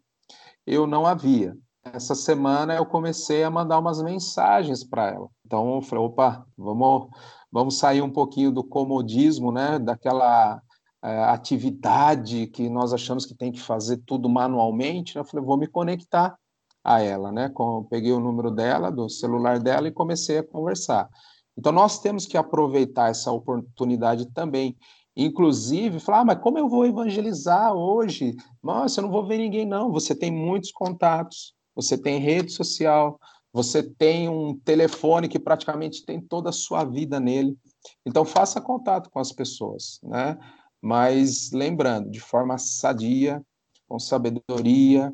eu 0.67 0.85
não 0.85 1.07
a 1.07 1.15
via. 1.15 1.57
Essa 1.85 2.15
semana 2.15 2.75
eu 2.75 2.85
comecei 2.85 3.45
a 3.45 3.51
mandar 3.51 3.79
umas 3.79 4.03
mensagens 4.03 4.83
para 4.83 5.13
ela. 5.13 5.29
Então 5.47 5.77
eu 5.77 5.83
falei, 5.83 6.05
opa, 6.05 6.45
vamos, 6.57 7.09
vamos 7.53 7.79
sair 7.79 8.03
um 8.03 8.11
pouquinho 8.11 8.51
do 8.51 8.65
comodismo, 8.65 9.53
né? 9.53 9.79
Daquela 9.79 10.61
é, 11.03 11.25
atividade 11.25 12.49
que 12.49 12.69
nós 12.69 12.93
achamos 12.93 13.25
que 13.25 13.35
tem 13.35 13.53
que 13.53 13.61
fazer 13.61 13.99
tudo 14.05 14.29
manualmente. 14.29 15.17
Eu 15.17 15.25
falei, 15.25 15.47
vou 15.47 15.57
me 15.57 15.69
conectar 15.69 16.37
a 16.83 17.01
ela, 17.01 17.31
né? 17.31 17.49
Com, 17.49 17.85
peguei 17.85 18.13
o 18.13 18.21
número 18.21 18.51
dela, 18.51 18.91
do 18.91 19.09
celular 19.09 19.61
dela 19.61 19.87
e 19.87 19.93
comecei 19.93 20.39
a 20.39 20.47
conversar. 20.47 21.09
Então 21.57 21.71
nós 21.71 22.01
temos 22.01 22.27
que 22.27 22.37
aproveitar 22.37 23.09
essa 23.09 23.31
oportunidade 23.31 24.27
também 24.33 24.77
Inclusive, 25.21 25.99
falar, 25.99 26.21
ah, 26.21 26.25
mas 26.27 26.39
como 26.39 26.59
eu 26.59 26.69
vou 26.69 26.87
evangelizar 26.87 27.75
hoje? 27.75 28.37
Nossa, 28.63 29.01
eu 29.01 29.03
não 29.03 29.11
vou 29.11 29.27
ver 29.27 29.39
ninguém, 29.39 29.67
não. 29.67 29.91
Você 29.91 30.15
tem 30.15 30.31
muitos 30.31 30.71
contatos, 30.71 31.55
você 31.75 31.99
tem 31.99 32.21
rede 32.21 32.53
social, 32.53 33.19
você 33.53 33.83
tem 33.83 34.29
um 34.29 34.57
telefone 34.61 35.27
que 35.27 35.41
praticamente 35.41 36.07
tem 36.07 36.21
toda 36.21 36.51
a 36.51 36.53
sua 36.53 36.85
vida 36.85 37.19
nele. 37.19 37.59
Então, 38.07 38.25
faça 38.25 38.61
contato 38.61 39.11
com 39.11 39.19
as 39.19 39.33
pessoas, 39.33 39.99
né? 40.05 40.39
Mas 40.81 41.51
lembrando, 41.53 42.09
de 42.11 42.21
forma 42.21 42.57
sadia, 42.57 43.43
com 43.89 43.99
sabedoria, 43.99 45.13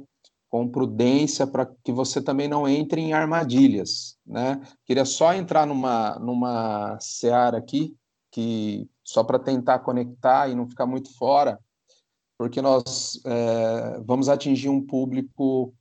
com 0.51 0.69
prudência, 0.69 1.47
para 1.47 1.65
que 1.83 1.91
você 1.91 2.21
também 2.21 2.47
não 2.47 2.69
entre 2.69 3.01
em 3.01 3.15
armadilhas, 3.15 4.19
né? 4.27 4.61
Queria 4.85 5.07
só 5.07 5.33
entrar 5.33 5.67
numa, 5.67 6.19
numa 6.19 6.99
seara 7.01 7.57
aqui, 7.57 7.97
que 8.35 8.91
só 9.05 9.23
para 9.23 9.39
tentar 9.39 9.79
conectar 9.79 10.49
e 10.49 10.57
não 10.57 10.69
ficar 10.69 10.87
muito 10.87 11.17
fora, 11.17 11.61
porque 12.37 12.61
nós 12.61 13.21
é, 13.25 14.01
vamos 14.05 14.29
atingir 14.29 14.69
um 14.69 14.85
público 14.85 15.73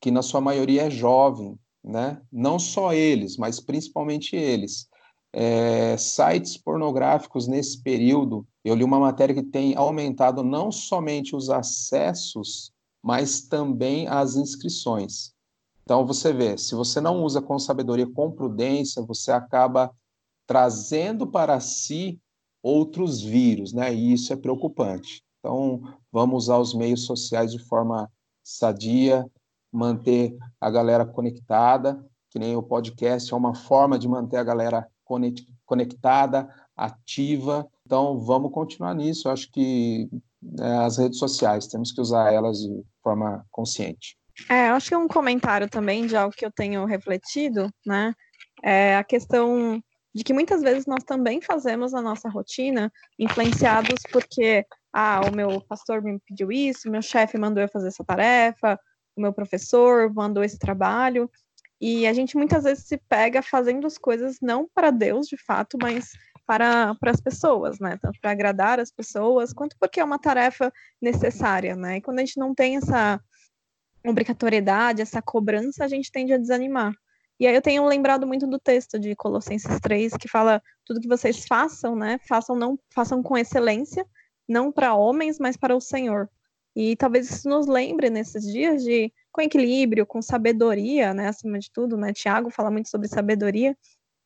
que 0.00 0.10
na 0.10 0.22
sua 0.22 0.40
maioria 0.40 0.84
é 0.84 0.90
jovem, 0.90 1.58
né? 1.84 2.22
Não 2.32 2.58
só 2.58 2.94
eles, 2.94 3.36
mas 3.36 3.60
principalmente 3.60 4.34
eles. 4.34 4.88
É, 5.30 5.94
sites 5.98 6.56
pornográficos 6.56 7.46
nesse 7.46 7.82
período, 7.82 8.46
eu 8.64 8.74
li 8.74 8.82
uma 8.82 8.98
matéria 8.98 9.34
que 9.34 9.42
tem 9.42 9.76
aumentado 9.76 10.42
não 10.42 10.72
somente 10.72 11.36
os 11.36 11.50
acessos, 11.50 12.72
mas 13.02 13.42
também 13.42 14.08
as 14.08 14.36
inscrições. 14.36 15.34
Então 15.82 16.06
você 16.06 16.32
vê, 16.32 16.56
se 16.56 16.74
você 16.74 16.98
não 16.98 17.22
usa 17.22 17.42
com 17.42 17.58
sabedoria, 17.58 18.10
com 18.10 18.32
prudência, 18.32 19.02
você 19.02 19.30
acaba 19.30 19.94
trazendo 20.46 21.26
para 21.26 21.58
si 21.60 22.20
outros 22.62 23.20
vírus, 23.22 23.72
né? 23.72 23.94
E 23.94 24.12
isso 24.12 24.32
é 24.32 24.36
preocupante. 24.36 25.22
Então, 25.38 25.82
vamos 26.10 26.44
usar 26.44 26.58
os 26.58 26.74
meios 26.74 27.04
sociais 27.04 27.52
de 27.52 27.58
forma 27.58 28.10
sadia, 28.42 29.26
manter 29.70 30.36
a 30.60 30.70
galera 30.70 31.04
conectada, 31.04 32.02
que 32.30 32.38
nem 32.38 32.56
o 32.56 32.62
podcast 32.62 33.32
é 33.32 33.36
uma 33.36 33.54
forma 33.54 33.98
de 33.98 34.08
manter 34.08 34.38
a 34.38 34.44
galera 34.44 34.88
conectada, 35.66 36.48
ativa. 36.76 37.68
Então, 37.84 38.18
vamos 38.20 38.52
continuar 38.52 38.94
nisso. 38.94 39.28
Eu 39.28 39.32
acho 39.32 39.50
que 39.50 40.08
é, 40.58 40.76
as 40.78 40.98
redes 40.98 41.18
sociais, 41.18 41.66
temos 41.66 41.92
que 41.92 42.00
usar 42.00 42.32
elas 42.32 42.58
de 42.58 42.82
forma 43.02 43.44
consciente. 43.50 44.16
É, 44.48 44.68
acho 44.68 44.88
que 44.88 44.96
um 44.96 45.06
comentário 45.06 45.68
também 45.68 46.06
de 46.06 46.16
algo 46.16 46.34
que 46.34 46.44
eu 46.44 46.50
tenho 46.50 46.84
refletido, 46.86 47.70
né? 47.86 48.12
É 48.62 48.96
a 48.96 49.04
questão 49.04 49.80
de 50.14 50.22
que 50.22 50.32
muitas 50.32 50.62
vezes 50.62 50.86
nós 50.86 51.02
também 51.02 51.40
fazemos 51.40 51.92
a 51.92 52.00
nossa 52.00 52.28
rotina 52.28 52.92
influenciados 53.18 54.00
porque 54.12 54.64
ah, 54.92 55.22
o 55.26 55.34
meu 55.34 55.60
pastor 55.60 56.02
me 56.02 56.20
pediu 56.20 56.52
isso, 56.52 56.90
meu 56.90 57.02
chefe 57.02 57.36
mandou 57.36 57.62
eu 57.62 57.68
fazer 57.68 57.88
essa 57.88 58.04
tarefa, 58.04 58.78
o 59.16 59.20
meu 59.20 59.32
professor 59.32 60.12
mandou 60.12 60.44
esse 60.44 60.58
trabalho, 60.58 61.28
e 61.80 62.06
a 62.06 62.12
gente 62.12 62.36
muitas 62.36 62.64
vezes 62.64 62.84
se 62.84 62.96
pega 63.08 63.42
fazendo 63.42 63.86
as 63.86 63.98
coisas 63.98 64.38
não 64.40 64.68
para 64.72 64.90
Deus, 64.90 65.26
de 65.26 65.36
fato, 65.36 65.76
mas 65.80 66.12
para, 66.46 66.94
para 66.94 67.10
as 67.10 67.20
pessoas, 67.20 67.78
né? 67.78 67.98
Tanto 68.00 68.18
para 68.20 68.30
agradar 68.30 68.78
as 68.80 68.90
pessoas, 68.90 69.52
quanto 69.52 69.76
porque 69.78 70.00
é 70.00 70.04
uma 70.04 70.18
tarefa 70.18 70.72
necessária, 71.00 71.74
né? 71.74 71.96
E 71.96 72.00
quando 72.00 72.18
a 72.18 72.24
gente 72.24 72.38
não 72.38 72.54
tem 72.54 72.76
essa 72.76 73.20
obrigatoriedade, 74.06 75.02
essa 75.02 75.20
cobrança, 75.20 75.84
a 75.84 75.88
gente 75.88 76.10
tende 76.12 76.32
a 76.32 76.38
desanimar. 76.38 76.94
E 77.40 77.46
aí 77.46 77.54
eu 77.54 77.62
tenho 77.62 77.84
lembrado 77.86 78.26
muito 78.26 78.46
do 78.46 78.58
texto 78.58 78.98
de 78.98 79.14
Colossenses 79.16 79.80
3, 79.80 80.12
que 80.16 80.28
fala 80.28 80.62
tudo 80.84 81.00
que 81.00 81.08
vocês 81.08 81.46
façam, 81.46 81.96
né? 81.96 82.18
Façam 82.28 82.54
não 82.56 82.78
façam 82.94 83.22
com 83.22 83.36
excelência, 83.36 84.06
não 84.48 84.70
para 84.70 84.94
homens, 84.94 85.38
mas 85.38 85.56
para 85.56 85.74
o 85.76 85.80
Senhor. 85.80 86.28
E 86.76 86.96
talvez 86.96 87.30
isso 87.30 87.48
nos 87.48 87.66
lembre 87.66 88.10
nesses 88.10 88.44
dias 88.44 88.82
de 88.82 89.12
com 89.32 89.40
equilíbrio, 89.42 90.06
com 90.06 90.22
sabedoria, 90.22 91.12
né, 91.12 91.28
acima 91.28 91.58
de 91.58 91.70
tudo, 91.72 91.96
né? 91.96 92.12
Tiago 92.12 92.50
fala 92.50 92.70
muito 92.70 92.88
sobre 92.88 93.08
sabedoria, 93.08 93.76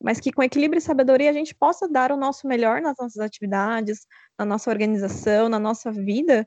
mas 0.03 0.21
que 0.21 0.33
com 0.33 0.43
equilíbrio 0.43 0.79
e 0.79 0.83
sabedoria 0.83 1.31
a 1.31 1.33
gente 1.33 1.55
possa 1.55 1.89
dar 1.89 2.13
o 2.13 2.17
nosso 2.17 2.47
melhor 2.47 2.81
nas 2.83 2.95
nossas 2.99 3.19
atividades, 3.19 4.07
na 4.39 4.45
nossa 4.45 4.71
organização, 4.71 5.49
na 5.49 5.59
nossa 5.59 5.91
vida, 5.91 6.47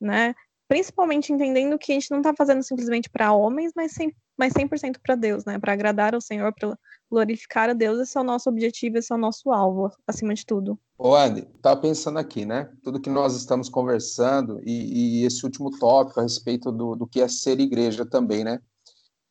né? 0.00 0.34
Principalmente 0.68 1.32
entendendo 1.32 1.78
que 1.78 1.92
a 1.92 1.94
gente 1.94 2.10
não 2.10 2.18
está 2.18 2.34
fazendo 2.36 2.62
simplesmente 2.62 3.10
para 3.10 3.32
homens, 3.32 3.72
mas, 3.76 3.92
sem, 3.92 4.14
mas 4.40 4.54
100% 4.54 4.96
para 5.02 5.14
Deus, 5.14 5.44
né? 5.44 5.58
Para 5.58 5.74
agradar 5.74 6.14
ao 6.14 6.20
Senhor, 6.20 6.50
para 6.54 6.74
glorificar 7.10 7.68
a 7.68 7.74
Deus, 7.74 8.00
esse 8.00 8.16
é 8.16 8.20
o 8.22 8.24
nosso 8.24 8.48
objetivo, 8.48 8.96
esse 8.96 9.12
é 9.12 9.14
o 9.14 9.18
nosso 9.18 9.52
alvo, 9.52 9.90
acima 10.06 10.32
de 10.32 10.46
tudo. 10.46 10.78
Ô, 10.96 11.14
Andy, 11.14 11.46
estava 11.54 11.78
pensando 11.78 12.18
aqui, 12.18 12.46
né? 12.46 12.70
Tudo 12.82 13.02
que 13.02 13.10
nós 13.10 13.36
estamos 13.36 13.68
conversando 13.68 14.58
e, 14.64 15.20
e 15.20 15.26
esse 15.26 15.44
último 15.44 15.70
tópico 15.78 16.20
a 16.20 16.22
respeito 16.22 16.72
do, 16.72 16.96
do 16.96 17.06
que 17.06 17.20
é 17.20 17.28
ser 17.28 17.60
igreja 17.60 18.06
também, 18.06 18.42
né? 18.42 18.60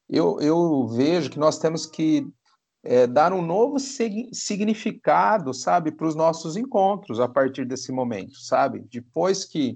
Eu, 0.08 0.40
eu 0.42 0.88
vejo 0.88 1.32
que 1.32 1.40
nós 1.40 1.58
temos 1.58 1.88
que 1.88 2.28
é, 2.84 3.08
dar 3.08 3.34
um 3.34 3.42
novo 3.42 3.78
significado, 3.80 5.56
sabe, 5.56 5.92
para 5.92 6.08
os 6.08 6.14
nossos 6.14 6.56
encontros 6.56 7.20
a 7.20 7.28
partir 7.28 7.66
desse 7.66 7.92
momento, 7.92 8.40
sabe? 8.40 8.86
Depois 8.92 9.44
que, 9.44 9.76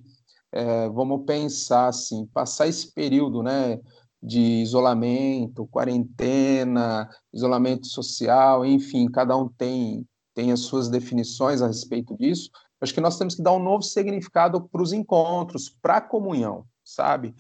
é, 0.52 0.88
vamos 0.90 1.26
pensar 1.26 1.88
assim, 1.88 2.28
passar 2.28 2.68
esse 2.68 2.94
período, 2.94 3.42
né? 3.42 3.80
De 4.24 4.40
isolamento, 4.40 5.68
quarentena, 5.68 7.10
isolamento 7.34 7.88
social, 7.88 8.66
enfim, 8.66 9.12
cada 9.12 9.36
um 9.36 9.50
tem, 9.50 10.08
tem 10.34 10.54
as 10.54 10.62
suas 10.62 10.88
definições 10.88 11.62
a 11.62 11.68
respeito 11.68 12.16
disso. 12.16 12.50
Acho 12.80 12.94
que 12.94 13.02
nós 13.02 13.18
temos 13.18 13.36
que 13.36 13.44
dar 13.44 13.52
um 13.52 13.62
novo 13.62 13.84
significado 13.84 14.62
para 14.62 14.82
os 14.82 14.94
encontros, 14.94 15.70
para 15.70 15.98
a 15.98 16.02
comunhão, 16.02 16.66
sabe? 16.84 17.36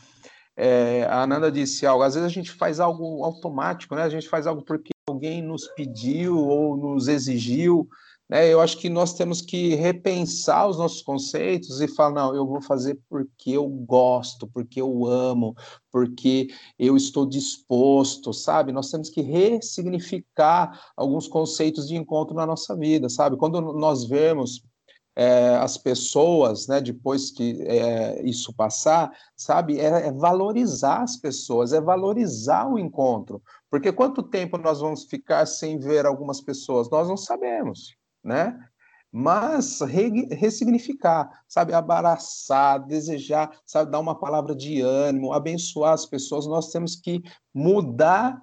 É, 0.57 1.05
a 1.05 1.23
Ananda 1.23 1.49
disse 1.49 1.85
algo, 1.85 2.03
às 2.03 2.15
vezes 2.15 2.27
a 2.27 2.33
gente 2.33 2.51
faz 2.51 2.81
algo 2.81 3.23
automático, 3.23 3.95
né? 3.95 4.03
A 4.03 4.09
gente 4.09 4.27
faz 4.27 4.45
algo 4.45 4.61
porque 4.61 4.91
alguém 5.07 5.41
nos 5.41 5.67
pediu 5.69 6.37
ou 6.37 6.75
nos 6.75 7.07
exigiu, 7.07 7.87
né, 8.33 8.51
eu 8.51 8.59
acho 8.59 8.79
que 8.79 8.89
nós 8.89 9.13
temos 9.13 9.43
que 9.43 9.75
repensar 9.75 10.67
os 10.67 10.79
nossos 10.79 11.03
conceitos 11.03 11.79
e 11.79 11.87
falar, 11.87 12.15
não, 12.15 12.35
eu 12.35 12.47
vou 12.47 12.63
fazer 12.63 12.99
porque 13.07 13.51
eu 13.51 13.67
gosto, 13.67 14.47
porque 14.47 14.81
eu 14.81 15.05
amo, 15.05 15.53
porque 15.91 16.47
eu 16.79 16.97
estou 16.97 17.27
disposto, 17.27 18.33
sabe? 18.33 18.71
Nós 18.71 18.89
temos 18.89 19.11
que 19.11 19.21
ressignificar 19.21 20.91
alguns 20.97 21.27
conceitos 21.27 21.87
de 21.87 21.95
encontro 21.95 22.35
na 22.35 22.43
nossa 22.43 22.75
vida, 22.75 23.07
sabe? 23.07 23.37
Quando 23.37 23.61
nós 23.61 24.03
vemos 24.05 24.63
é, 25.15 25.49
as 25.57 25.77
pessoas, 25.77 26.67
né, 26.67 26.81
depois 26.81 27.29
que 27.29 27.61
é, 27.67 28.19
isso 28.27 28.51
passar, 28.51 29.11
sabe, 29.37 29.79
é, 29.79 30.07
é, 30.07 30.11
valorizar 30.11 31.03
as 31.03 31.17
pessoas, 31.17 31.71
é 31.71 31.79
valorizar 31.79 32.67
o 32.67 32.79
encontro. 32.79 33.43
Porque 33.69 33.91
quanto 33.91 34.23
tempo 34.23 34.57
nós 34.57 34.79
vamos 34.79 35.03
ficar 35.03 35.45
sem 35.45 35.77
ver 35.77 36.07
algumas 36.07 36.41
pessoas? 36.41 36.89
Nós 36.89 37.07
não 37.07 37.15
sabemos 37.15 37.95
né? 38.23 38.57
Mas 39.11 39.79
re, 39.81 40.27
ressignificar, 40.31 41.29
sabe, 41.47 41.73
abraçar, 41.73 42.79
desejar, 42.79 43.51
sabe, 43.65 43.91
dar 43.91 43.99
uma 43.99 44.17
palavra 44.17 44.55
de 44.55 44.81
ânimo, 44.81 45.33
abençoar 45.33 45.93
as 45.93 46.05
pessoas, 46.05 46.47
nós 46.47 46.71
temos 46.71 46.95
que 46.95 47.21
mudar 47.53 48.41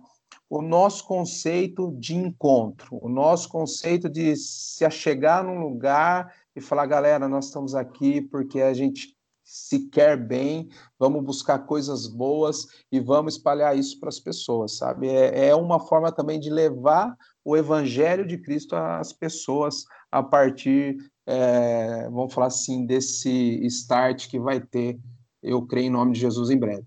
o 0.48 0.62
nosso 0.62 1.04
conceito 1.06 1.92
de 1.98 2.14
encontro, 2.14 2.98
o 3.00 3.08
nosso 3.08 3.48
conceito 3.48 4.08
de 4.08 4.36
se 4.36 4.84
achegar 4.84 5.44
num 5.44 5.60
lugar 5.60 6.34
e 6.54 6.60
falar, 6.60 6.86
galera, 6.86 7.28
nós 7.28 7.46
estamos 7.46 7.74
aqui 7.74 8.20
porque 8.20 8.60
a 8.60 8.74
gente 8.74 9.16
se 9.50 9.88
quer 9.88 10.16
bem, 10.16 10.68
vamos 10.96 11.24
buscar 11.24 11.58
coisas 11.66 12.06
boas 12.06 12.68
e 12.92 13.00
vamos 13.00 13.34
espalhar 13.34 13.76
isso 13.76 13.98
para 13.98 14.08
as 14.08 14.20
pessoas, 14.20 14.76
sabe? 14.76 15.08
É, 15.08 15.48
é 15.48 15.54
uma 15.56 15.80
forma 15.80 16.12
também 16.12 16.38
de 16.38 16.48
levar 16.48 17.16
o 17.44 17.56
evangelho 17.56 18.24
de 18.24 18.38
Cristo 18.38 18.76
às 18.76 19.12
pessoas 19.12 19.84
a 20.08 20.22
partir, 20.22 20.98
é, 21.26 22.04
vamos 22.10 22.32
falar 22.32 22.46
assim, 22.46 22.86
desse 22.86 23.66
start 23.66 24.30
que 24.30 24.38
vai 24.38 24.60
ter, 24.60 25.00
eu 25.42 25.66
creio 25.66 25.88
em 25.88 25.90
nome 25.90 26.12
de 26.12 26.20
Jesus 26.20 26.48
em 26.48 26.58
breve. 26.58 26.86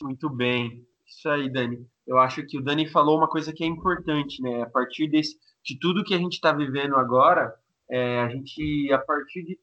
Muito 0.00 0.30
bem, 0.30 0.86
isso 1.04 1.28
aí, 1.28 1.50
Dani. 1.50 1.84
Eu 2.06 2.18
acho 2.18 2.46
que 2.46 2.58
o 2.58 2.62
Dani 2.62 2.86
falou 2.86 3.18
uma 3.18 3.28
coisa 3.28 3.52
que 3.52 3.64
é 3.64 3.66
importante, 3.66 4.40
né? 4.40 4.62
A 4.62 4.70
partir 4.70 5.08
desse, 5.08 5.36
de 5.64 5.76
tudo 5.80 6.04
que 6.04 6.14
a 6.14 6.18
gente 6.18 6.34
está 6.34 6.52
vivendo 6.52 6.94
agora, 6.94 7.52
é, 7.90 8.20
a 8.20 8.28
gente, 8.28 8.92
a 8.92 8.98
partir 8.98 9.42
de, 9.42 9.58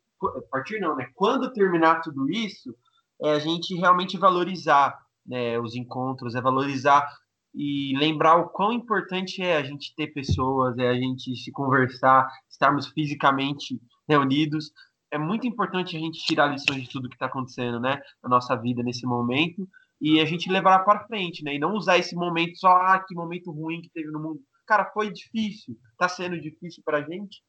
partir 0.49 0.79
não, 0.79 0.95
né? 0.95 1.07
Quando 1.15 1.51
terminar 1.53 2.01
tudo 2.01 2.29
isso, 2.29 2.75
é 3.21 3.31
a 3.31 3.39
gente 3.39 3.75
realmente 3.75 4.17
valorizar 4.17 4.97
né, 5.25 5.59
os 5.59 5.75
encontros, 5.75 6.35
é 6.35 6.41
valorizar 6.41 7.07
e 7.53 7.95
lembrar 7.97 8.35
o 8.37 8.49
quão 8.49 8.73
importante 8.73 9.41
é 9.41 9.55
a 9.55 9.63
gente 9.63 9.93
ter 9.95 10.07
pessoas, 10.07 10.77
é 10.77 10.89
a 10.89 10.95
gente 10.95 11.35
se 11.35 11.51
conversar, 11.51 12.27
estarmos 12.49 12.87
fisicamente 12.87 13.79
reunidos. 14.07 14.71
É 15.11 15.17
muito 15.17 15.45
importante 15.45 15.95
a 15.95 15.99
gente 15.99 16.25
tirar 16.25 16.47
lições 16.47 16.81
de 16.83 16.89
tudo 16.89 17.07
que 17.07 17.15
está 17.15 17.27
acontecendo, 17.27 17.79
né, 17.79 18.01
na 18.23 18.29
nossa 18.29 18.55
vida 18.55 18.81
nesse 18.81 19.05
momento 19.05 19.67
e 20.01 20.19
a 20.19 20.25
gente 20.25 20.51
levar 20.51 20.79
para 20.79 21.05
frente, 21.07 21.43
né, 21.43 21.55
e 21.55 21.59
não 21.59 21.75
usar 21.75 21.97
esse 21.97 22.15
momento 22.15 22.57
só, 22.57 22.67
ah, 22.67 23.03
que 23.07 23.15
momento 23.15 23.51
ruim 23.51 23.81
que 23.81 23.89
teve 23.89 24.11
no 24.11 24.19
mundo. 24.19 24.41
Cara, 24.67 24.91
foi 24.91 25.11
difícil, 25.11 25.77
está 25.91 26.09
sendo 26.09 26.39
difícil 26.41 26.81
para 26.83 26.97
a 26.97 27.01
gente, 27.01 27.41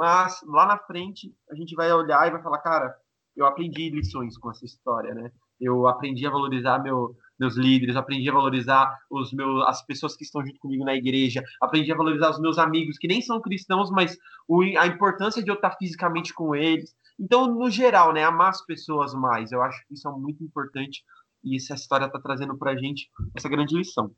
mas 0.00 0.40
lá 0.46 0.64
na 0.64 0.78
frente 0.78 1.30
a 1.50 1.54
gente 1.54 1.74
vai 1.74 1.92
olhar 1.92 2.26
e 2.26 2.30
vai 2.30 2.42
falar, 2.42 2.56
cara, 2.60 2.96
eu 3.36 3.44
aprendi 3.44 3.90
lições 3.90 4.38
com 4.38 4.50
essa 4.50 4.64
história, 4.64 5.14
né? 5.14 5.30
Eu 5.60 5.86
aprendi 5.86 6.26
a 6.26 6.30
valorizar 6.30 6.78
meu, 6.78 7.14
meus 7.38 7.54
líderes, 7.54 7.96
aprendi 7.96 8.30
a 8.30 8.32
valorizar 8.32 8.98
os 9.10 9.30
meus, 9.30 9.62
as 9.66 9.84
pessoas 9.84 10.16
que 10.16 10.24
estão 10.24 10.42
junto 10.42 10.58
comigo 10.58 10.86
na 10.86 10.94
igreja, 10.94 11.44
aprendi 11.60 11.92
a 11.92 11.96
valorizar 11.96 12.30
os 12.30 12.40
meus 12.40 12.56
amigos 12.56 12.96
que 12.96 13.06
nem 13.06 13.20
são 13.20 13.42
cristãos, 13.42 13.90
mas 13.90 14.16
o, 14.48 14.62
a 14.78 14.86
importância 14.86 15.44
de 15.44 15.50
eu 15.50 15.54
estar 15.56 15.76
fisicamente 15.76 16.32
com 16.32 16.54
eles. 16.54 16.96
Então, 17.18 17.46
no 17.46 17.68
geral, 17.68 18.14
né, 18.14 18.24
amar 18.24 18.48
as 18.48 18.64
pessoas 18.64 19.12
mais. 19.12 19.52
Eu 19.52 19.60
acho 19.60 19.86
que 19.86 19.92
isso 19.92 20.08
é 20.08 20.12
muito 20.12 20.42
importante 20.42 21.04
e 21.44 21.56
essa 21.56 21.74
história 21.74 22.06
está 22.06 22.18
trazendo 22.18 22.56
para 22.56 22.72
a 22.72 22.76
gente 22.76 23.10
essa 23.36 23.50
grande 23.50 23.76
lição. 23.76 24.10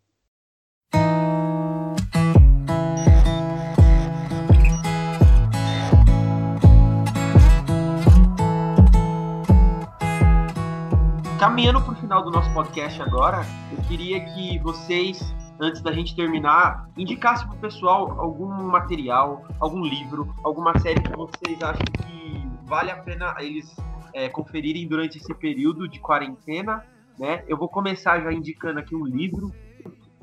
Caminhando 11.43 11.83
para 11.83 11.93
o 11.93 11.97
final 11.97 12.23
do 12.23 12.31
nosso 12.31 12.55
podcast 12.55 13.03
agora, 13.03 13.45
eu 13.77 13.83
queria 13.89 14.25
que 14.27 14.61
vocês, 14.61 15.21
antes 15.61 15.83
da 15.83 15.91
gente 15.91 16.15
terminar, 16.15 16.89
indicassem 16.97 17.49
para 17.49 17.57
o 17.57 17.61
pessoal 17.61 18.21
algum 18.21 18.47
material, 18.47 19.45
algum 19.59 19.83
livro, 19.83 20.33
alguma 20.45 20.79
série 20.79 21.03
que 21.03 21.11
vocês 21.17 21.61
acham 21.61 21.85
que 22.07 22.49
vale 22.65 22.93
a 22.93 22.97
pena 22.97 23.35
eles 23.41 23.75
é, 24.15 24.29
conferirem 24.29 24.87
durante 24.87 25.19
esse 25.19 25.35
período 25.35 25.89
de 25.89 25.99
quarentena. 25.99 26.87
Né? 27.19 27.45
Eu 27.49 27.57
vou 27.57 27.69
começar 27.69 28.21
já 28.21 28.33
indicando 28.33 28.79
aqui 28.79 28.95
um 28.95 29.05
livro. 29.05 29.53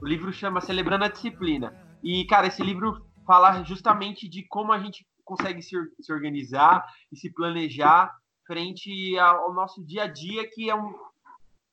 O 0.02 0.08
livro 0.08 0.32
chama 0.32 0.62
Celebrando 0.62 1.04
a 1.04 1.10
Disciplina. 1.10 1.76
E, 2.02 2.24
cara, 2.28 2.48
esse 2.48 2.64
livro 2.64 3.06
fala 3.28 3.62
justamente 3.66 4.30
de 4.30 4.48
como 4.48 4.72
a 4.72 4.80
gente 4.80 5.06
consegue 5.26 5.62
se, 5.62 5.76
se 6.00 6.14
organizar 6.14 6.86
e 7.12 7.18
se 7.18 7.30
planejar 7.30 8.10
frente 8.48 9.20
ao 9.20 9.54
nosso 9.54 9.86
dia 9.86 10.04
a 10.04 10.08
dia, 10.08 10.50
que 10.50 10.72
é 10.72 10.76
um, 10.76 10.92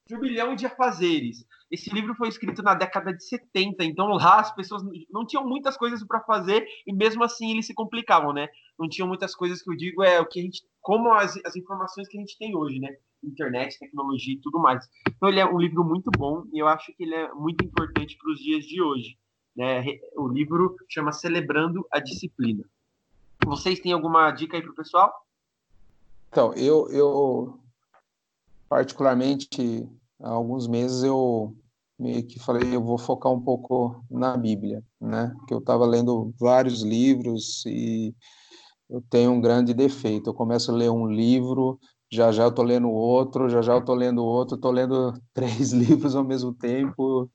turbilhão 0.07 0.54
de 0.54 0.66
afazeres. 0.66 1.44
Esse 1.70 1.90
livro 1.90 2.14
foi 2.14 2.28
escrito 2.28 2.62
na 2.62 2.74
década 2.74 3.12
de 3.12 3.24
70, 3.24 3.84
então 3.84 4.07
lá 4.09 4.40
as 4.40 4.54
pessoas 4.54 4.82
não 5.11 5.26
tinham 5.26 5.46
muitas 5.46 5.76
coisas 5.76 6.04
para 6.04 6.20
fazer 6.20 6.66
e 6.86 6.92
mesmo 6.92 7.24
assim 7.24 7.50
eles 7.50 7.66
se 7.66 7.74
complicavam, 7.74 8.32
né? 8.32 8.48
Não 8.78 8.88
tinham 8.88 9.09
muitas 9.09 9.34
coisas 9.34 9.61
que 9.61 9.70
eu 9.70 9.76
digo 9.76 10.02
é 10.02 10.20
o 10.20 10.26
que 10.26 10.38
a 10.38 10.42
gente, 10.42 10.62
como 10.80 11.12
as, 11.12 11.36
as 11.44 11.57
informações 11.57 12.09
que 12.09 12.16
a 12.16 12.20
gente 12.20 12.38
tem 12.38 12.57
hoje, 12.57 12.78
né? 12.78 12.96
Internet, 13.22 13.78
tecnologia 13.78 14.34
e 14.34 14.40
tudo 14.40 14.61
mais. 14.61 14.86
Então 15.09 15.28
ele 15.28 15.40
é 15.40 15.46
um 15.46 15.59
livro 15.59 15.84
muito 15.84 16.11
bom 16.16 16.44
e 16.52 16.59
eu 16.61 16.68
acho 16.68 16.94
que 16.94 17.02
ele 17.02 17.14
é 17.14 17.32
muito 17.32 17.64
importante 17.64 18.16
para 18.16 18.30
os 18.30 18.38
dias 18.38 18.64
de 18.64 18.80
hoje. 18.80 19.18
Né? 19.57 19.82
O 20.16 20.28
livro 20.28 20.76
chama 20.88 21.11
Celebrando 21.11 21.84
a 21.90 21.98
Disciplina. 21.98 22.62
Vocês 23.44 23.80
têm 23.80 23.92
alguma 23.92 24.30
dica 24.30 24.57
aí 24.57 24.62
para 24.62 24.70
o 24.70 24.74
pessoal? 24.74 25.12
Então, 26.28 26.52
eu, 26.54 26.88
eu 26.90 27.59
particularmente, 28.68 29.88
há 30.20 30.30
alguns 30.30 30.66
meses 30.68 31.02
eu 31.02 31.54
meio 31.98 32.26
que 32.26 32.38
falei, 32.38 32.74
eu 32.74 32.82
vou 32.82 32.98
focar 32.98 33.32
um 33.32 33.40
pouco 33.42 34.04
na 34.10 34.36
Bíblia, 34.36 34.84
né? 35.00 35.34
Que 35.48 35.54
eu 35.54 35.58
estava 35.58 35.86
lendo 35.86 36.32
vários 36.38 36.82
livros 36.82 37.64
e 37.66 38.14
eu 38.90 39.02
tenho 39.10 39.32
um 39.32 39.40
grande 39.40 39.74
defeito. 39.74 40.30
Eu 40.30 40.34
começo 40.34 40.70
a 40.72 40.74
ler 40.74 40.90
um 40.90 41.06
livro, 41.08 41.78
já 42.12 42.32
já 42.32 42.44
eu 42.44 42.52
tô 42.54 42.62
lendo 42.62 42.90
outro, 42.90 43.48
já 43.48 43.62
já 43.62 43.74
eu 43.74 43.84
tô 43.84 43.94
lendo 43.94 44.24
outro, 44.24 44.56
tô 44.58 44.70
lendo 44.70 45.12
três 45.34 45.72
livros 45.72 46.16
ao 46.16 46.24
mesmo 46.24 46.54
tempo 46.54 47.30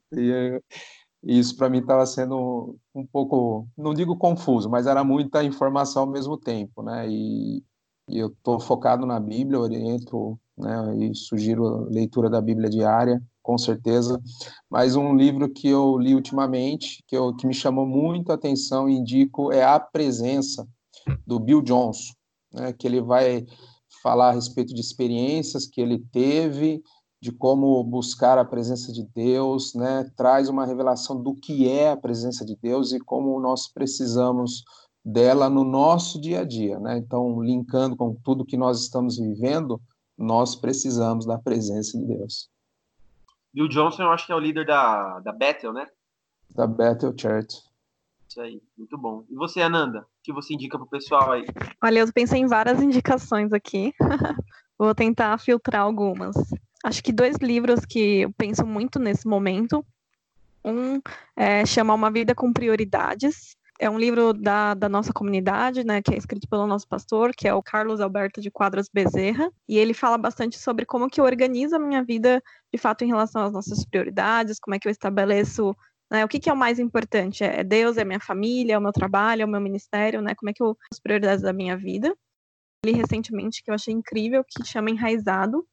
e 1.24 1.40
isso 1.40 1.56
para 1.56 1.70
mim 1.70 1.80
estava 1.80 2.06
sendo 2.06 2.78
um 2.96 3.06
pouco, 3.06 3.68
não 3.78 3.94
digo 3.94 4.18
confuso, 4.18 4.70
mas 4.70 4.88
era 4.88 5.04
muita 5.04 5.44
informação 5.44 6.04
ao 6.04 6.10
mesmo 6.12 6.38
tempo, 6.38 6.82
né? 6.84 7.08
E, 7.10 7.64
e 8.10 8.18
eu 8.18 8.30
tô 8.44 8.60
focado 8.60 9.06
na 9.06 9.20
Bíblia, 9.20 9.60
oriento 9.60 10.40
né? 10.62 10.96
E 10.98 11.16
sugiro 11.16 11.66
a 11.66 11.90
leitura 11.90 12.30
da 12.30 12.40
Bíblia 12.40 12.70
diária, 12.70 13.22
com 13.42 13.58
certeza. 13.58 14.22
Mas 14.70 14.96
um 14.96 15.16
livro 15.16 15.50
que 15.50 15.68
eu 15.68 15.98
li 15.98 16.14
ultimamente, 16.14 17.04
que, 17.08 17.18
eu, 17.18 17.36
que 17.36 17.48
me 17.48 17.54
chamou 17.54 17.86
muito 17.86 18.32
a 18.32 18.36
atenção 18.36 18.88
e 18.88 18.96
indico, 18.96 19.52
é 19.52 19.64
A 19.64 19.80
Presença, 19.80 20.68
do 21.26 21.40
Bill 21.40 21.62
Johnson, 21.62 22.14
né? 22.54 22.74
Que 22.74 22.88
ele 22.88 23.02
vai 23.02 23.46
falar 24.02 24.30
a 24.30 24.34
respeito 24.34 24.74
de 24.74 24.82
experiências 24.82 25.66
que 25.66 25.82
ele 25.82 26.00
teve, 26.12 26.82
de 27.22 27.32
como 27.32 27.84
buscar 27.84 28.38
a 28.38 28.46
presença 28.46 28.92
de 28.92 29.04
Deus, 29.14 29.74
né? 29.76 30.10
Traz 30.16 30.50
uma 30.50 30.66
revelação 30.66 31.22
do 31.22 31.36
que 31.36 31.70
é 31.70 31.92
a 31.92 31.98
presença 31.98 32.46
de 32.46 32.56
Deus 32.56 32.92
e 32.92 33.00
como 33.00 33.40
nós 33.40 33.68
precisamos 33.68 34.64
dela 35.04 35.50
no 35.50 35.64
nosso 35.64 36.20
dia 36.20 36.42
a 36.42 36.44
dia, 36.44 36.80
né? 36.80 36.98
Então, 36.98 37.42
linkando 37.42 37.96
com 37.96 38.16
tudo 38.24 38.46
que 38.46 38.58
nós 38.58 38.82
estamos 38.82 39.18
vivendo, 39.18 39.82
nós 40.22 40.56
precisamos 40.56 41.26
da 41.26 41.38
presença 41.38 41.98
de 41.98 42.06
Deus. 42.06 42.50
Bill 43.54 43.68
Johnson, 43.68 44.04
eu 44.04 44.12
acho 44.12 44.26
que 44.26 44.32
é 44.32 44.36
o 44.36 44.40
líder 44.40 44.66
da, 44.66 45.20
da 45.20 45.32
Bethel, 45.34 45.74
né? 45.74 45.88
Da 46.56 46.66
Bethel 46.66 47.14
Church. 47.18 47.62
Isso 48.30 48.40
aí, 48.40 48.62
muito 48.78 48.98
bom. 48.98 49.26
E 49.30 49.36
você, 49.36 49.62
Ananda, 49.62 50.02
o 50.02 50.06
que 50.24 50.32
você 50.32 50.54
indica 50.54 50.78
pro 50.78 50.88
pessoal 50.88 51.34
aí? 51.34 51.46
Olha, 51.84 52.00
eu 52.00 52.14
pensei 52.14 52.40
em 52.40 52.48
várias 52.48 52.82
indicações 52.82 53.52
aqui. 53.52 53.94
Vou 54.80 54.96
tentar 54.96 55.38
filtrar 55.38 55.82
algumas. 55.82 56.36
Acho 56.84 57.04
que 57.04 57.12
dois 57.12 57.36
livros 57.38 57.86
que 57.86 58.22
eu 58.22 58.32
penso 58.32 58.66
muito 58.66 59.00
nesse 59.00 59.28
momento. 59.28 59.86
Um 60.64 61.02
é, 61.36 61.66
chama 61.66 61.94
Uma 61.94 62.10
Vida 62.10 62.34
com 62.34 62.54
Prioridades, 62.54 63.58
é 63.82 63.90
um 63.90 63.98
livro 63.98 64.32
da, 64.32 64.76
da 64.76 64.88
nossa 64.88 65.12
comunidade, 65.12 65.84
né, 65.84 66.04
que 66.04 66.14
é 66.14 66.18
escrito 66.18 66.48
pelo 66.48 66.68
nosso 66.68 66.88
pastor, 66.88 67.32
que 67.36 67.48
é 67.48 67.54
o 67.54 67.64
Carlos 67.64 68.00
Alberto 68.00 68.40
de 68.40 68.52
Quadras 68.52 68.88
Bezerra, 68.88 69.52
e 69.68 69.76
ele 69.76 69.92
fala 69.92 70.20
bastante 70.20 70.60
sobre 70.60 70.86
como 70.86 71.10
que 71.10 71.20
eu 71.20 71.26
organizo 71.26 71.76
a 71.76 71.80
minha 71.80 72.04
vida, 72.04 72.44
de 72.72 72.78
fato, 72.78 73.04
em 73.04 73.08
relação 73.08 73.44
às 73.44 73.52
nossas 73.52 73.84
prioridades, 73.84 74.60
como 74.60 74.76
é 74.76 74.80
que 74.80 74.88
eu 74.88 74.92
estabeleço, 74.92 75.76
né, 76.12 76.24
o 76.24 76.28
que, 76.28 76.40
que 76.40 76.48
é 76.48 76.54
o 76.54 76.56
mais 76.56 76.78
importante, 76.78 77.44
é 77.44 77.64
Deus, 77.64 77.98
é 77.98 78.06
minha 78.06 78.20
família, 78.20 78.74
é 78.74 78.78
o 78.78 78.82
meu 78.82 78.92
trabalho, 78.92 79.42
é 79.42 79.46
o 79.46 79.50
meu 79.50 79.60
ministério, 79.60 80.22
né, 80.22 80.36
como 80.36 80.52
é 80.52 80.54
que 80.54 80.62
eu, 80.62 80.78
as 80.94 81.00
prioridades 81.00 81.42
da 81.42 81.52
minha 81.52 81.76
vida. 81.76 82.16
Li 82.86 82.92
recentemente, 82.92 83.64
que 83.64 83.72
eu 83.72 83.76
achei 83.76 83.94
incrível, 83.94 84.44
que 84.48 84.64
chama 84.64 84.92
Enraizado, 84.92 85.66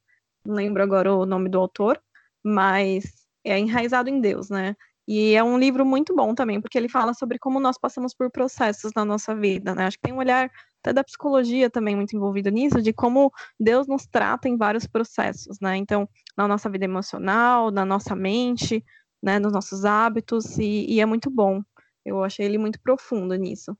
não 0.43 0.55
lembro 0.55 0.81
agora 0.81 1.13
o 1.13 1.27
nome 1.27 1.47
do 1.47 1.59
autor, 1.59 2.01
mas 2.43 3.03
é 3.43 3.59
enraizado 3.59 4.09
em 4.09 4.19
Deus, 4.19 4.49
né? 4.49 4.75
E 5.11 5.33
é 5.33 5.43
um 5.43 5.57
livro 5.57 5.83
muito 5.83 6.15
bom 6.15 6.35
também, 6.35 6.61
porque 6.61 6.77
ele 6.77 6.87
fala 6.87 7.15
sobre 7.15 7.39
como 7.39 7.59
nós 7.59 7.79
passamos 7.79 8.13
por 8.13 8.29
processos 8.29 8.91
na 8.95 9.03
nossa 9.03 9.35
vida, 9.35 9.73
né? 9.73 9.87
Acho 9.87 9.97
que 9.97 10.03
tem 10.03 10.13
um 10.13 10.19
olhar 10.19 10.51
até 10.81 10.93
da 10.93 11.03
psicologia 11.03 11.67
também 11.67 11.95
muito 11.95 12.15
envolvido 12.15 12.51
nisso, 12.51 12.79
de 12.79 12.93
como 12.93 13.33
Deus 13.59 13.87
nos 13.87 14.05
trata 14.05 14.47
em 14.47 14.55
vários 14.55 14.85
processos, 14.85 15.59
né? 15.59 15.75
Então, 15.77 16.07
na 16.37 16.47
nossa 16.47 16.69
vida 16.69 16.85
emocional, 16.85 17.71
na 17.71 17.83
nossa 17.83 18.15
mente, 18.15 18.85
né, 19.19 19.39
nos 19.39 19.51
nossos 19.51 19.83
hábitos, 19.83 20.59
e, 20.59 20.85
e 20.87 21.01
é 21.01 21.07
muito 21.07 21.31
bom. 21.31 21.63
Eu 22.05 22.23
achei 22.23 22.45
ele 22.45 22.59
muito 22.59 22.79
profundo 22.79 23.33
nisso. 23.33 23.75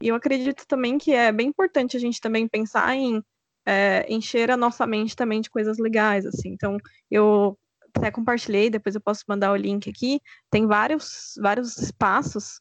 E 0.00 0.08
eu 0.08 0.16
acredito 0.16 0.66
também 0.66 0.98
que 0.98 1.12
é 1.12 1.30
bem 1.30 1.46
importante 1.46 1.96
a 1.96 2.00
gente 2.00 2.20
também 2.20 2.48
pensar 2.48 2.92
em 2.96 3.22
é, 3.64 4.04
encher 4.12 4.50
a 4.50 4.56
nossa 4.56 4.84
mente 4.84 5.14
também 5.14 5.40
de 5.40 5.48
coisas 5.48 5.78
legais, 5.78 6.26
assim. 6.26 6.48
Então, 6.48 6.76
eu 7.08 7.56
até 7.94 8.10
compartilhei, 8.10 8.70
depois 8.70 8.94
eu 8.94 9.00
posso 9.00 9.24
mandar 9.28 9.52
o 9.52 9.56
link 9.56 9.88
aqui. 9.88 10.20
Tem 10.50 10.66
vários, 10.66 11.34
vários 11.40 11.78
espaços 11.78 12.60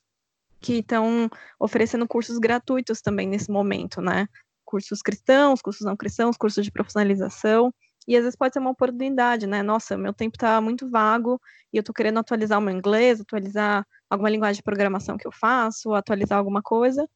que 0.59 0.79
estão 0.79 1.29
oferecendo 1.59 2.07
cursos 2.07 2.37
gratuitos 2.37 3.01
também 3.01 3.27
nesse 3.27 3.49
momento, 3.49 4.01
né? 4.01 4.27
Cursos 4.63 5.01
cristãos, 5.01 5.61
cursos 5.61 5.85
não 5.85 5.97
cristãos, 5.97 6.37
cursos 6.37 6.63
de 6.63 6.71
profissionalização. 6.71 7.73
E 8.07 8.15
às 8.15 8.23
vezes 8.23 8.35
pode 8.35 8.53
ser 8.53 8.59
uma 8.59 8.71
oportunidade, 8.71 9.47
né? 9.47 9.63
Nossa, 9.63 9.97
meu 9.97 10.13
tempo 10.13 10.35
está 10.35 10.59
muito 10.59 10.89
vago 10.89 11.39
e 11.71 11.77
eu 11.77 11.81
estou 11.81 11.93
querendo 11.93 12.19
atualizar 12.19 12.59
o 12.59 12.61
meu 12.61 12.75
inglês, 12.75 13.21
atualizar 13.21 13.85
alguma 14.09 14.29
linguagem 14.29 14.57
de 14.57 14.63
programação 14.63 15.17
que 15.17 15.27
eu 15.27 15.31
faço, 15.31 15.93
atualizar 15.93 16.37
alguma 16.37 16.61
coisa. 16.61 17.07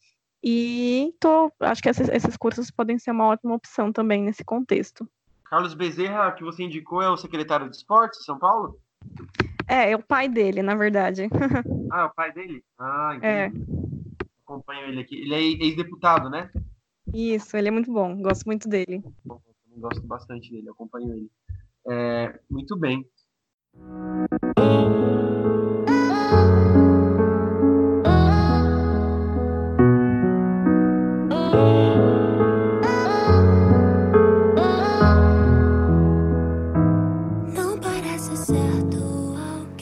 E 0.43 1.13
tô, 1.19 1.51
acho 1.59 1.81
que 1.81 1.89
esses, 1.89 2.07
esses 2.09 2.37
cursos 2.37 2.69
podem 2.71 2.99
ser 2.99 3.11
uma 3.11 3.25
ótima 3.25 3.55
opção 3.55 3.91
também 3.91 4.23
nesse 4.23 4.43
contexto. 4.43 5.07
Carlos 5.55 5.73
Bezerra, 5.73 6.33
que 6.33 6.43
você 6.43 6.63
indicou, 6.63 7.01
é 7.01 7.09
o 7.09 7.15
secretário 7.15 7.69
de 7.69 7.77
esportes 7.77 8.19
de 8.19 8.25
São 8.25 8.37
Paulo? 8.37 8.77
É, 9.69 9.91
é 9.91 9.95
o 9.95 10.03
pai 10.03 10.27
dele, 10.27 10.61
na 10.61 10.75
verdade. 10.75 11.29
ah, 11.89 12.01
é 12.01 12.03
o 12.03 12.09
pai 12.09 12.33
dele? 12.33 12.61
Ah, 12.77 13.13
entendi. 13.15 13.25
É. 13.25 13.51
Acompanho 14.43 14.89
ele 14.89 14.99
aqui. 14.99 15.15
Ele 15.15 15.33
é 15.33 15.39
ex-deputado, 15.65 16.29
né? 16.29 16.51
Isso, 17.13 17.55
ele 17.55 17.69
é 17.69 17.71
muito 17.71 17.89
bom. 17.89 18.21
Gosto 18.21 18.43
muito 18.43 18.67
dele. 18.67 19.01
Eu 19.25 19.41
gosto 19.77 20.05
bastante 20.05 20.51
dele, 20.51 20.69
acompanho 20.69 21.13
ele. 21.13 21.31
É, 21.87 22.37
muito 22.49 22.77
bem. 22.77 23.09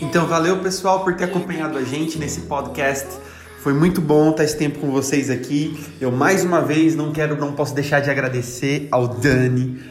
Então, 0.01 0.27
valeu 0.27 0.59
pessoal 0.59 1.03
por 1.03 1.15
ter 1.15 1.25
acompanhado 1.25 1.77
a 1.77 1.83
gente 1.83 2.17
nesse 2.17 2.41
podcast. 2.41 3.07
Foi 3.59 3.73
muito 3.73 4.01
bom 4.01 4.31
estar 4.31 4.43
esse 4.43 4.57
tempo 4.57 4.79
com 4.79 4.91
vocês 4.91 5.29
aqui. 5.29 5.79
Eu 5.99 6.11
mais 6.11 6.43
uma 6.43 6.61
vez 6.61 6.95
não 6.95 7.11
quero, 7.11 7.39
não 7.39 7.53
posso 7.53 7.73
deixar 7.73 7.99
de 8.01 8.09
agradecer 8.09 8.87
ao 8.91 9.07
Dani, 9.07 9.81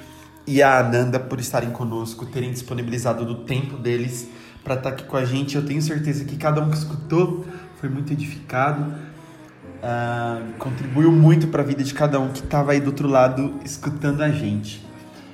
e 0.47 0.63
a 0.63 0.79
Ananda 0.79 1.19
por 1.21 1.39
estarem 1.39 1.71
conosco, 1.71 2.27
terem 2.27 2.51
disponibilizado 2.51 3.25
do 3.25 3.37
tempo 3.45 3.77
deles 3.77 4.29
para 4.63 4.75
estar 4.75 4.91
tá 4.91 4.97
aqui 4.97 5.05
com 5.05 5.17
a 5.17 5.25
gente. 5.25 5.57
Eu 5.57 5.65
tenho 5.65 5.81
certeza 5.81 6.25
que 6.25 6.37
cada 6.37 6.61
um 6.61 6.71
que 6.71 6.77
escutou 6.77 7.45
foi 7.81 7.89
muito 7.89 8.13
edificado, 8.13 8.83
uh, 8.83 10.53
contribuiu 10.59 11.11
muito 11.11 11.49
para 11.49 11.63
a 11.63 11.65
vida 11.65 11.83
de 11.83 11.95
cada 11.95 12.19
um 12.21 12.29
que 12.29 12.41
estava 12.41 12.73
aí 12.73 12.81
do 12.81 12.89
outro 12.89 13.09
lado 13.09 13.55
escutando 13.65 14.23
a 14.23 14.31
gente. 14.31 14.85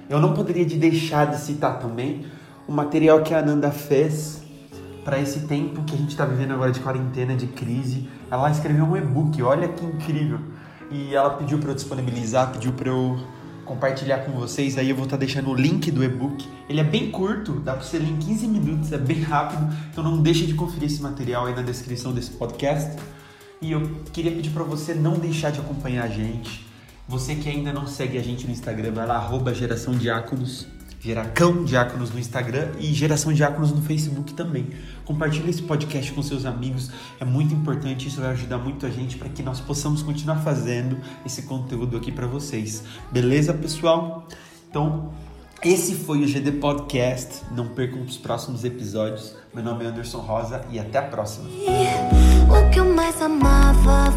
Eu 0.09 0.21
não 0.21 0.33
poderia 0.33 0.65
de 0.65 0.77
deixar 0.77 1.27
de 1.27 1.39
citar 1.41 1.79
também 1.79 2.27
o 2.69 2.73
material 2.73 3.23
que 3.23 3.33
a 3.33 3.39
Ananda 3.39 3.71
fez 3.71 4.43
para 5.03 5.19
esse 5.19 5.41
tempo 5.41 5.83
que 5.85 5.95
a 5.95 5.99
gente 5.99 6.11
está 6.11 6.27
vivendo 6.27 6.53
agora 6.53 6.71
de 6.71 6.81
quarentena, 6.81 7.35
de 7.35 7.47
crise. 7.47 8.07
Ela 8.31 8.51
escreveu 8.51 8.85
um 8.85 8.95
e-book, 8.95 9.41
olha 9.43 9.67
que 9.69 9.85
incrível. 9.87 10.39
E 10.91 11.15
ela 11.15 11.31
pediu 11.31 11.59
para 11.59 11.71
eu 11.71 11.75
disponibilizar, 11.75 12.53
pediu 12.53 12.73
para 12.73 12.91
eu 12.91 13.19
compartilhar 13.65 14.19
com 14.19 14.33
vocês. 14.33 14.77
Aí 14.77 14.91
eu 14.91 14.95
vou 14.95 15.05
estar 15.05 15.17
tá 15.17 15.21
deixando 15.21 15.51
o 15.51 15.55
link 15.55 15.91
do 15.91 16.05
e-book. 16.05 16.47
Ele 16.69 16.81
é 16.81 16.85
bem 16.85 17.11
curto, 17.11 17.53
dá 17.61 17.73
para 17.73 17.83
você 17.83 17.99
ler 17.99 18.11
em 18.11 18.19
15 18.19 18.47
minutos, 18.49 18.93
é 18.93 18.99
bem 18.99 19.23
rápido. 19.23 19.67
Então 19.91 20.05
não 20.05 20.21
deixe 20.21 20.45
de 20.45 20.53
conferir 20.53 20.91
esse 20.91 21.01
material 21.01 21.47
aí 21.47 21.55
na 21.55 21.63
descrição 21.63 22.13
desse 22.13 22.33
podcast. 22.33 22.99
E 23.63 23.73
eu 23.73 23.81
queria 24.13 24.31
pedir 24.31 24.51
para 24.51 24.63
você 24.63 24.93
não 24.93 25.15
deixar 25.15 25.51
de 25.51 25.59
acompanhar 25.59 26.05
a 26.05 26.09
gente. 26.09 26.67
Você 27.09 27.35
que 27.35 27.49
ainda 27.49 27.73
não 27.73 27.87
segue 27.87 28.19
a 28.19 28.23
gente 28.23 28.47
no 28.47 28.53
Instagram, 28.53 28.93
vai 28.93 29.07
lá, 29.07 29.17
arroba 29.17 29.55
Geração 29.55 29.95
Diáconos, 29.95 30.67
Geracão 31.01 31.65
Diáconos 31.65 32.11
no 32.11 32.19
Instagram 32.19 32.73
e 32.79 32.93
Geração 32.93 33.33
Diáconos 33.33 33.73
no 33.73 33.81
Facebook 33.83 34.35
também. 34.35 34.71
Compartilhe 35.05 35.51
esse 35.51 35.63
podcast 35.63 36.13
com 36.13 36.23
seus 36.23 36.45
amigos, 36.45 36.91
é 37.21 37.25
muito 37.25 37.55
importante, 37.55 38.09
isso 38.09 38.21
vai 38.21 38.31
ajudar 38.31 38.59
muito 38.59 38.85
a 38.85 38.91
gente 38.91 39.17
para 39.17 39.29
que 39.29 39.43
nós 39.43 39.61
possamos 39.61 40.03
continuar 40.03 40.37
fazendo 40.37 40.99
esse 41.25 41.43
conteúdo 41.43 41.97
aqui 41.97 42.11
para 42.11 42.27
vocês. 42.27 42.83
Beleza, 43.11 43.55
pessoal? 43.55 44.27
Então, 44.69 45.11
esse 45.63 45.95
foi 45.95 46.23
o 46.23 46.27
GD 46.27 46.53
Podcast. 46.53 47.43
Não 47.51 47.69
percam 47.69 48.03
os 48.03 48.17
próximos 48.17 48.65
episódios. 48.65 49.35
Meu 49.53 49.65
nome 49.65 49.85
é 49.85 49.89
Anderson 49.89 50.19
Rosa 50.19 50.65
e 50.71 50.79
até 50.79 50.99
a 50.99 51.03
próxima. 51.03 51.49
O 51.49 52.71
que 52.71 52.79
eu 52.79 52.95
mais 52.95 53.21
amava 53.21 54.09